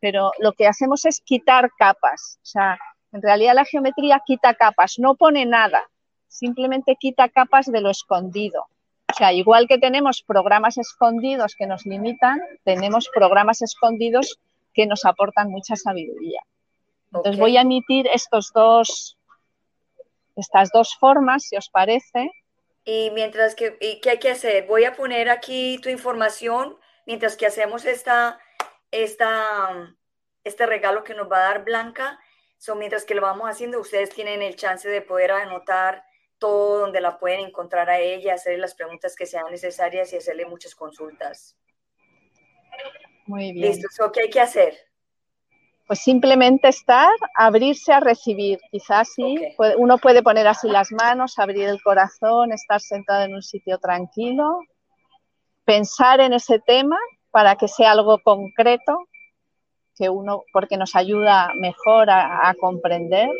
Pero 0.00 0.30
lo 0.38 0.52
que 0.52 0.66
hacemos 0.66 1.04
es 1.04 1.20
quitar 1.20 1.70
capas. 1.76 2.38
O 2.42 2.46
sea, 2.46 2.78
en 3.12 3.22
realidad 3.22 3.54
la 3.54 3.64
geometría 3.64 4.22
quita 4.24 4.54
capas, 4.54 4.94
no 4.98 5.14
pone 5.14 5.46
nada, 5.46 5.82
simplemente 6.28 6.96
quita 6.96 7.28
capas 7.28 7.66
de 7.66 7.80
lo 7.80 7.90
escondido. 7.90 8.66
O 9.10 9.14
sea, 9.16 9.32
igual 9.32 9.66
que 9.66 9.78
tenemos 9.78 10.22
programas 10.22 10.78
escondidos 10.78 11.54
que 11.56 11.66
nos 11.66 11.86
limitan, 11.86 12.40
tenemos 12.64 13.08
programas 13.12 13.62
escondidos 13.62 14.38
que 14.74 14.86
nos 14.86 15.04
aportan 15.04 15.50
mucha 15.50 15.76
sabiduría. 15.76 16.40
Entonces 17.12 17.38
voy 17.38 17.56
a 17.56 17.62
emitir 17.62 18.06
estos 18.12 18.52
dos, 18.52 19.16
estas 20.36 20.70
dos 20.70 20.94
formas, 20.96 21.44
si 21.44 21.56
os 21.56 21.68
parece. 21.70 22.30
Y 22.84 23.10
mientras 23.10 23.54
que, 23.54 23.76
¿qué 24.02 24.10
hay 24.10 24.18
que 24.18 24.30
hacer? 24.30 24.66
Voy 24.66 24.84
a 24.84 24.94
poner 24.94 25.30
aquí 25.30 25.78
tu 25.82 25.88
información 25.88 26.76
mientras 27.06 27.36
que 27.36 27.46
hacemos 27.46 27.86
esta, 27.86 28.38
esta, 28.90 29.96
este 30.44 30.66
regalo 30.66 31.04
que 31.04 31.14
nos 31.14 31.30
va 31.30 31.38
a 31.38 31.48
dar 31.48 31.64
Blanca. 31.64 32.20
So, 32.58 32.74
mientras 32.74 33.04
que 33.04 33.14
lo 33.14 33.22
vamos 33.22 33.48
haciendo, 33.48 33.80
ustedes 33.80 34.10
tienen 34.10 34.42
el 34.42 34.56
chance 34.56 34.88
de 34.88 35.00
poder 35.00 35.32
anotar 35.32 36.04
todo 36.38 36.80
donde 36.80 37.00
la 37.00 37.18
pueden 37.18 37.40
encontrar 37.40 37.90
a 37.90 37.98
ella, 37.98 38.34
hacerle 38.34 38.58
las 38.58 38.74
preguntas 38.74 39.14
que 39.16 39.26
sean 39.26 39.50
necesarias 39.50 40.12
y 40.12 40.16
hacerle 40.16 40.46
muchas 40.46 40.74
consultas. 40.74 41.56
Muy 43.26 43.52
bien. 43.52 43.72
Listo, 43.72 44.10
¿qué 44.12 44.22
hay 44.22 44.30
que 44.30 44.40
hacer? 44.40 44.74
Pues 45.86 46.00
simplemente 46.00 46.68
estar, 46.68 47.12
abrirse 47.34 47.92
a 47.92 48.00
recibir. 48.00 48.58
Quizás 48.70 49.12
sí, 49.14 49.36
uno 49.78 49.98
puede 49.98 50.22
poner 50.22 50.46
así 50.46 50.68
las 50.68 50.92
manos, 50.92 51.38
abrir 51.38 51.68
el 51.68 51.82
corazón, 51.82 52.52
estar 52.52 52.80
sentado 52.80 53.24
en 53.24 53.34
un 53.34 53.42
sitio 53.42 53.78
tranquilo, 53.78 54.60
pensar 55.64 56.20
en 56.20 56.34
ese 56.34 56.58
tema 56.58 56.98
para 57.30 57.56
que 57.56 57.68
sea 57.68 57.92
algo 57.92 58.18
concreto, 58.22 59.08
que 59.96 60.08
uno, 60.08 60.44
porque 60.52 60.76
nos 60.76 60.94
ayuda 60.94 61.52
mejor 61.54 62.08
a 62.10 62.54
comprender. 62.60 63.30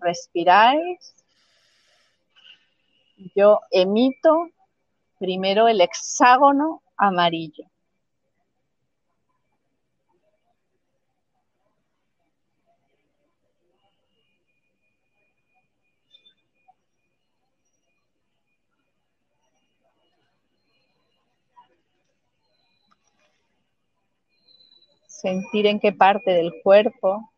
Respiráis 0.00 1.17
yo 3.34 3.60
emito 3.70 4.48
primero 5.18 5.68
el 5.68 5.80
hexágono 5.80 6.82
amarillo. 6.96 7.64
Sentir 25.06 25.66
en 25.66 25.80
qué 25.80 25.92
parte 25.92 26.30
del 26.30 26.52
cuerpo 26.62 27.32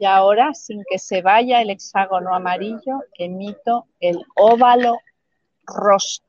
Y 0.00 0.06
ahora, 0.06 0.54
sin 0.54 0.82
que 0.88 0.98
se 0.98 1.20
vaya 1.20 1.60
el 1.60 1.68
hexágono 1.68 2.34
amarillo, 2.34 3.04
emito 3.18 3.86
el 4.00 4.24
óvalo 4.34 4.96
rosa. 5.66 6.22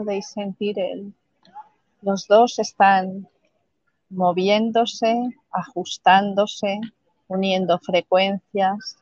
Podéis 0.00 0.28
sentir 0.28 0.78
el, 0.78 1.12
los 2.00 2.26
dos 2.26 2.58
están 2.58 3.28
moviéndose, 4.08 5.14
ajustándose, 5.50 6.80
uniendo 7.28 7.78
frecuencias. 7.78 8.96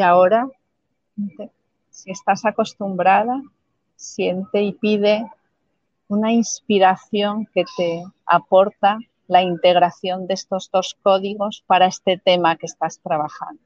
Y 0.00 0.02
ahora, 0.02 0.48
si 1.90 2.10
estás 2.10 2.46
acostumbrada, 2.46 3.42
siente 3.96 4.62
y 4.62 4.72
pide 4.72 5.30
una 6.08 6.32
inspiración 6.32 7.44
que 7.52 7.64
te 7.76 8.02
aporta 8.24 8.98
la 9.28 9.42
integración 9.42 10.26
de 10.26 10.32
estos 10.32 10.70
dos 10.72 10.96
códigos 11.02 11.62
para 11.66 11.84
este 11.84 12.16
tema 12.16 12.56
que 12.56 12.64
estás 12.64 12.98
trabajando. 13.00 13.60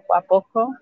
Poco 0.00 0.14
a 0.14 0.20
poco. 0.20 0.74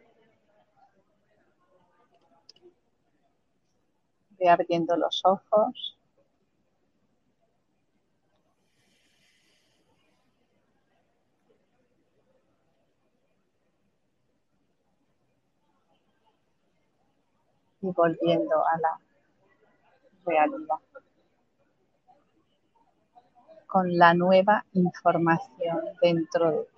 Voy 4.31 4.49
abriendo 4.49 4.97
los 4.97 5.21
ojos. 5.25 5.97
Y 17.83 17.91
volviendo 17.93 18.57
a 18.67 18.79
la 18.79 18.99
realidad 20.25 20.79
con 23.67 23.97
la 23.99 24.15
nueva 24.15 24.65
información 24.73 25.85
dentro 26.01 26.51
de 26.51 26.74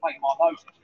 playing 0.00 0.20
Mark 0.22 0.38
Moses. 0.40 0.83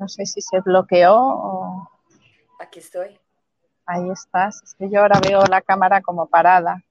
No 0.00 0.08
sé 0.08 0.24
si 0.24 0.40
se 0.40 0.60
bloqueó 0.60 1.14
o... 1.14 1.90
Aquí 2.58 2.78
estoy. 2.78 3.20
Ahí 3.84 4.08
estás. 4.10 4.62
Es 4.62 4.74
que 4.74 4.88
yo 4.90 5.02
ahora 5.02 5.20
veo 5.20 5.44
la 5.44 5.60
cámara 5.60 6.00
como 6.00 6.26
parada. 6.26 6.82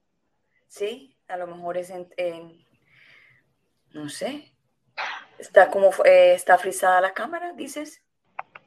Sí, 0.68 1.16
a 1.26 1.36
lo 1.36 1.48
mejor 1.48 1.76
es 1.76 1.90
en... 1.90 2.64
No 3.92 4.08
sé. 4.08 4.54
¿Está 5.38 5.70
como... 5.70 5.90
Eh, 6.04 6.34
¿Está 6.34 6.56
frisada 6.56 7.00
la 7.00 7.12
cámara, 7.12 7.52
dices? 7.52 8.00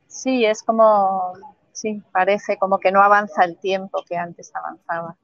Sí, 0.08 0.46
es 0.46 0.62
como... 0.62 1.34
Sí, 1.72 2.04
parece 2.12 2.58
como 2.58 2.80
que 2.80 2.92
no 2.92 3.02
avanza 3.02 3.46
el 3.46 3.58
tiempo 3.58 4.04
que 4.04 4.18
antes 4.18 4.54
avanzaba. 4.54 5.16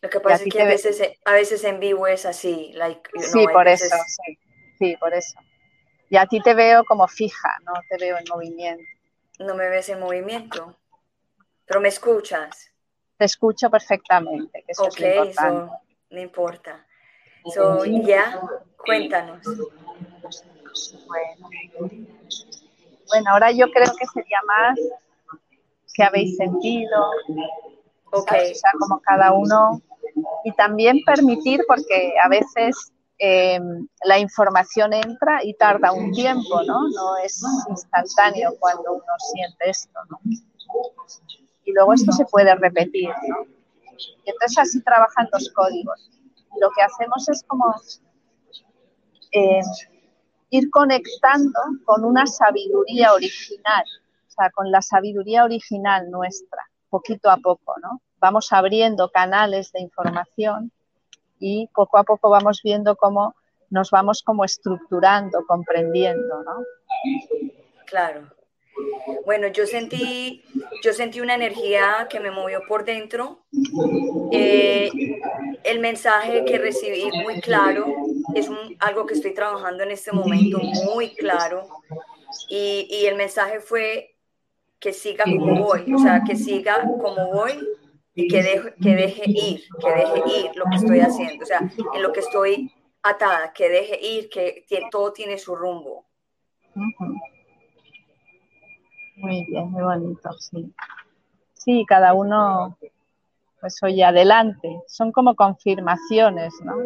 Lo 0.00 0.10
que 0.10 0.18
pasa 0.18 0.42
es 0.44 0.52
que 0.52 0.62
a 0.62 0.66
veces, 0.66 1.00
a 1.24 1.32
veces 1.32 1.62
en 1.62 1.78
vivo 1.78 2.08
es 2.08 2.26
así. 2.26 2.72
Like, 2.74 3.08
sí, 3.20 3.46
por 3.52 3.68
eso, 3.68 3.96
sí, 4.06 4.38
sí, 4.78 4.96
por 4.96 5.14
eso. 5.14 5.38
Y 6.10 6.16
a 6.16 6.26
ti 6.26 6.40
te 6.40 6.54
veo 6.54 6.84
como 6.84 7.06
fija, 7.06 7.58
no 7.64 7.72
te 7.88 7.98
veo 7.98 8.16
en 8.16 8.24
movimiento. 8.30 8.84
No 9.40 9.54
me 9.54 9.68
ves 9.68 9.88
en 9.88 10.00
movimiento, 10.00 10.76
pero 11.66 11.80
me 11.80 11.88
escuchas. 11.88 12.70
Te 13.16 13.24
escucho 13.24 13.70
perfectamente, 13.70 14.64
que 14.64 14.72
eso 14.72 14.88
no 16.10 16.20
importa. 16.20 16.86
So, 17.52 17.84
ya, 17.84 18.40
cuéntanos. 18.76 19.42
Bueno. 21.06 21.48
bueno, 23.08 23.30
ahora 23.30 23.50
yo 23.50 23.70
creo 23.70 23.92
que 23.98 24.06
sería 24.06 24.38
más 24.46 24.78
que 25.94 26.04
habéis 26.04 26.36
sentido, 26.36 27.10
okay. 28.12 28.52
o 28.52 28.54
sea, 28.54 28.70
como 28.78 29.00
cada 29.00 29.32
uno 29.32 29.82
y 30.44 30.52
también 30.52 31.00
permitir, 31.04 31.60
porque 31.66 32.14
a 32.22 32.28
veces 32.28 32.92
em, 33.18 33.88
la 34.04 34.18
información 34.18 34.92
entra 34.92 35.42
y 35.42 35.54
tarda 35.54 35.92
un 35.92 36.12
tiempo, 36.12 36.62
¿no? 36.62 36.88
No 36.88 37.16
es 37.24 37.42
instantáneo 37.68 38.54
cuando 38.58 38.92
uno 38.92 39.12
siente 39.32 39.70
esto, 39.70 39.98
¿no? 40.08 40.20
Y 41.64 41.72
luego 41.72 41.92
esto 41.92 42.12
se 42.12 42.24
puede 42.26 42.54
repetir, 42.54 43.10
¿no? 43.28 43.46
Y 44.24 44.30
entonces 44.30 44.58
así 44.58 44.82
trabajan 44.82 45.28
los 45.32 45.50
códigos. 45.50 46.10
Lo 46.60 46.70
que 46.70 46.82
hacemos 46.82 47.28
es 47.28 47.42
como 47.44 47.74
em, 49.32 49.64
ir 50.50 50.70
conectando 50.70 51.60
con 51.84 52.04
una 52.04 52.26
sabiduría 52.26 53.12
original, 53.12 53.84
o 54.26 54.30
sea, 54.30 54.50
con 54.50 54.70
la 54.70 54.80
sabiduría 54.80 55.44
original 55.44 56.10
nuestra, 56.10 56.62
poquito 56.88 57.30
a 57.30 57.36
poco, 57.36 57.74
¿no? 57.82 58.00
Vamos 58.20 58.52
abriendo 58.52 59.10
canales 59.10 59.72
de 59.72 59.80
información 59.80 60.72
y 61.38 61.68
poco 61.74 61.98
a 61.98 62.04
poco 62.04 62.30
vamos 62.30 62.60
viendo 62.62 62.96
cómo 62.96 63.34
nos 63.70 63.90
vamos 63.90 64.22
como 64.22 64.44
estructurando, 64.44 65.44
comprendiendo, 65.46 66.42
¿no? 66.42 66.64
Claro. 67.86 68.28
Bueno, 69.26 69.48
yo 69.48 69.66
sentí, 69.66 70.42
yo 70.82 70.92
sentí 70.92 71.20
una 71.20 71.34
energía 71.34 72.06
que 72.08 72.20
me 72.20 72.30
movió 72.30 72.60
por 72.68 72.84
dentro. 72.84 73.44
Eh, 74.32 74.90
el 75.64 75.80
mensaje 75.80 76.44
que 76.44 76.58
recibí 76.58 77.10
muy 77.22 77.40
claro 77.40 77.86
es 78.34 78.48
algo 78.78 79.06
que 79.06 79.14
estoy 79.14 79.34
trabajando 79.34 79.82
en 79.82 79.90
este 79.90 80.12
momento 80.12 80.58
muy 80.86 81.14
claro. 81.14 81.68
Y, 82.48 82.86
y 82.90 83.06
el 83.06 83.16
mensaje 83.16 83.60
fue 83.60 84.14
que 84.78 84.92
siga 84.92 85.24
como 85.24 85.64
voy, 85.64 85.92
o 85.92 85.98
sea, 85.98 86.22
que 86.24 86.36
siga 86.36 86.82
como 86.82 87.32
voy 87.32 87.58
que 88.26 88.42
deje, 88.42 88.74
que 88.82 88.94
deje 88.94 89.22
ir, 89.26 89.62
que 89.80 89.90
deje 89.90 90.38
ir 90.40 90.56
lo 90.56 90.64
que 90.64 90.76
estoy 90.76 91.00
haciendo, 91.00 91.44
o 91.44 91.46
sea, 91.46 91.60
en 91.94 92.02
lo 92.02 92.12
que 92.12 92.20
estoy 92.20 92.72
atada, 93.02 93.52
que 93.52 93.68
deje 93.68 93.98
ir, 94.00 94.28
que 94.28 94.64
todo 94.90 95.12
tiene 95.12 95.38
su 95.38 95.54
rumbo. 95.54 96.06
Muy 99.16 99.44
bien, 99.46 99.70
muy 99.70 99.82
bonito, 99.82 100.32
sí. 100.38 100.72
Sí, 101.54 101.84
cada 101.86 102.14
uno, 102.14 102.78
pues 103.60 103.82
oye, 103.82 104.04
adelante. 104.04 104.80
Son 104.86 105.10
como 105.10 105.34
confirmaciones, 105.34 106.54
¿no? 106.62 106.76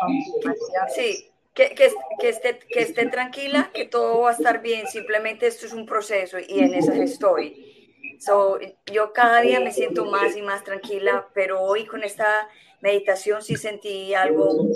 Confirmaciones. 0.00 0.94
Sí, 0.94 1.30
que, 1.52 1.74
que, 1.74 1.90
que, 2.20 2.28
esté, 2.28 2.58
que 2.60 2.82
esté 2.82 3.06
tranquila, 3.06 3.70
que 3.74 3.86
todo 3.86 4.20
va 4.20 4.30
a 4.30 4.32
estar 4.32 4.62
bien, 4.62 4.86
simplemente 4.86 5.48
esto 5.48 5.66
es 5.66 5.72
un 5.72 5.86
proceso 5.86 6.38
y 6.38 6.60
en 6.60 6.74
eso 6.74 6.92
estoy. 6.92 7.77
So, 8.18 8.58
yo 8.92 9.12
cada 9.12 9.40
día 9.40 9.60
me 9.60 9.72
siento 9.72 10.04
más 10.04 10.36
y 10.36 10.42
más 10.42 10.64
tranquila, 10.64 11.26
pero 11.34 11.60
hoy 11.60 11.86
con 11.86 12.02
esta 12.02 12.48
meditación 12.80 13.42
sí 13.42 13.56
sentí 13.56 14.14
algo 14.14 14.66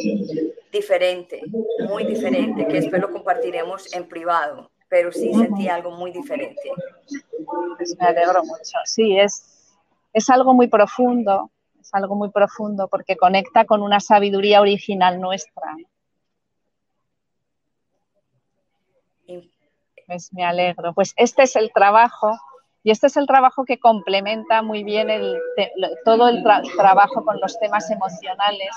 diferente, 0.73 1.43
muy 1.89 2.05
diferente, 2.05 2.67
que 2.67 2.81
después 2.81 3.01
lo 3.01 3.13
compartiremos 3.13 3.93
en 3.95 4.09
privado 4.09 4.71
pero 4.93 5.11
sí 5.11 5.33
sentí 5.33 5.69
algo 5.69 5.93
muy 5.93 6.13
diferente. 6.13 6.71
Pues 7.79 7.97
me 7.99 8.07
alegro 8.09 8.45
mucho. 8.45 8.77
Sí, 8.85 9.19
es, 9.19 9.73
es 10.13 10.29
algo 10.29 10.53
muy 10.53 10.69
profundo, 10.69 11.51
es 11.81 11.89
algo 11.95 12.15
muy 12.15 12.31
profundo 12.31 12.89
porque 12.89 13.17
conecta 13.17 13.65
con 13.65 13.81
una 13.81 14.01
sabiduría 14.01 14.61
original 14.61 15.19
nuestra. 15.19 15.77
Pues 20.07 20.31
me 20.35 20.45
alegro. 20.45 20.93
Pues 20.93 21.15
este 21.17 21.45
es 21.45 21.57
el 21.57 21.73
trabajo 21.73 22.39
y 22.85 22.91
este 22.91 23.07
es 23.07 23.17
el 23.17 23.27
trabajo 23.27 23.65
que 23.65 23.79
complementa 23.79 24.63
muy 24.63 24.83
bien 24.83 25.09
el, 25.09 25.39
todo 26.05 26.29
el 26.29 26.43
trabajo 26.77 27.25
con 27.25 27.41
los 27.41 27.59
temas 27.59 27.89
emocionales 27.91 28.71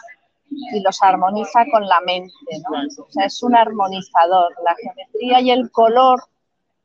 y 0.49 0.79
los 0.81 1.01
armoniza 1.01 1.65
con 1.71 1.87
la 1.87 1.99
mente, 2.01 2.33
¿no? 2.69 3.03
O 3.03 3.09
sea, 3.09 3.25
es 3.25 3.41
un 3.41 3.55
armonizador. 3.55 4.53
La 4.63 4.75
geometría 4.75 5.41
y 5.41 5.49
el 5.49 5.71
color 5.71 6.23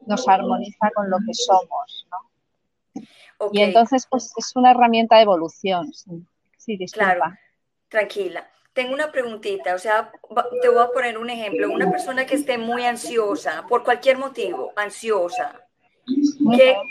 nos 0.06 0.26
armoniza 0.28 0.90
con 0.94 1.10
lo 1.10 1.18
que 1.18 1.34
somos, 1.34 2.06
¿no? 2.10 3.50
Y 3.52 3.60
entonces, 3.60 4.06
pues 4.10 4.32
es 4.36 4.56
una 4.56 4.70
herramienta 4.70 5.16
de 5.16 5.22
evolución. 5.22 5.92
Sí, 5.92 6.24
sí 6.56 6.76
disculpa. 6.78 7.14
Claro, 7.14 7.36
tranquila. 7.88 8.50
Tengo 8.72 8.94
una 8.94 9.12
preguntita, 9.12 9.74
o 9.74 9.78
sea, 9.78 10.10
te 10.62 10.68
voy 10.68 10.82
a 10.82 10.88
poner 10.88 11.18
un 11.18 11.28
ejemplo. 11.28 11.70
Una 11.70 11.90
persona 11.90 12.24
que 12.24 12.36
esté 12.36 12.56
muy 12.56 12.84
ansiosa, 12.84 13.66
por 13.68 13.84
cualquier 13.84 14.16
motivo, 14.16 14.72
ansiosa, 14.76 15.66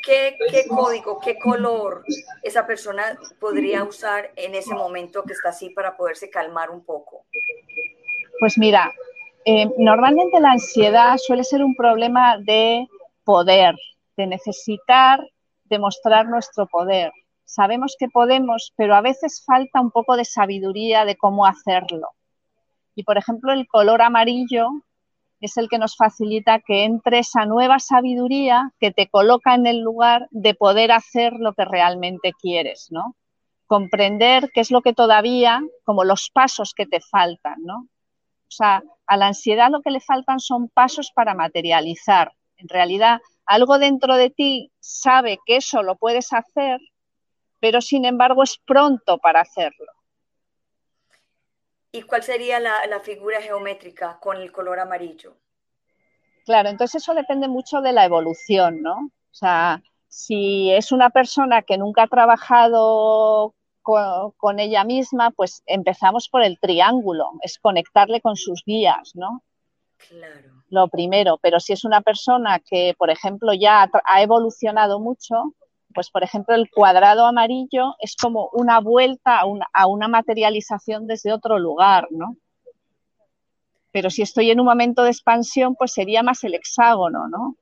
¿Qué, 0.05 0.67
código, 0.67 1.19
qué 1.19 1.37
color 1.37 2.03
esa 2.43 2.65
persona 2.65 3.17
podría 3.39 3.83
usar 3.83 4.31
en 4.35 4.55
ese 4.55 4.73
momento 4.73 5.23
que 5.23 5.33
está 5.33 5.49
así 5.49 5.69
para 5.69 5.95
poderse 5.97 6.29
calmar 6.29 6.69
un 6.69 6.83
poco? 6.83 7.25
Pues 8.39 8.57
mira, 8.57 8.91
eh, 9.45 9.69
normalmente 9.77 10.39
la 10.39 10.51
ansiedad 10.51 11.17
suele 11.17 11.43
ser 11.43 11.63
un 11.63 11.75
problema 11.75 12.37
de 12.37 12.87
poder, 13.23 13.75
de 14.15 14.27
necesitar 14.27 15.19
demostrar 15.65 16.27
nuestro 16.27 16.67
poder. 16.67 17.11
Sabemos 17.45 17.95
que 17.97 18.07
podemos, 18.09 18.73
pero 18.75 18.95
a 18.95 19.01
veces 19.01 19.43
falta 19.45 19.81
un 19.81 19.91
poco 19.91 20.15
de 20.15 20.25
sabiduría 20.25 21.05
de 21.05 21.17
cómo 21.17 21.45
hacerlo. 21.45 22.09
Y 22.95 23.03
por 23.03 23.17
ejemplo, 23.17 23.53
el 23.53 23.67
color 23.67 24.01
amarillo 24.01 24.69
es 25.45 25.57
el 25.57 25.69
que 25.69 25.77
nos 25.77 25.95
facilita 25.95 26.59
que 26.59 26.83
entre 26.83 27.19
esa 27.19 27.45
nueva 27.45 27.79
sabiduría 27.79 28.71
que 28.79 28.91
te 28.91 29.07
coloca 29.07 29.55
en 29.55 29.67
el 29.67 29.79
lugar 29.79 30.27
de 30.31 30.53
poder 30.53 30.91
hacer 30.91 31.33
lo 31.33 31.53
que 31.53 31.65
realmente 31.65 32.33
quieres, 32.33 32.87
¿no? 32.91 33.15
Comprender 33.67 34.49
qué 34.53 34.61
es 34.61 34.71
lo 34.71 34.81
que 34.81 34.93
todavía, 34.93 35.61
como 35.83 36.03
los 36.03 36.29
pasos 36.29 36.73
que 36.73 36.85
te 36.85 36.99
faltan, 36.99 37.63
¿no? 37.63 37.87
O 38.49 38.51
sea, 38.51 38.83
a 39.05 39.17
la 39.17 39.27
ansiedad 39.27 39.69
lo 39.69 39.81
que 39.81 39.91
le 39.91 40.01
faltan 40.01 40.39
son 40.39 40.69
pasos 40.69 41.11
para 41.13 41.35
materializar. 41.35 42.33
En 42.57 42.67
realidad, 42.67 43.21
algo 43.45 43.79
dentro 43.79 44.15
de 44.15 44.31
ti 44.31 44.71
sabe 44.79 45.39
que 45.45 45.57
eso 45.57 45.83
lo 45.83 45.95
puedes 45.95 46.33
hacer, 46.33 46.79
pero 47.59 47.81
sin 47.81 48.05
embargo 48.05 48.43
es 48.43 48.59
pronto 48.65 49.17
para 49.19 49.41
hacerlo. 49.41 49.91
¿Y 51.91 52.03
cuál 52.03 52.23
sería 52.23 52.59
la, 52.59 52.99
figura 53.01 53.41
geométrica 53.41 54.19
con 54.19 54.37
el 54.37 54.51
color 54.51 54.79
amarillo? 54.79 55.35
Claro, 56.45 56.69
entonces 56.69 57.01
eso 57.01 57.13
depende 57.13 57.47
mucho 57.47 57.81
de 57.81 57.93
la 57.93 58.05
evolución, 58.05 58.81
¿no? 58.81 58.95
O 58.95 59.33
sea, 59.33 59.81
si 60.07 60.71
es 60.71 60.91
una 60.91 61.09
persona 61.09 61.61
que 61.63 61.77
nunca 61.77 62.03
ha 62.03 62.07
trabajado 62.07 63.55
con, 63.81 64.59
ella 64.59 64.83
misma, 64.83 65.31
pues 65.31 65.63
empezamos 65.65 66.29
por 66.29 66.43
el 66.43 66.59
triángulo, 66.59 67.31
es 67.41 67.57
conectarle 67.57 68.21
con 68.21 68.35
sus 68.35 68.63
guías, 68.63 69.15
¿no? 69.15 69.43
Claro. 70.07 70.63
Lo 70.69 70.87
primero, 70.89 71.39
pero 71.41 71.59
si 71.59 71.73
es 71.73 71.83
una 71.83 72.01
persona 72.01 72.59
que, 72.59 72.93
por 72.97 73.09
ejemplo, 73.09 73.51
ya 73.53 73.89
ha 74.05 74.21
evolucionado 74.21 74.99
mucho, 74.99 75.55
pues 75.93 76.09
por 76.09 76.23
ejemplo 76.23 76.55
el 76.55 76.69
cuadrado 76.69 77.25
amarillo 77.25 77.95
es 77.99 78.15
como 78.15 78.49
una 78.53 78.79
vuelta 78.79 79.39
a 79.39 79.87
una, 79.87 80.07
materialización 80.07 81.07
desde 81.07 81.33
otro 81.33 81.57
lugar, 81.57 82.07
¿no? 82.11 82.35
Pero 83.91 84.09
si 84.11 84.21
estoy 84.21 84.51
en 84.51 84.59
un 84.59 84.67
momento 84.67 85.03
de 85.03 85.09
expansión, 85.09 85.75
pues 85.75 85.93
sería 85.93 86.21
más 86.21 86.43
el 86.43 86.53
hexágono, 86.53 87.27
¿no? 87.27 87.55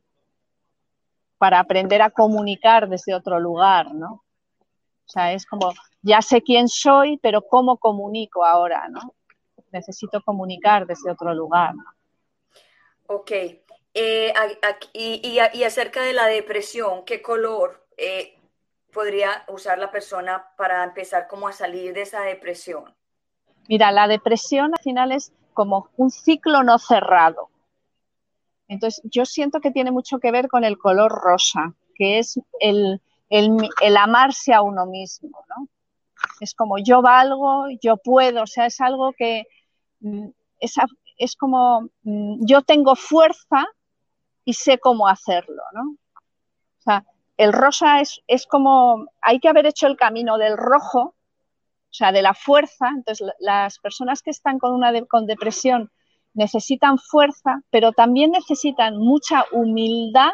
Para 1.37 1.59
aprender 1.59 2.01
a 2.01 2.09
comunicar 2.09 2.89
desde 2.89 3.13
otro 3.13 3.39
lugar, 3.39 3.93
¿no? 3.93 4.23
O 5.05 5.09
sea, 5.09 5.31
es 5.31 5.45
como, 5.45 5.73
ya 6.01 6.21
sé 6.21 6.41
quién 6.41 6.67
soy, 6.67 7.17
pero 7.19 7.43
¿cómo 7.43 7.77
comunico 7.77 8.43
ahora, 8.43 8.89
no? 8.89 9.13
Necesito 9.71 10.21
comunicar 10.21 10.85
desde 10.85 11.11
otro 11.11 11.33
lugar. 11.33 11.73
Ok. 13.07 13.31
Eh, 13.93 14.33
y, 14.93 15.39
y 15.53 15.63
acerca 15.63 16.01
de 16.01 16.11
la 16.11 16.25
depresión, 16.25 17.05
¿qué 17.05 17.21
color 17.21 17.86
eh, 17.97 18.37
podría 18.93 19.43
usar 19.47 19.77
la 19.77 19.91
persona 19.91 20.51
para 20.57 20.83
empezar 20.83 21.27
como 21.27 21.47
a 21.47 21.53
salir 21.53 21.93
de 21.93 22.03
esa 22.03 22.21
depresión? 22.21 22.95
Mira, 23.67 23.91
la 23.91 24.07
depresión 24.07 24.71
al 24.73 24.81
final 24.81 25.11
es 25.11 25.33
como 25.53 25.89
un 25.97 26.09
ciclo 26.09 26.63
no 26.63 26.79
cerrado. 26.79 27.49
Entonces, 28.67 29.01
yo 29.05 29.25
siento 29.25 29.59
que 29.59 29.71
tiene 29.71 29.91
mucho 29.91 30.19
que 30.19 30.31
ver 30.31 30.47
con 30.47 30.63
el 30.63 30.77
color 30.77 31.11
rosa, 31.11 31.73
que 31.95 32.19
es 32.19 32.39
el, 32.59 33.01
el, 33.29 33.97
amarse 33.97 34.53
a 34.53 34.61
uno 34.61 34.85
mismo, 34.85 35.43
¿no? 35.49 35.67
Es 36.39 36.53
como 36.53 36.77
yo 36.77 37.01
valgo, 37.01 37.65
yo 37.81 37.97
puedo, 37.97 38.43
o 38.43 38.47
sea, 38.47 38.65
es 38.65 38.79
algo 38.81 39.13
que 39.13 39.47
mm, 40.01 40.27
es, 40.59 40.75
es 41.17 41.35
como 41.35 41.89
mm, 42.03 42.45
yo 42.45 42.61
tengo 42.61 42.95
fuerza 42.95 43.65
y 44.45 44.53
sé 44.53 44.79
cómo 44.79 45.07
hacerlo, 45.07 45.63
¿no? 45.73 45.91
O 45.91 46.81
sea, 46.81 47.05
el 47.37 47.53
rosa 47.53 48.01
es, 48.01 48.47
como, 48.47 49.05
hay 49.21 49.39
que 49.39 49.47
haber 49.47 49.67
hecho 49.67 49.87
el 49.87 49.95
camino 49.95 50.37
del 50.37 50.57
rojo, 50.57 50.99
o 51.09 51.93
sea, 51.93 52.11
de 52.11 52.23
la 52.23 52.33
fuerza. 52.33 52.89
Entonces, 52.89 53.27
las 53.39 53.77
personas 53.79 54.21
que 54.21 54.31
están 54.31 54.57
con, 54.57 54.73
una 54.73 54.91
con 55.05 55.27
depresión 55.27 55.91
necesitan 56.33 56.97
fuerza, 56.97 57.61
pero 57.69 57.91
también 57.91 58.31
necesitan 58.31 58.97
mucha 58.97 59.45
humildad 59.51 60.31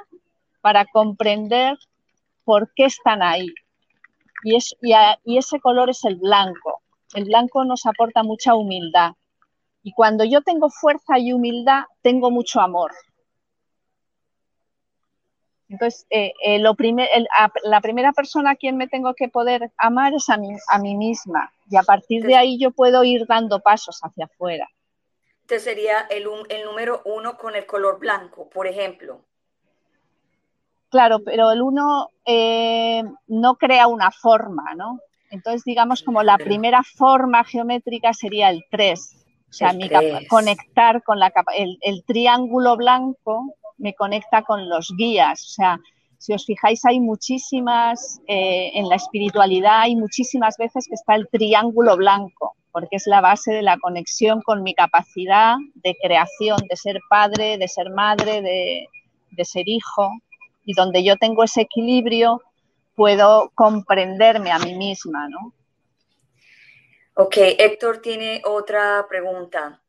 para 0.61 0.85
comprender 0.85 1.77
por 2.45 2.73
qué 2.73 2.85
están 2.85 3.21
ahí. 3.21 3.47
Es, 4.45 4.75
y, 4.81 5.37
ese 5.37 5.59
color 5.59 5.89
es 5.89 6.03
el 6.05 6.15
blanco. 6.15 6.81
El 7.13 7.25
blanco 7.25 7.63
nos 7.65 7.85
aporta 7.85 8.23
mucha 8.23 8.55
humildad. 8.55 9.11
Y 9.83 9.91
cuando 9.91 10.23
yo 10.23 10.41
tengo 10.41 10.69
fuerza 10.69 11.19
y 11.19 11.33
humildad, 11.33 11.83
tengo 12.01 12.31
mucho 12.31 12.61
amor. 12.61 12.91
Entonces, 15.73 16.05
eh, 16.11 16.33
eh, 16.43 16.59
lo 16.59 16.75
la 17.63 17.81
primera 17.81 18.11
persona 18.13 18.51
a 18.51 18.55
quien 18.55 18.77
me 18.77 18.87
tengo 18.87 19.15
que 19.15 19.27
poder 19.27 19.71
amar 19.77 20.13
es 20.13 20.29
a 20.29 20.37
mí, 20.37 20.49
a 20.69 20.77
mí 20.77 20.95
misma. 20.95 21.51
Y 21.67 21.77
a 21.77 21.81
partir 21.81 22.23
de 22.23 22.35
ahí 22.35 22.59
yo 22.59 22.69
puedo 22.69 23.03
ir 23.03 23.25
dando 23.25 23.59
pasos 23.59 23.99
hacia 24.03 24.25
afuera. 24.25 24.69
Entonces 25.41 25.63
sería 25.63 26.01
el, 26.11 26.27
el 26.49 26.65
número 26.65 27.01
uno 27.05 27.37
con 27.37 27.55
el 27.55 27.65
color 27.65 27.97
blanco, 27.97 28.47
por 28.49 28.67
ejemplo. 28.67 29.21
Claro, 30.91 31.23
pero 31.25 31.51
el 31.51 31.63
uno 31.63 32.09
eh, 32.23 33.01
no 33.25 33.55
crea 33.55 33.87
una 33.87 34.11
forma, 34.11 34.75
¿no? 34.75 34.99
Entonces, 35.31 35.63
digamos, 35.63 36.03
como 36.03 36.21
la 36.21 36.37
primera 36.37 36.83
forma 36.83 37.43
geométrica 37.43 38.13
sería 38.13 38.51
el 38.51 38.63
3. 38.69 39.25
O 39.49 39.53
sea, 39.53 39.73
mi 39.73 39.89
conectar 40.29 41.01
con 41.01 41.17
la 41.17 41.31
capa, 41.31 41.51
el, 41.55 41.79
el, 41.81 42.03
triángulo 42.05 42.77
blanco 42.77 43.55
me 43.83 43.93
conecta 43.93 44.41
con 44.43 44.69
los 44.69 44.93
guías. 44.97 45.43
O 45.43 45.53
sea, 45.55 45.79
si 46.17 46.33
os 46.33 46.45
fijáis, 46.45 46.85
hay 46.85 47.01
muchísimas, 47.01 48.21
eh, 48.27 48.71
en 48.75 48.87
la 48.87 48.95
espiritualidad 48.95 49.81
hay 49.81 49.97
muchísimas 49.97 50.55
veces 50.57 50.87
que 50.87 50.95
está 50.95 51.15
el 51.15 51.27
triángulo 51.27 51.97
blanco, 51.97 52.55
porque 52.71 52.95
es 52.95 53.07
la 53.07 53.19
base 53.19 53.51
de 53.51 53.61
la 53.61 53.77
conexión 53.77 54.41
con 54.41 54.63
mi 54.63 54.73
capacidad 54.73 55.55
de 55.75 55.97
creación, 56.01 56.59
de 56.69 56.77
ser 56.77 56.99
padre, 57.09 57.57
de 57.57 57.67
ser 57.67 57.89
madre, 57.89 58.41
de, 58.41 59.43
ser 59.43 59.67
hijo. 59.67 60.09
Y 60.63 60.73
donde 60.73 61.03
yo 61.03 61.17
tengo 61.17 61.43
ese 61.43 61.61
equilibrio, 61.61 62.41
puedo 62.95 63.51
comprenderme 63.53 64.51
a 64.51 64.59
mí 64.59 64.75
misma, 64.75 65.27
¿no? 65.27 65.53
Ok, 67.15 67.35
Héctor 67.37 67.97
tiene 68.01 68.41
otra 68.45 69.05
pregunta. 69.09 69.82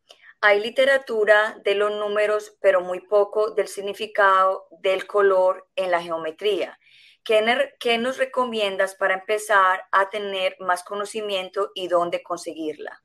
Hay 0.47 0.61
literatura 0.61 1.57
de 1.65 1.75
los 1.75 1.91
números, 1.93 2.55
pero 2.61 2.83
muy 2.83 3.01
poco 3.01 3.53
del 3.53 3.67
significado 3.67 4.67
del 4.83 5.07
color 5.07 5.67
en 5.75 5.91
la 5.91 6.03
geometría. 6.03 6.79
¿Qué, 7.25 7.97
nos 7.99 8.19
recomiendas 8.19 8.95
para 8.95 9.15
empezar 9.15 9.85
a 9.91 10.11
tener 10.11 10.55
más 10.61 10.85
conocimiento 10.85 11.71
y 11.75 11.89
dónde 11.89 12.23
conseguirla? 12.23 13.01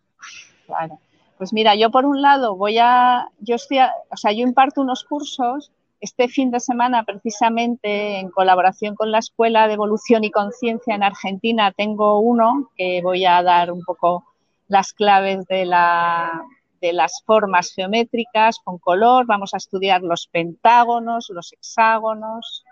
Claro. 0.65 0.99
Pues 1.37 1.53
mira, 1.53 1.75
yo 1.75 1.89
por 1.91 2.03
un 2.03 2.21
lado 2.21 2.57
voy 2.57 2.77
a, 2.77 3.29
yo 3.39 3.55
estoy, 3.55 3.77
o 4.09 4.17
sea, 4.17 4.33
yo 4.33 4.41
imparto 4.41 4.81
unos 4.81 5.05
cursos 5.05 5.71
este 6.01 6.27
fin 6.27 6.51
de 6.51 6.59
semana, 6.59 7.05
precisamente 7.05 8.19
en 8.19 8.31
colaboración 8.31 8.95
con 8.95 9.13
la 9.13 9.19
Escuela 9.19 9.69
de 9.69 9.75
Evolución 9.75 10.25
y 10.25 10.31
Conciencia 10.31 10.93
en 10.93 11.03
Argentina, 11.03 11.71
tengo 11.71 12.19
uno 12.19 12.69
que 12.75 12.99
voy 13.01 13.25
a 13.25 13.41
dar 13.43 13.71
un 13.71 13.81
poco 13.85 14.25
las 14.67 14.91
claves 14.91 15.45
de 15.47 15.65
la, 15.65 16.43
de 16.81 16.93
las 16.93 17.23
formas 17.25 17.73
geométricas 17.73 18.59
con 18.63 18.77
color, 18.77 19.25
vamos 19.25 19.53
a 19.53 19.57
estudiar 19.57 20.01
los 20.01 20.27
pentágonos, 20.27 21.29
los 21.29 21.53
hexágonos, 21.53 22.63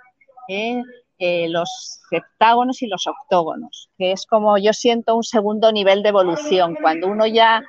eh, 0.47 0.82
eh, 1.20 1.49
los 1.49 1.99
septágonos 2.10 2.82
y 2.82 2.88
los 2.88 3.08
octógonos, 3.08 3.89
que 3.97 4.12
es 4.12 4.26
como 4.26 4.58
yo 4.58 4.74
siento 4.74 5.16
un 5.16 5.24
segundo 5.24 5.72
nivel 5.72 6.03
de 6.03 6.10
evolución. 6.10 6.76
Cuando 6.82 7.08
uno 7.08 7.26
ya 7.26 7.64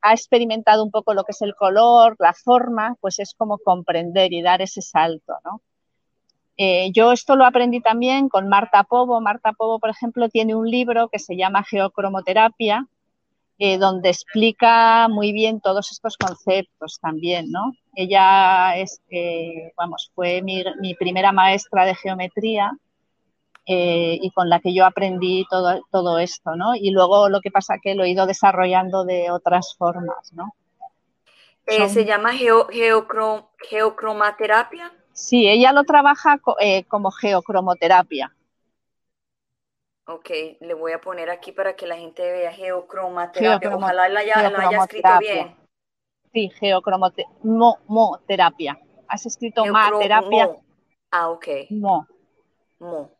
ha 0.00 0.12
experimentado 0.12 0.82
un 0.82 0.90
poco 0.90 1.14
lo 1.14 1.24
que 1.24 1.32
es 1.32 1.42
el 1.42 1.54
color, 1.54 2.16
la 2.18 2.32
forma, 2.32 2.96
pues 3.00 3.18
es 3.18 3.34
como 3.34 3.58
comprender 3.58 4.32
y 4.32 4.42
dar 4.42 4.62
ese 4.62 4.82
salto, 4.82 5.34
¿no? 5.44 5.60
Eh, 6.56 6.92
yo 6.92 7.12
esto 7.12 7.34
lo 7.36 7.44
aprendí 7.44 7.80
también 7.80 8.28
con 8.28 8.48
Marta 8.48 8.84
Pobo. 8.84 9.20
Marta 9.20 9.52
Pobo, 9.52 9.78
por 9.78 9.90
ejemplo, 9.90 10.28
tiene 10.28 10.54
un 10.54 10.70
libro 10.70 11.08
que 11.08 11.18
se 11.18 11.36
llama 11.36 11.64
Geocromoterapia, 11.64 12.86
eh, 13.56 13.78
donde 13.78 14.08
explica 14.08 15.06
muy 15.08 15.32
bien 15.32 15.60
todos 15.60 15.92
estos 15.92 16.16
conceptos 16.16 16.98
también, 17.00 17.52
¿no? 17.52 17.70
Ella 17.94 18.76
es, 18.76 19.00
eh, 19.10 19.72
vamos, 19.76 20.10
fue 20.12 20.42
mi, 20.42 20.64
primera 20.98 21.30
maestra 21.30 21.84
de 21.84 21.94
geometría 21.94 22.72
eh, 23.64 24.18
y 24.20 24.28
con 24.32 24.48
la 24.48 24.58
que 24.58 24.74
yo 24.74 24.84
aprendí 24.84 25.46
todo, 25.48 25.80
todo 25.92 26.18
esto, 26.18 26.56
¿no? 26.56 26.74
Y 26.74 26.90
luego 26.90 27.28
lo 27.28 27.40
que 27.40 27.52
pasa 27.52 27.78
que 27.80 27.94
lo 27.94 28.02
he 28.02 28.10
ido 28.10 28.26
desarrollando 28.26 29.04
de 29.04 29.30
otras 29.30 29.76
formas, 29.78 30.32
¿no? 30.32 30.52
¿Se 31.66 32.04
llama 32.04 32.32
geocromaterapia? 32.32 34.92
Sí, 35.12 35.48
ella 35.48 35.72
lo 35.72 35.84
trabaja 35.84 36.40
como 36.88 37.12
geocromoterapia. 37.12 38.34
Ok, 40.06 40.28
le 40.60 40.74
voy 40.74 40.92
a 40.92 41.00
poner 41.00 41.30
aquí 41.30 41.52
para 41.52 41.76
que 41.76 41.86
la 41.86 41.96
gente 41.96 42.20
vea 42.22 42.52
geocromaterapia. 42.52 43.74
Ojalá 43.74 44.10
la 44.10 44.20
haya, 44.20 44.52
escrito 44.82 45.08
bien. 45.18 45.56
Sí, 46.32 46.50
geocromoterapia. 46.60 48.78
¿Has 49.08 49.26
escrito 49.26 49.64
ma 49.66 49.90
terapia? 49.98 50.50
Ah, 51.10 51.30
ok. 51.30 51.46
Mo. 51.70 52.06
Mo. 52.78 53.10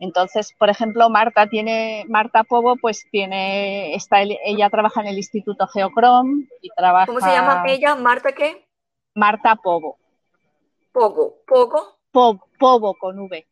Entonces, 0.00 0.52
por 0.58 0.70
ejemplo, 0.70 1.08
Marta 1.08 1.46
tiene, 1.46 2.04
Marta 2.08 2.42
Pobo, 2.42 2.74
pues 2.76 3.06
tiene, 3.12 3.94
está, 3.94 4.22
ella 4.22 4.68
trabaja 4.70 5.02
en 5.02 5.06
el 5.06 5.16
Instituto 5.16 5.68
Geocrom 5.68 6.48
y 6.60 6.68
trabaja. 6.70 7.06
¿Cómo 7.06 7.20
se 7.20 7.30
llama 7.30 7.62
ella? 7.68 7.94
¿Marta 7.94 8.32
qué? 8.32 8.66
Marta 9.14 9.54
Pobo. 9.54 9.98
Pogo. 10.92 11.36
¿Pogo? 11.46 11.96
Pobo 12.58 12.94
con 12.94 13.20
V. 13.20 13.46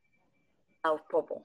Ah, 0.82 0.96
Pobo. 1.08 1.44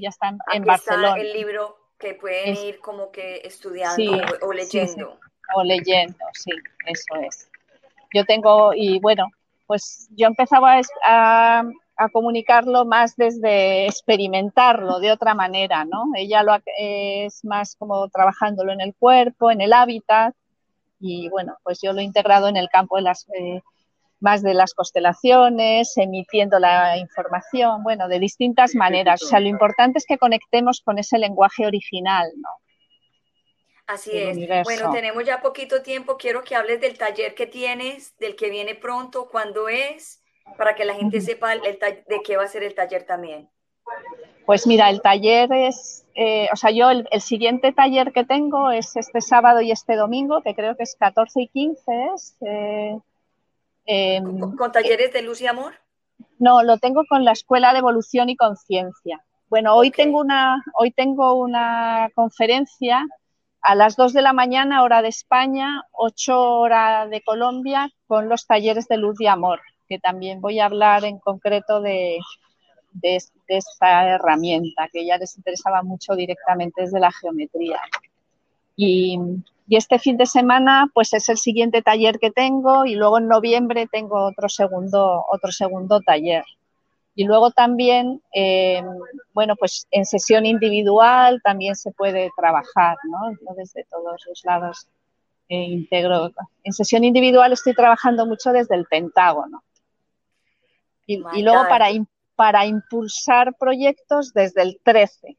Ya 0.00 0.08
están 0.08 0.38
en 0.52 0.64
Barcelona. 0.64 1.16
Está 1.16 1.20
el 1.20 1.32
libro 1.32 1.76
que 1.98 2.14
pueden 2.14 2.56
ir 2.56 2.78
como 2.80 3.10
que 3.10 3.40
estudiando 3.44 4.22
o, 4.42 4.52
leyendo. 4.52 5.18
O 5.54 5.62
leyendo, 5.62 6.18
sí, 6.34 6.52
eso 6.86 7.14
es. 7.26 7.48
Yo 8.12 8.24
tengo, 8.24 8.72
y 8.74 8.98
bueno, 9.00 9.28
pues 9.66 10.08
yo 10.16 10.26
empezaba 10.26 10.80
a, 11.04 11.64
a, 11.96 12.08
comunicarlo 12.10 12.84
más 12.84 13.16
desde 13.16 13.86
experimentarlo 13.86 15.00
de 15.00 15.12
otra 15.12 15.34
manera, 15.34 15.84
¿no? 15.84 16.04
Ella 16.14 16.42
lo 16.42 16.56
es 16.78 17.44
más 17.44 17.76
como 17.76 18.08
trabajándolo 18.08 18.72
en 18.72 18.80
el 18.80 18.94
cuerpo, 18.94 19.50
en 19.50 19.60
el 19.60 19.72
hábitat, 19.72 20.34
y 21.00 21.28
bueno, 21.28 21.56
pues 21.62 21.80
yo 21.82 21.92
lo 21.92 22.00
he 22.00 22.04
integrado 22.04 22.48
en 22.48 22.56
el 22.56 22.68
campo 22.68 22.96
de 22.96 23.02
las... 23.02 23.26
Eh, 23.34 23.62
más 24.20 24.42
de 24.42 24.54
las 24.54 24.74
constelaciones, 24.74 25.96
emitiendo 25.96 26.58
la 26.58 26.96
información, 26.96 27.82
bueno, 27.82 28.08
de 28.08 28.18
distintas 28.18 28.74
maneras. 28.74 29.22
O 29.22 29.26
sea, 29.26 29.40
lo 29.40 29.48
importante 29.48 29.98
es 29.98 30.06
que 30.06 30.18
conectemos 30.18 30.80
con 30.80 30.98
ese 30.98 31.18
lenguaje 31.18 31.66
original, 31.66 32.30
¿no? 32.36 32.48
Así 33.86 34.10
es. 34.12 34.36
Bueno, 34.64 34.90
tenemos 34.90 35.24
ya 35.24 35.40
poquito 35.40 35.82
tiempo. 35.82 36.16
Quiero 36.16 36.42
que 36.42 36.56
hables 36.56 36.80
del 36.80 36.98
taller 36.98 37.34
que 37.34 37.46
tienes, 37.46 38.16
del 38.18 38.34
que 38.34 38.50
viene 38.50 38.74
pronto, 38.74 39.28
cuándo 39.28 39.68
es, 39.68 40.22
para 40.58 40.74
que 40.74 40.84
la 40.84 40.94
gente 40.94 41.20
sepa 41.20 41.52
el 41.52 41.60
de 41.62 42.22
qué 42.24 42.36
va 42.36 42.44
a 42.44 42.48
ser 42.48 42.64
el 42.64 42.74
taller 42.74 43.04
también. 43.04 43.48
Pues 44.44 44.66
mira, 44.66 44.90
el 44.90 45.02
taller 45.02 45.52
es, 45.52 46.04
eh, 46.14 46.48
o 46.52 46.56
sea, 46.56 46.70
yo 46.70 46.90
el, 46.90 47.20
siguiente 47.20 47.72
taller 47.72 48.12
que 48.12 48.24
tengo 48.24 48.70
es 48.70 48.96
este 48.96 49.20
sábado 49.20 49.60
y 49.60 49.72
este 49.72 49.96
domingo, 49.96 50.40
que 50.42 50.54
creo 50.54 50.76
que 50.76 50.84
es 50.84 50.96
14 50.98 51.42
y 51.42 51.48
15, 51.48 51.92
es, 52.14 52.36
eh, 52.40 52.96
Em, 53.86 54.40
¿Con, 54.56 54.72
talleres 54.72 55.12
de 55.12 55.22
luz 55.22 55.40
y 55.40 55.46
amor? 55.46 55.74
No, 56.38 56.62
lo 56.62 56.78
tengo 56.78 57.04
con 57.08 57.24
la 57.24 57.32
Escuela 57.32 57.72
de 57.72 57.78
Evolución 57.78 58.28
y 58.28 58.36
Conciencia. 58.36 59.24
Bueno, 59.48 59.74
hoy, 59.76 59.90
tengo 59.92 60.20
una, 60.20 60.62
hoy 60.74 60.90
tengo 60.90 61.34
una 61.34 62.10
conferencia 62.14 63.06
a 63.62 63.74
las 63.76 63.96
2 63.96 64.12
de 64.12 64.22
la 64.22 64.32
mañana, 64.32 64.82
hora 64.82 65.02
de 65.02 65.08
España, 65.08 65.84
8 65.92 66.40
hora 66.40 67.06
de 67.06 67.22
Colombia, 67.22 67.90
con 68.08 68.28
los 68.28 68.46
talleres 68.46 68.88
de 68.88 68.96
luz 68.96 69.20
y 69.20 69.26
amor, 69.28 69.60
que 69.88 69.98
también 69.98 70.40
voy 70.40 70.58
a 70.58 70.66
hablar 70.66 71.04
en 71.04 71.18
concreto 71.20 71.80
de, 71.80 72.18
de, 72.92 73.22
de 73.48 73.56
esta 73.56 74.08
herramienta, 74.08 74.88
que 74.92 75.06
ya 75.06 75.16
les 75.16 75.36
interesaba 75.36 75.82
mucho 75.82 76.16
directamente 76.16 76.82
desde 76.82 76.98
la 76.98 77.12
geometría. 77.12 77.80
Y, 78.76 79.18
y 79.68 79.76
este 79.76 79.98
fin 79.98 80.16
de 80.16 80.26
semana, 80.26 80.90
pues 80.94 81.12
es 81.12 81.28
el 81.28 81.38
siguiente 81.38 81.82
taller 81.82 82.18
que 82.18 82.30
tengo 82.30 82.84
y 82.86 82.94
luego 82.94 83.18
en 83.18 83.26
noviembre 83.26 83.88
tengo 83.90 84.26
otro 84.26 84.48
segundo, 84.48 85.24
otro 85.28 85.50
segundo 85.50 86.00
taller. 86.00 86.44
Y 87.16 87.24
luego 87.24 87.50
también, 87.50 88.22
eh, 88.32 88.84
bueno, 89.32 89.56
pues 89.56 89.88
en 89.90 90.04
sesión 90.04 90.46
individual 90.46 91.40
también 91.42 91.74
se 91.74 91.90
puede 91.90 92.30
trabajar, 92.36 92.96
¿no? 93.04 93.54
desde 93.56 93.84
todos 93.84 94.20
los 94.28 94.44
lados 94.44 94.86
eh, 95.48 95.56
integro. 95.56 96.30
En 96.62 96.72
sesión 96.72 97.02
individual 97.02 97.52
estoy 97.52 97.74
trabajando 97.74 98.26
mucho 98.26 98.52
desde 98.52 98.76
el 98.76 98.84
Pentágono. 98.84 99.64
Y, 101.06 101.22
y 101.34 101.42
luego 101.42 101.66
para, 101.68 101.88
para 102.36 102.66
impulsar 102.66 103.54
proyectos 103.54 104.32
desde 104.32 104.62
el 104.62 104.78
13 104.82 105.36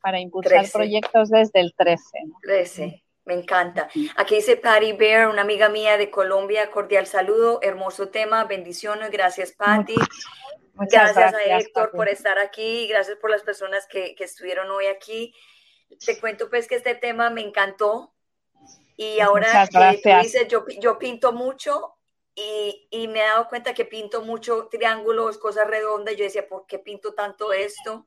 para 0.00 0.20
impulsar 0.20 0.70
proyectos 0.70 1.30
desde 1.30 1.60
el 1.60 1.74
13. 1.74 2.18
13. 2.42 3.02
Me 3.24 3.34
encanta. 3.34 3.90
Aquí 4.16 4.36
dice 4.36 4.56
Patty 4.56 4.92
Bear, 4.92 5.28
una 5.28 5.42
amiga 5.42 5.68
mía 5.68 5.98
de 5.98 6.10
Colombia, 6.10 6.70
cordial 6.70 7.06
saludo, 7.06 7.58
hermoso 7.60 8.08
tema, 8.08 8.44
bendiciones, 8.44 9.10
gracias 9.10 9.52
Patty. 9.52 9.96
Muchas, 10.72 11.14
gracias, 11.14 11.34
a 11.34 11.58
Héctor 11.58 11.90
por 11.90 12.08
estar 12.08 12.38
aquí, 12.38 12.86
gracias 12.88 13.18
por 13.18 13.30
las 13.30 13.42
personas 13.42 13.86
que, 13.86 14.14
estuvieron 14.18 14.70
hoy 14.70 14.86
aquí. 14.86 15.34
te 16.06 16.18
cuento 16.18 16.48
pues 16.48 16.68
que 16.68 16.76
este 16.76 16.94
tema 16.94 17.28
me 17.28 17.42
encantó 17.42 18.14
y 18.96 19.20
ahora 19.20 19.68
que 19.70 20.00
tú 20.02 20.08
dices, 20.22 20.48
yo, 20.48 20.64
yo 20.80 20.98
pinto 20.98 21.32
mucho 21.32 21.96
y, 22.34 22.88
y, 22.90 23.08
me 23.08 23.20
he 23.20 23.24
dado 23.24 23.48
cuenta 23.48 23.74
que 23.74 23.84
pinto 23.84 24.22
mucho 24.22 24.68
triángulos, 24.70 25.38
cosas 25.38 25.66
redondas. 25.66 26.16
Yo 26.16 26.24
decía, 26.24 26.48
¿por 26.48 26.66
qué 26.66 26.78
pinto 26.78 27.12
tanto 27.12 27.52
esto? 27.52 28.06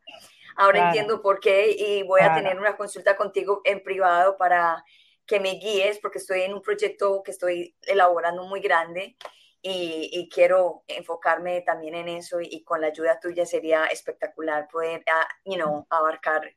Ahora 0.56 0.88
entiendo 0.88 1.22
por 1.22 1.40
qué 1.40 1.72
y 1.72 2.04
voy 2.04 2.22
a 2.22 2.34
tener 2.34 2.60
una 2.60 2.78
consulta 2.78 3.16
contigo 3.16 3.62
en 3.64 3.84
privado 3.84 4.38
para 4.38 4.84
que 5.26 5.40
me 5.40 5.52
guíes 5.52 6.00
porque 6.00 6.18
estoy 6.18 6.42
en 6.42 6.54
un 6.54 6.62
proyecto 6.62 7.22
que 7.24 7.32
estoy 7.32 7.76
elaborando 7.84 8.44
muy 8.44 8.60
grande 8.60 9.16
y, 9.62 10.10
y 10.12 10.30
quiero 10.30 10.84
enfocarme 10.88 11.62
también 11.62 11.96
en 11.96 12.10
eso 12.10 12.42
y, 12.42 12.64
con 12.64 12.82
la 12.82 12.88
ayuda 12.88 13.20
tuya 13.20 13.46
sería 13.46 13.86
espectacular 13.86 14.68
poder, 14.68 15.04
uh, 15.08 15.50
you 15.50 15.56
know, 15.56 15.86
abarcar. 15.90 16.52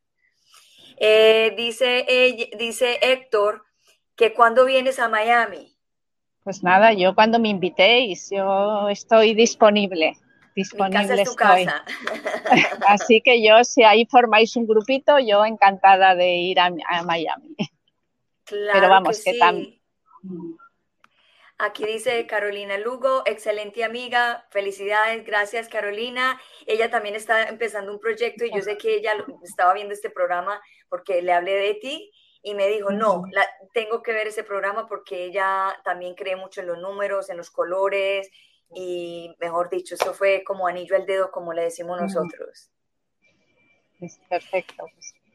Eh, 0.97 1.55
dice, 1.57 2.07
dice 2.57 2.99
Héctor 3.03 3.65
que 4.17 4.33
cuando 4.33 4.65
vienes 4.65 4.99
a 4.99 5.09
Miami. 5.09 5.77
Pues 6.45 6.63
nada, 6.63 6.93
yo 6.93 7.15
cuando 7.15 7.39
me 7.39 7.49
invitéis, 7.49 8.31
yo 8.31 8.89
estoy 8.89 9.35
disponible 9.35 10.17
disponible 10.55 11.23
estoy. 11.23 11.67
Así 12.87 13.21
que 13.21 13.43
yo, 13.43 13.65
si 13.65 13.83
ahí 13.83 14.07
formáis 14.07 14.57
un 14.57 14.67
grupito, 14.67 15.19
yo 15.19 15.45
encantada 15.45 16.15
de 16.15 16.35
ir 16.35 16.61
a, 16.61 16.71
Miami. 17.05 17.57
Pero 18.49 18.89
vamos, 18.89 19.23
que, 19.23 19.39
tan... 19.39 19.67
Aquí 21.59 21.85
dice 21.87 22.27
Carolina 22.27 22.77
Lugo, 22.79 23.23
excelente 23.27 23.85
amiga, 23.85 24.45
felicidades, 24.51 25.25
gracias 25.25 25.69
Carolina. 25.69 26.41
Ella 26.67 26.91
también 26.91 27.15
está 27.15 27.45
empezando 27.45 27.93
un 27.93 28.01
proyecto 28.01 28.45
y 28.45 28.53
yo 28.53 28.61
sé 28.61 28.77
que 28.77 28.97
ella 28.97 29.13
estaba 29.43 29.73
viendo 29.73 29.95
este 29.95 30.11
programa 30.11 30.61
porque 30.89 31.23
le 31.23 31.33
hablé 31.33 31.53
de 31.53 31.75
ti 31.75 32.11
y 32.43 32.55
me 32.55 32.67
dijo, 32.69 32.91
no, 32.91 33.23
la, 33.31 33.47
tengo 33.73 34.03
que 34.03 34.13
ver 34.13 34.27
ese 34.27 34.43
programa 34.43 34.87
porque 34.89 35.27
ella 35.27 35.75
también 35.85 36.15
cree 36.15 36.35
mucho 36.35 36.61
en 36.61 36.67
los 36.67 36.79
números, 36.79 37.31
en 37.31 37.37
los 37.37 37.51
colores 37.51 38.31
y 38.75 39.35
mejor 39.41 39.71
dicho, 39.71 39.95
eso 39.95 40.15
fue 40.15 40.43
como 40.45 40.67
anillo 40.67 40.97
al 40.97 41.07
dedo, 41.07 41.31
como 41.31 41.53
le 41.53 41.63
decimos 41.63 42.01
nosotros. 42.01 42.71
perfecto. 44.29 44.87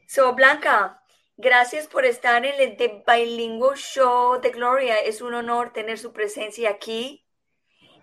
So, 0.06 0.34
Blanca, 0.34 1.02
gracias 1.36 1.86
por 1.86 2.04
estar 2.04 2.44
en 2.44 2.60
el 2.60 2.76
The 2.76 3.04
Bilingual 3.06 3.76
Show 3.76 4.40
de 4.40 4.50
Gloria. 4.50 4.98
Es 4.98 5.22
un 5.22 5.34
honor 5.34 5.72
tener 5.72 5.98
su 5.98 6.12
presencia 6.12 6.70
aquí. 6.70 7.26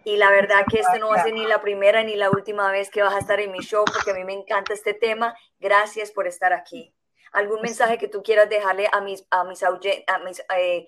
Y 0.03 0.15
la 0.15 0.31
verdad 0.31 0.65
que 0.69 0.79
este 0.79 0.99
no 0.99 1.09
va 1.09 1.17
a 1.17 1.23
ser 1.23 1.33
ni 1.33 1.45
la 1.45 1.61
primera 1.61 2.01
ni 2.01 2.15
la 2.15 2.29
última 2.29 2.71
vez 2.71 2.89
que 2.89 3.01
vas 3.01 3.13
a 3.13 3.19
estar 3.19 3.41
en 3.41 3.51
mi 3.51 3.59
show 3.59 3.83
porque 3.83 4.11
a 4.11 4.13
mí 4.13 4.23
me 4.23 4.33
encanta 4.33 4.73
este 4.73 4.93
tema. 4.93 5.35
Gracias 5.59 6.11
por 6.11 6.27
estar 6.27 6.53
aquí. 6.53 6.95
¿Algún 7.33 7.61
mensaje 7.61 7.97
que 7.97 8.07
tú 8.07 8.23
quieras 8.23 8.47
dejarle 8.47 8.87
a 8.91 9.01
mis, 9.01 9.27
a 9.29 9.43
mis, 9.43 9.61
a 9.63 9.71
mis 10.19 10.41
eh, 10.57 10.87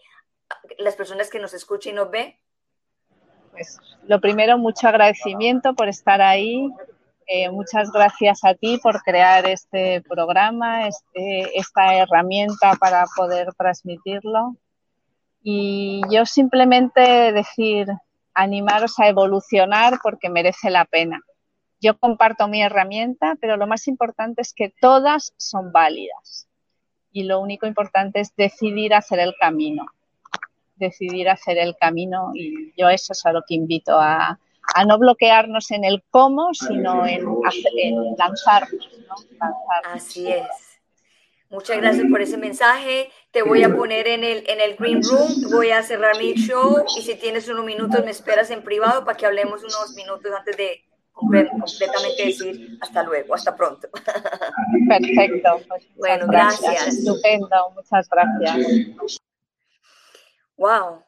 las 0.77 0.95
personas 0.95 1.29
que 1.29 1.39
nos 1.39 1.53
escuchan 1.53 1.93
y 1.93 1.95
nos 1.97 2.09
ven? 2.09 2.39
Pues 3.59 3.77
lo 4.07 4.21
primero, 4.21 4.57
mucho 4.57 4.87
agradecimiento 4.87 5.73
por 5.73 5.89
estar 5.89 6.21
ahí. 6.21 6.69
Eh, 7.27 7.51
muchas 7.51 7.91
gracias 7.91 8.45
a 8.45 8.53
ti 8.53 8.79
por 8.81 9.01
crear 9.03 9.45
este 9.49 10.01
programa, 10.01 10.87
este, 10.87 11.59
esta 11.59 11.93
herramienta 11.95 12.75
para 12.79 13.05
poder 13.17 13.53
transmitirlo. 13.57 14.55
Y 15.43 16.01
yo 16.09 16.25
simplemente 16.25 17.01
decir, 17.33 17.87
animaros 18.33 18.97
a 18.97 19.09
evolucionar 19.09 19.99
porque 20.01 20.29
merece 20.29 20.69
la 20.69 20.85
pena. 20.85 21.19
Yo 21.81 21.97
comparto 21.97 22.47
mi 22.47 22.61
herramienta, 22.61 23.35
pero 23.41 23.57
lo 23.57 23.67
más 23.67 23.89
importante 23.89 24.41
es 24.41 24.53
que 24.53 24.73
todas 24.79 25.33
son 25.35 25.73
válidas. 25.73 26.47
Y 27.11 27.23
lo 27.23 27.41
único 27.41 27.67
importante 27.67 28.21
es 28.21 28.33
decidir 28.37 28.93
hacer 28.93 29.19
el 29.19 29.35
camino 29.37 29.85
decidir 30.79 31.29
hacer 31.29 31.57
el 31.57 31.75
camino 31.77 32.31
y 32.33 32.73
yo 32.75 32.89
eso 32.89 33.13
es 33.13 33.25
a 33.25 33.31
lo 33.31 33.43
que 33.47 33.55
invito 33.55 33.99
a, 33.99 34.39
a 34.75 34.85
no 34.85 34.97
bloquearnos 34.97 35.71
en 35.71 35.83
el 35.83 36.03
cómo, 36.09 36.53
sino 36.53 37.05
en, 37.05 37.25
en 37.77 38.15
lanzarnos, 38.17 38.89
Así 39.93 40.31
es. 40.31 40.45
Muchas 41.49 41.77
gracias 41.77 42.05
por 42.11 42.21
ese 42.21 42.37
mensaje. 42.37 43.09
Te 43.31 43.41
voy 43.41 43.63
a 43.63 43.75
poner 43.75 44.07
en 44.07 44.23
el, 44.23 44.43
en 44.47 44.61
el 44.61 44.75
Green 44.75 45.01
Room, 45.01 45.49
voy 45.51 45.71
a 45.71 45.81
cerrar 45.81 46.15
mi 46.17 46.33
show 46.33 46.85
y 46.95 47.01
si 47.01 47.15
tienes 47.15 47.47
unos 47.49 47.65
minutos 47.65 48.05
me 48.05 48.11
esperas 48.11 48.51
en 48.51 48.63
privado 48.63 49.03
para 49.03 49.17
que 49.17 49.25
hablemos 49.25 49.63
unos 49.63 49.95
minutos 49.95 50.31
antes 50.37 50.55
de 50.57 50.83
completamente 51.11 52.25
decir 52.25 52.77
hasta 52.81 53.03
luego, 53.03 53.33
hasta 53.33 53.55
pronto. 53.55 53.89
Perfecto. 54.87 55.61
Pues 55.67 55.87
bueno, 55.95 56.27
gracias. 56.27 56.87
Estupendo, 56.87 57.71
muchas 57.75 58.07
gracias. 58.09 59.19
Wow, 60.59 61.05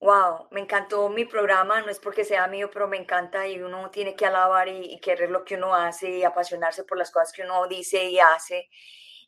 wow, 0.00 0.48
me 0.50 0.60
encantó 0.62 1.10
mi 1.10 1.26
programa, 1.26 1.82
no 1.82 1.90
es 1.90 1.98
porque 2.00 2.24
sea 2.24 2.46
mío, 2.48 2.70
pero 2.72 2.88
me 2.88 2.96
encanta 2.96 3.46
y 3.46 3.60
uno 3.60 3.90
tiene 3.90 4.16
que 4.16 4.24
alabar 4.26 4.68
y, 4.68 4.98
querer 5.00 5.30
lo 5.30 5.44
que 5.44 5.56
uno 5.56 5.74
hace 5.74 6.10
y 6.18 6.24
apasionarse 6.24 6.84
por 6.84 6.96
las 6.98 7.10
cosas 7.10 7.32
que 7.34 7.42
uno 7.42 7.66
dice 7.68 8.04
y 8.06 8.18
hace. 8.18 8.70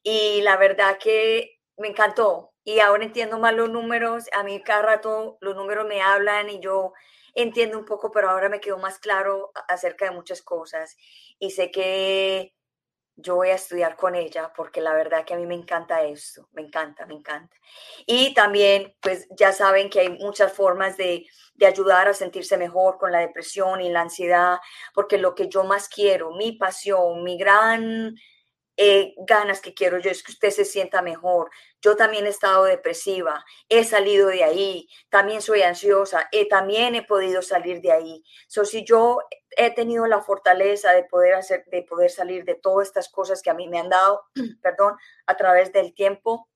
Y 0.03 0.41
la 0.43 0.57
verdad 0.57 0.99
que 0.99 1.61
me 1.79 1.89
encantó. 1.89 2.55
Y 2.65 2.81
ahora 2.81 3.05
entiendo 3.05 3.39
más 3.39 3.55
los 3.55 3.71
números. 3.71 4.27
A 4.33 4.45
mí 4.45 4.63
cada 4.63 4.83
rato 4.83 5.39
los 5.43 5.57
números 5.57 5.87
me 5.87 6.03
hablan 6.03 6.51
y 6.51 6.61
yo 6.61 6.95
entiendo 7.35 7.79
un 7.79 7.85
poco, 7.85 8.11
pero 8.13 8.31
ahora 8.31 8.49
me 8.49 8.61
quedó 8.61 8.79
más 8.79 8.99
claro 8.99 9.53
acerca 9.69 10.07
de 10.07 10.13
muchas 10.13 10.43
cosas. 10.43 10.97
Y 11.39 11.51
sé 11.51 11.71
que 11.71 12.55
yo 13.17 13.37
voy 13.37 13.51
a 13.51 13.55
estudiar 13.55 13.97
con 13.97 14.15
ella 14.15 14.53
porque 14.57 14.81
la 14.81 14.95
verdad 14.95 15.25
que 15.25 15.35
a 15.35 15.37
mí 15.37 15.47
me 15.47 15.55
encanta 15.55 16.03
esto, 16.03 16.49
me 16.53 16.63
encanta, 16.63 17.07
me 17.07 17.15
encanta. 17.15 17.57
Y 18.07 18.35
también, 18.35 18.95
pues 19.01 19.29
ya 19.37 19.53
saben 19.53 19.89
que 19.91 20.01
hay 20.01 20.11
muchas 20.11 20.53
formas 20.53 20.97
de, 20.97 21.27
de, 21.55 21.67
ayudar 21.67 22.09
a 22.09 22.15
sentirse 22.15 22.57
mejor 22.57 22.99
con 22.99 23.13
la 23.13 23.21
depresión 23.21 23.81
y 23.81 23.91
la 23.91 24.03
ansiedad, 24.03 24.59
porque 24.93 25.19
lo 25.19 25.35
que 25.35 25.49
yo 25.49 25.65
más 25.65 25.89
quiero, 25.89 26.33
mi 26.33 26.53
pasión, 26.53 27.23
mi 27.23 27.39
gran 27.39 28.17
eh, 28.77 29.15
ganas 29.19 29.61
que 29.61 29.73
quiero 29.73 29.99
yo 29.99 30.11
es 30.11 30.23
que 30.23 30.33
usted 30.33 30.51
se 30.51 30.65
sienta 30.65 31.03
mejor. 31.03 31.51
Yo 31.81 31.97
también 31.97 32.27
he 32.27 32.31
estado 32.31 32.65
depresiva, 32.65 33.45
he 33.69 33.85
salido 33.85 34.29
de 34.29 34.43
ahí, 34.43 34.89
también 35.11 35.43
soy 35.43 35.63
ansiosa, 35.63 36.29
eh, 36.33 36.49
también 36.49 36.95
he 36.95 37.03
podido 37.03 37.43
salir 37.43 37.81
de 37.81 37.93
ahí. 37.93 38.25
So, 38.49 38.65
si 38.65 38.85
yo 38.85 39.21
he 39.57 39.71
tenido 39.71 40.07
la 40.07 40.23
fortaleza 40.23 40.93
de 40.93 41.05
poder 41.05 41.35
hacer, 41.35 41.65
de 41.67 41.83
poder 41.83 42.11
salir 42.11 42.45
de 42.45 42.55
todas 42.55 42.89
estas 42.89 43.09
cosas 43.09 43.43
que 43.43 43.51
a 43.51 43.55
mí 43.55 43.69
me 43.69 43.79
han 43.79 43.89
dado, 43.89 44.25
perdón, 44.63 44.97
a 45.27 45.37
través 45.37 45.73
del 45.73 45.95
tiempo, 45.95 46.49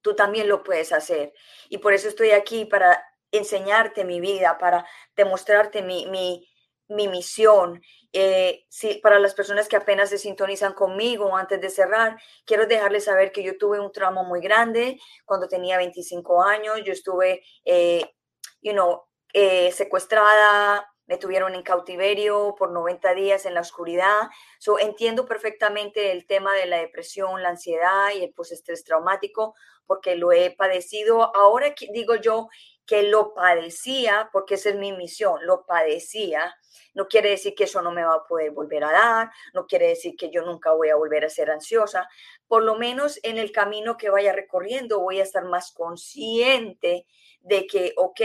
tú 0.00 0.14
también 0.14 0.48
lo 0.48 0.62
puedes 0.62 0.92
hacer. 0.92 1.32
Y 1.68 1.78
por 1.78 1.92
eso 1.92 2.08
estoy 2.08 2.30
aquí 2.30 2.64
para 2.64 3.04
enseñarte 3.30 4.04
mi 4.04 4.20
vida, 4.20 4.56
para 4.58 4.86
demostrarte 5.14 5.82
mi, 5.82 6.06
mi, 6.06 6.48
mi 6.88 7.08
misión. 7.08 7.82
Eh, 8.12 8.66
para 9.02 9.18
las 9.18 9.34
personas 9.34 9.68
que 9.68 9.76
apenas 9.76 10.10
se 10.10 10.18
sintonizan 10.18 10.72
conmigo 10.72 11.36
antes 11.36 11.60
de 11.60 11.70
cerrar, 11.70 12.18
quiero 12.44 12.66
dejarles 12.66 13.04
saber 13.04 13.32
que 13.32 13.42
yo 13.42 13.58
tuve 13.58 13.80
un 13.80 13.92
trauma 13.92 14.22
muy 14.22 14.40
grande 14.40 14.98
cuando 15.24 15.48
tenía 15.48 15.76
25 15.76 16.42
años. 16.42 16.80
Yo 16.84 16.92
estuve, 16.92 17.42
eh, 17.64 18.14
you 18.62 18.72
know, 18.72 19.02
eh, 19.34 19.70
secuestrada, 19.72 20.88
me 21.06 21.16
tuvieron 21.16 21.54
en 21.54 21.62
cautiverio 21.62 22.54
por 22.58 22.70
90 22.70 23.14
días 23.14 23.46
en 23.46 23.54
la 23.54 23.60
oscuridad. 23.60 24.28
So, 24.58 24.78
entiendo 24.78 25.26
perfectamente 25.26 26.12
el 26.12 26.26
tema 26.26 26.54
de 26.54 26.66
la 26.66 26.78
depresión, 26.78 27.42
la 27.42 27.50
ansiedad 27.50 28.10
y 28.14 28.24
el 28.24 28.32
postestrés 28.32 28.84
traumático 28.84 29.54
porque 29.86 30.16
lo 30.16 30.32
he 30.32 30.50
padecido. 30.50 31.34
Ahora 31.34 31.74
digo 31.92 32.14
yo 32.16 32.48
que 32.88 33.02
lo 33.02 33.34
padecía, 33.34 34.30
porque 34.32 34.54
esa 34.54 34.70
es 34.70 34.76
mi 34.76 34.92
misión, 34.92 35.44
lo 35.46 35.66
padecía. 35.66 36.56
No 36.94 37.06
quiere 37.06 37.28
decir 37.28 37.54
que 37.54 37.64
eso 37.64 37.82
no 37.82 37.92
me 37.92 38.02
va 38.02 38.14
a 38.14 38.26
poder 38.26 38.50
volver 38.50 38.82
a 38.82 38.90
dar, 38.90 39.30
no 39.52 39.66
quiere 39.66 39.88
decir 39.88 40.16
que 40.16 40.30
yo 40.30 40.42
nunca 40.42 40.72
voy 40.72 40.88
a 40.88 40.96
volver 40.96 41.26
a 41.26 41.30
ser 41.30 41.50
ansiosa. 41.50 42.08
Por 42.48 42.64
lo 42.64 42.76
menos 42.76 43.20
en 43.22 43.36
el 43.36 43.52
camino 43.52 43.98
que 43.98 44.08
vaya 44.08 44.32
recorriendo 44.32 45.00
voy 45.00 45.20
a 45.20 45.22
estar 45.22 45.44
más 45.44 45.70
consciente 45.72 47.06
de 47.42 47.66
que, 47.66 47.92
ok, 47.96 48.20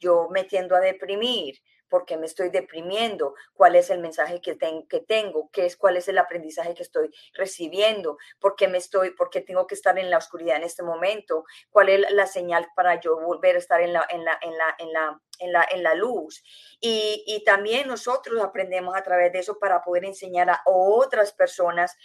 yo 0.00 0.28
me 0.30 0.42
tiendo 0.42 0.74
a 0.74 0.80
deprimir, 0.80 1.62
porque 1.88 2.16
me 2.16 2.26
estoy 2.26 2.50
deprimiendo, 2.50 3.34
cuál 3.54 3.76
es 3.76 3.90
el 3.90 3.98
mensaje 3.98 4.40
que, 4.40 4.58
que 4.88 5.00
tengo, 5.00 5.48
qué 5.52 5.66
es, 5.66 5.76
cuál 5.76 5.96
es 5.96 6.08
el 6.08 6.18
aprendizaje 6.18 6.74
que 6.74 6.82
estoy 6.82 7.10
recibiendo, 7.34 8.18
por 8.40 8.56
qué 8.56 8.68
me 8.68 8.78
estoy, 8.78 9.10
por 9.10 9.30
tengo 9.30 9.66
que 9.66 9.74
estar 9.74 9.98
en 9.98 10.10
la 10.10 10.18
oscuridad 10.18 10.56
en 10.56 10.64
este 10.64 10.82
momento, 10.82 11.44
cuál 11.70 11.88
es 11.88 12.10
la 12.10 12.26
señal 12.26 12.68
para 12.74 13.00
yo 13.00 13.18
volver 13.20 13.56
a 13.56 13.58
estar 13.58 13.80
en 13.80 13.92
la, 13.92 14.06
en 14.08 14.24
la, 14.24 14.38
en 14.40 14.56
la, 14.56 14.74
en 14.78 14.92
la, 14.92 15.20
en 15.38 15.52
la, 15.52 15.68
en 15.70 15.82
la 15.82 15.94
luz. 15.94 16.42
Y, 16.80 17.24
y 17.26 17.44
también 17.44 17.88
nosotros 17.88 18.42
aprendemos 18.42 18.96
a 18.96 19.02
través 19.02 19.32
de 19.32 19.40
eso 19.40 19.58
para 19.58 19.82
poder 19.82 20.04
enseñar 20.04 20.50
a 20.50 20.62
otras 20.66 21.32
personas 21.32 21.96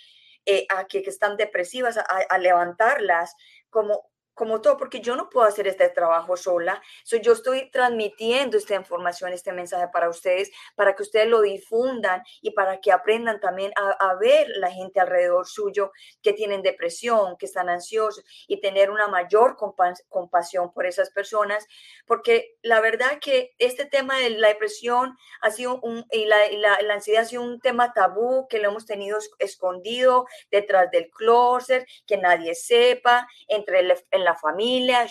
eh, 0.46 0.66
a 0.70 0.86
que, 0.88 1.00
están 1.00 1.38
depresivas, 1.38 1.98
a 1.98 2.38
levantarlas 2.38 3.36
como 3.70 4.13
como 4.34 4.62
todo, 4.62 4.78
porque 4.78 5.02
yo 5.02 5.16
no 5.16 5.30
puedo 5.30 5.48
hacer 5.48 5.68
este 5.68 5.90
trabajo 5.90 6.38
sola. 6.38 6.82
So, 7.04 7.18
yo 7.18 7.34
estoy 7.34 7.70
transmitiendo 7.72 8.58
esta 8.58 8.76
información, 8.76 9.34
este 9.34 9.52
mensaje 9.52 9.88
para 9.92 10.10
ustedes, 10.10 10.52
para 10.76 10.96
que 10.96 11.04
ustedes 11.04 11.28
lo 11.28 11.42
difundan 11.42 12.24
y 12.42 12.52
para 12.52 12.80
que 12.82 12.92
aprendan 12.92 13.40
también 13.40 13.72
a, 13.76 14.14
ver 14.20 14.48
la 14.58 14.70
gente 14.70 15.00
alrededor 15.00 15.48
suyo 15.48 15.92
que 16.22 16.34
tienen 16.34 16.62
depresión, 16.62 17.36
que 17.38 17.48
están 17.48 17.68
ansiosos 17.68 18.24
y 18.48 18.62
tener 18.62 18.92
una 18.92 19.08
mayor 19.08 19.58
compasión 19.58 20.72
por 20.72 20.86
esas 20.86 21.10
personas, 21.10 21.66
porque 22.06 22.56
la 22.62 22.80
verdad 22.80 23.20
que 23.20 23.56
este 23.58 23.86
tema 23.86 24.20
de 24.20 24.30
la 24.30 24.50
depresión 24.50 25.18
ha 25.42 25.50
sido 25.50 25.80
un, 25.82 26.06
y 26.12 26.26
la, 26.26 26.38
la 26.82 26.94
ansiedad 26.94 27.24
ha 27.24 27.26
sido 27.26 27.42
un 27.42 27.60
tema 27.60 27.92
tabú 27.94 28.48
que 28.48 28.60
lo 28.60 28.70
hemos 28.70 28.86
tenido 28.86 29.18
escondido 29.40 30.28
detrás 30.52 30.92
del 30.92 31.10
closet, 31.10 31.88
que 32.06 32.18
nadie 32.18 32.56
sepa, 32.56 33.28
entre 33.48 33.80
el, 33.80 34.23
la 34.24 34.36
familia, 34.36 35.08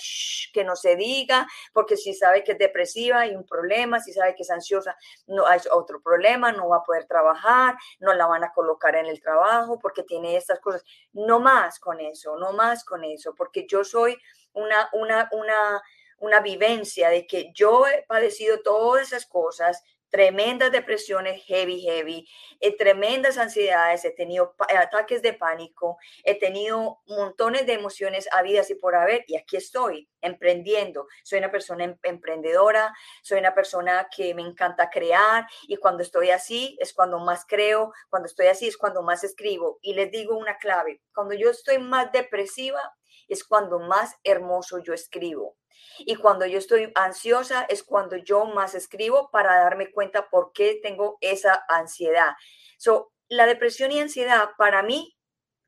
que 0.53 0.65
no 0.65 0.77
se 0.77 0.97
diga, 0.97 1.47
porque 1.73 1.97
si 1.97 2.15
sabe 2.15 2.45
que 2.45 2.53
es 2.53 2.59
depresiva 2.59 3.21
hay 3.21 3.35
un 3.35 3.47
problema, 3.47 4.01
si 4.01 4.13
sabe 4.13 4.35
que 4.35 4.43
es 4.43 4.51
ansiosa 4.51 4.97
no 5.27 5.47
hay 5.47 5.61
otro 5.71 6.01
problema, 6.01 6.53
no 6.53 6.69
va 6.69 6.79
a 6.79 6.83
poder 6.83 7.07
trabajar, 7.07 7.77
no 8.01 8.13
la 8.15 8.27
van 8.27 8.45
a 8.45 8.53
colocar 8.53 8.97
en 8.97 9.07
el 9.07 9.21
trabajo 9.21 9.79
porque 9.79 10.03
tiene 10.03 10.37
estas 10.37 10.61
cosas. 10.61 10.85
No 11.13 11.41
más 11.41 11.79
con 11.79 12.01
eso, 12.01 12.37
no 12.37 12.53
más 12.53 12.85
con 12.85 13.05
eso, 13.05 13.35
porque 13.35 13.67
yo 13.67 13.85
soy 13.85 14.19
una, 14.53 14.89
una, 14.93 15.29
una, 15.33 15.83
una 16.19 16.41
vivencia 16.41 17.09
de 17.09 17.27
que 17.27 17.53
yo 17.55 17.87
he 17.87 18.03
padecido 18.03 18.61
todas 18.63 19.09
esas 19.09 19.27
cosas, 19.27 19.83
tremendas 20.13 20.71
depresiones 20.71 21.43
heavy, 21.47 21.81
heavy, 21.81 22.29
eh, 22.61 22.77
tremendas 22.77 23.39
ansiedades, 23.39 24.05
he 24.05 24.11
tenido 24.11 24.55
ataques 24.79 25.23
de 25.23 25.33
pánico, 25.33 25.97
he 26.23 26.39
tenido 26.39 27.01
montones 27.07 27.67
de 27.67 27.73
emociones 27.73 28.29
habidas 28.31 28.71
y 28.71 28.75
por 28.75 28.95
haber, 28.95 29.25
y 29.27 29.37
aquí 29.37 29.57
estoy, 29.57 30.11
emprendiendo. 30.21 31.07
Soy 31.25 31.39
una 31.39 31.51
persona 31.51 31.85
em, 31.85 31.97
emprendedora, 32.03 32.95
soy 33.23 33.39
una 33.39 33.55
persona 33.55 34.07
que 34.15 34.35
me 34.35 34.43
encanta 34.43 34.91
crear, 34.91 35.47
y 35.67 35.77
cuando 35.77 36.03
estoy 36.03 36.29
así 36.29 36.77
es 36.79 36.93
cuando 36.93 37.19
más 37.19 37.47
creo, 37.47 37.95
cuando 38.11 38.27
estoy 38.27 38.49
así 38.49 38.69
es 38.69 38.77
cuando 38.77 39.03
más 39.03 39.25
escribo. 39.25 39.79
Y 39.81 39.95
les 39.95 40.11
digo 40.11 40.37
una 40.37 40.59
clave, 40.59 41.01
cuando 41.15 41.35
yo 41.35 41.49
estoy 41.49 41.79
más 41.79 42.13
depresiva, 42.13 42.83
es 43.29 43.45
cuando 43.45 43.79
más 43.79 44.15
hermoso 44.25 44.79
yo 44.79 44.93
escribo. 44.93 45.57
Y 45.99 46.17
cuando 46.17 46.47
yo 46.47 46.59
estoy 46.59 46.93
ansiosa 46.95 47.65
es 47.69 47.83
cuando 47.83 48.17
yo 48.17 48.45
más 48.45 48.75
escribo 48.75 49.31
para 49.31 49.57
darme 49.57 49.91
cuenta 49.91 50.29
por 50.31 50.53
qué 50.53 50.79
tengo 50.83 51.19
esa 51.21 51.65
ansiedad. 51.69 52.35
So, 52.79 53.13
la 53.29 53.47
depresión 53.47 53.93
y 53.93 54.01
ansiedad 54.01 54.51
para 54.59 54.83
mí, 54.83 55.17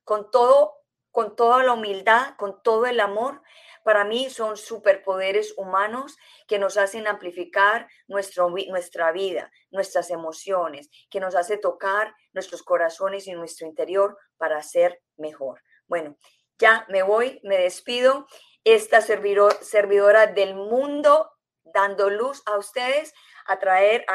con 0.05 0.31
todo, 0.31 0.75
con 1.11 1.35
toda 1.37 1.63
la 1.63 1.73
humildad, 1.73 2.37
con 2.37 2.63
todo 2.63 2.87
el 2.87 3.01
amor, 3.01 3.43
para 3.85 4.05
mí 4.05 4.31
son 4.31 4.57
superpoderes 4.57 5.55
humanos 5.59 6.17
que 6.49 6.59
nos 6.59 6.79
hacen 6.79 7.07
amplificar 7.07 7.87
nuestro, 8.09 8.49
nuestra 8.49 9.13
vida, 9.13 9.53
nuestras 9.71 10.11
emociones, 10.11 10.89
que 11.11 11.21
nos 11.21 11.37
hace 11.37 11.59
tocar 11.59 12.15
nuestros 12.33 12.63
corazones 12.63 13.27
y 13.27 13.33
nuestro 13.35 13.67
interior 13.67 14.19
para 14.39 14.63
ser 14.63 15.03
mejor. 15.17 15.63
Bueno, 15.87 16.17
ya 16.59 16.87
me 16.89 17.03
voy, 17.03 17.41
me 17.45 17.59
despido 17.59 18.27
esta 18.65 19.01
servidora 19.01 20.27
del 20.27 20.55
mundo, 20.55 21.31
dando 21.65 22.11
luz 22.11 22.43
a 22.47 22.57
ustedes, 22.57 23.15
a 23.47 23.59
traer 23.59 24.07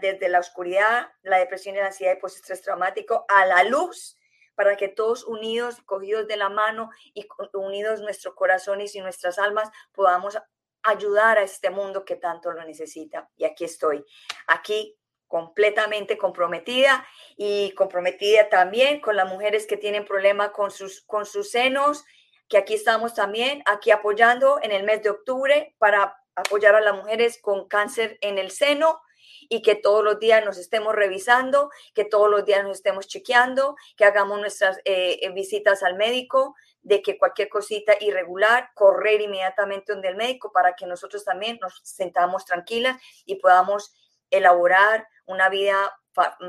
desde 0.00 0.28
la 0.28 0.40
oscuridad, 0.40 1.12
la 1.22 1.38
depresión 1.38 1.76
y 1.76 1.78
la 1.78 1.86
ansiedad 1.86 2.16
y 2.16 2.20
postestrés 2.20 2.62
traumático 2.62 3.24
a 3.28 3.46
la 3.46 3.62
luz, 3.64 4.18
para 4.56 4.76
que 4.76 4.88
todos 4.88 5.24
unidos, 5.24 5.80
cogidos 5.84 6.26
de 6.28 6.36
la 6.36 6.48
mano 6.48 6.90
y 7.12 7.26
unidos 7.54 8.00
nuestros 8.00 8.34
corazones 8.34 8.94
y 8.94 9.00
nuestras 9.00 9.38
almas, 9.38 9.70
podamos 9.92 10.38
ayudar 10.82 11.38
a 11.38 11.42
este 11.42 11.70
mundo 11.70 12.04
que 12.04 12.16
tanto 12.16 12.52
lo 12.52 12.64
necesita. 12.64 13.30
Y 13.36 13.44
aquí 13.44 13.64
estoy, 13.64 14.04
aquí 14.46 14.96
completamente 15.26 16.18
comprometida 16.18 17.04
y 17.36 17.72
comprometida 17.72 18.48
también 18.48 19.00
con 19.00 19.16
las 19.16 19.28
mujeres 19.28 19.66
que 19.66 19.76
tienen 19.76 20.04
problemas 20.04 20.50
con 20.50 20.70
sus, 20.70 21.00
con 21.02 21.26
sus 21.26 21.50
senos 21.50 22.04
que 22.48 22.58
aquí 22.58 22.74
estamos 22.74 23.14
también, 23.14 23.62
aquí 23.66 23.90
apoyando 23.90 24.58
en 24.62 24.72
el 24.72 24.84
mes 24.84 25.02
de 25.02 25.10
octubre 25.10 25.74
para 25.78 26.16
apoyar 26.34 26.74
a 26.74 26.80
las 26.80 26.94
mujeres 26.94 27.38
con 27.40 27.68
cáncer 27.68 28.18
en 28.20 28.38
el 28.38 28.50
seno 28.50 29.00
y 29.48 29.62
que 29.62 29.74
todos 29.74 30.02
los 30.02 30.18
días 30.18 30.44
nos 30.44 30.58
estemos 30.58 30.94
revisando, 30.94 31.70
que 31.94 32.04
todos 32.04 32.30
los 32.30 32.44
días 32.44 32.62
nos 32.62 32.78
estemos 32.78 33.06
chequeando, 33.06 33.76
que 33.96 34.04
hagamos 34.04 34.40
nuestras 34.40 34.78
eh, 34.84 35.18
eh, 35.22 35.30
visitas 35.30 35.82
al 35.82 35.96
médico, 35.96 36.54
de 36.82 37.02
que 37.02 37.18
cualquier 37.18 37.48
cosita 37.48 37.94
irregular, 38.00 38.70
correr 38.74 39.20
inmediatamente 39.22 39.92
donde 39.92 40.08
el 40.08 40.16
médico 40.16 40.52
para 40.52 40.74
que 40.74 40.86
nosotros 40.86 41.24
también 41.24 41.58
nos 41.60 41.80
sentamos 41.82 42.44
tranquilas 42.44 43.00
y 43.24 43.36
podamos 43.36 43.94
elaborar 44.30 45.06
una 45.26 45.48
vida 45.48 45.98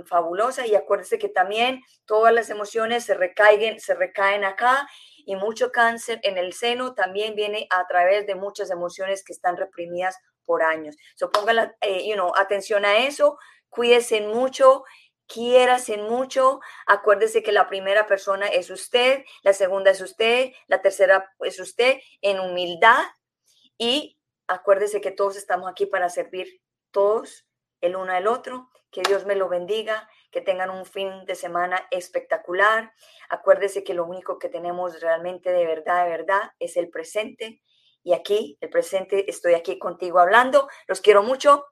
fabulosa. 0.06 0.68
Y 0.68 0.76
acuérdense 0.76 1.18
que 1.18 1.30
también 1.30 1.82
todas 2.06 2.34
las 2.34 2.50
emociones 2.50 3.06
se 3.06 3.14
recaen, 3.14 3.80
se 3.80 3.96
recaen 3.96 4.44
acá 4.44 4.88
y 5.26 5.36
mucho 5.36 5.72
cáncer 5.72 6.20
en 6.24 6.38
el 6.38 6.54
seno 6.54 6.94
también 6.94 7.36
viene 7.36 7.68
a 7.70 7.86
través 7.88 8.26
de 8.28 8.36
muchas 8.36 8.70
emociones 8.72 9.24
que 9.24 9.34
están 9.34 9.58
reprimidas 9.58 10.18
por 10.46 10.64
años. 10.64 10.96
So 11.16 11.32
pongan 11.32 11.76
eh, 11.82 12.08
you 12.08 12.14
know, 12.14 12.32
atención 12.38 12.86
a 12.86 12.98
eso, 13.00 13.38
cuídense 13.70 14.22
mucho, 14.22 14.84
quiérase 15.28 15.98
mucho, 15.98 16.60
acuérdese 16.86 17.44
que 17.44 17.52
la 17.52 17.68
primera 17.68 18.08
persona 18.08 18.48
es 18.48 18.70
usted, 18.70 19.24
la 19.44 19.54
segunda 19.54 19.92
es 19.92 20.02
usted, 20.02 20.52
la 20.68 20.82
tercera 20.82 21.34
es 21.40 21.60
usted 21.60 21.98
en 22.22 22.40
humildad 22.40 23.04
y 23.78 24.18
acuérdese 24.48 25.02
que 25.02 25.12
todos 25.12 25.36
estamos 25.36 25.70
aquí 25.70 25.86
para 25.86 26.10
servir 26.10 26.62
todos 26.92 27.48
el 27.82 27.96
uno 27.96 28.12
al 28.14 28.28
otro. 28.28 28.70
Que 28.92 29.02
Dios 29.02 29.26
me 29.26 29.36
lo 29.36 29.50
bendiga 29.50 30.08
que 30.36 30.42
tengan 30.42 30.70
un 30.70 30.86
fin 30.86 31.24
de 31.26 31.34
semana 31.34 31.88
espectacular. 31.92 32.92
Acuérdese 33.30 33.86
que 33.86 33.94
lo 33.94 34.04
único 34.04 34.38
que 34.38 34.50
tenemos 34.50 35.00
realmente 35.00 35.50
de 35.50 35.66
verdad, 35.66 36.04
de 36.04 36.10
verdad, 36.10 36.52
es 36.60 36.76
el 36.76 36.90
presente. 36.90 37.62
Y 38.04 38.12
aquí, 38.12 38.58
el 38.60 38.70
presente, 38.70 39.30
estoy 39.30 39.54
aquí 39.54 39.80
contigo 39.80 40.20
hablando. 40.20 40.68
Los 40.88 41.00
quiero 41.00 41.24
mucho. 41.24 41.68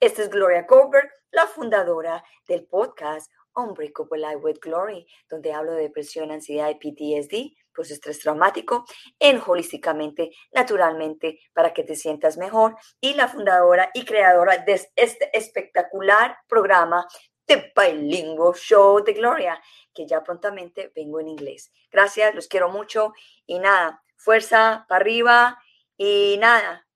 Esta 0.00 0.22
es 0.22 0.30
Gloria 0.30 0.66
Goldberg, 0.68 1.08
la 1.30 1.46
fundadora 1.46 2.24
del 2.48 2.66
podcast 2.66 3.30
Unbreakable 3.54 4.18
Life 4.18 4.38
with 4.38 4.58
Glory, 4.60 5.06
donde 5.30 5.52
hablo 5.52 5.74
de 5.74 5.82
depresión, 5.82 6.32
ansiedad 6.32 6.70
y 6.70 6.74
PTSD, 6.74 7.56
pues 7.72 7.92
estrés 7.92 8.18
traumático, 8.18 8.84
en 9.20 9.40
holísticamente, 9.46 10.30
naturalmente, 10.50 11.38
para 11.52 11.72
que 11.72 11.84
te 11.84 11.94
sientas 11.94 12.36
mejor. 12.36 12.76
Y 13.00 13.14
la 13.14 13.28
fundadora 13.28 13.90
y 13.94 14.04
creadora 14.04 14.58
de 14.58 14.72
este 14.96 15.30
espectacular 15.32 16.36
programa 16.48 17.06
The 17.48 17.72
Bilingual 17.74 18.54
Show 18.54 19.02
de 19.02 19.14
Gloria, 19.14 19.60
que 19.94 20.06
ya 20.06 20.22
prontamente 20.22 20.92
vengo 20.94 21.18
en 21.18 21.28
inglés. 21.28 21.72
Gracias, 21.90 22.34
los 22.34 22.46
quiero 22.46 22.68
mucho 22.68 23.14
y 23.46 23.58
nada, 23.58 24.04
fuerza 24.16 24.84
para 24.86 25.00
arriba 25.00 25.58
y 25.96 26.36
nada, 26.38 26.86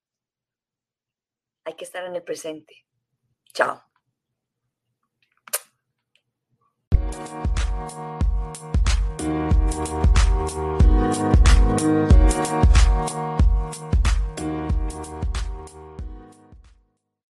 hay 1.64 1.74
que 1.74 1.84
estar 1.84 2.04
en 2.04 2.14
el 2.14 2.22
presente. 2.22 2.84
Chao. 3.54 3.82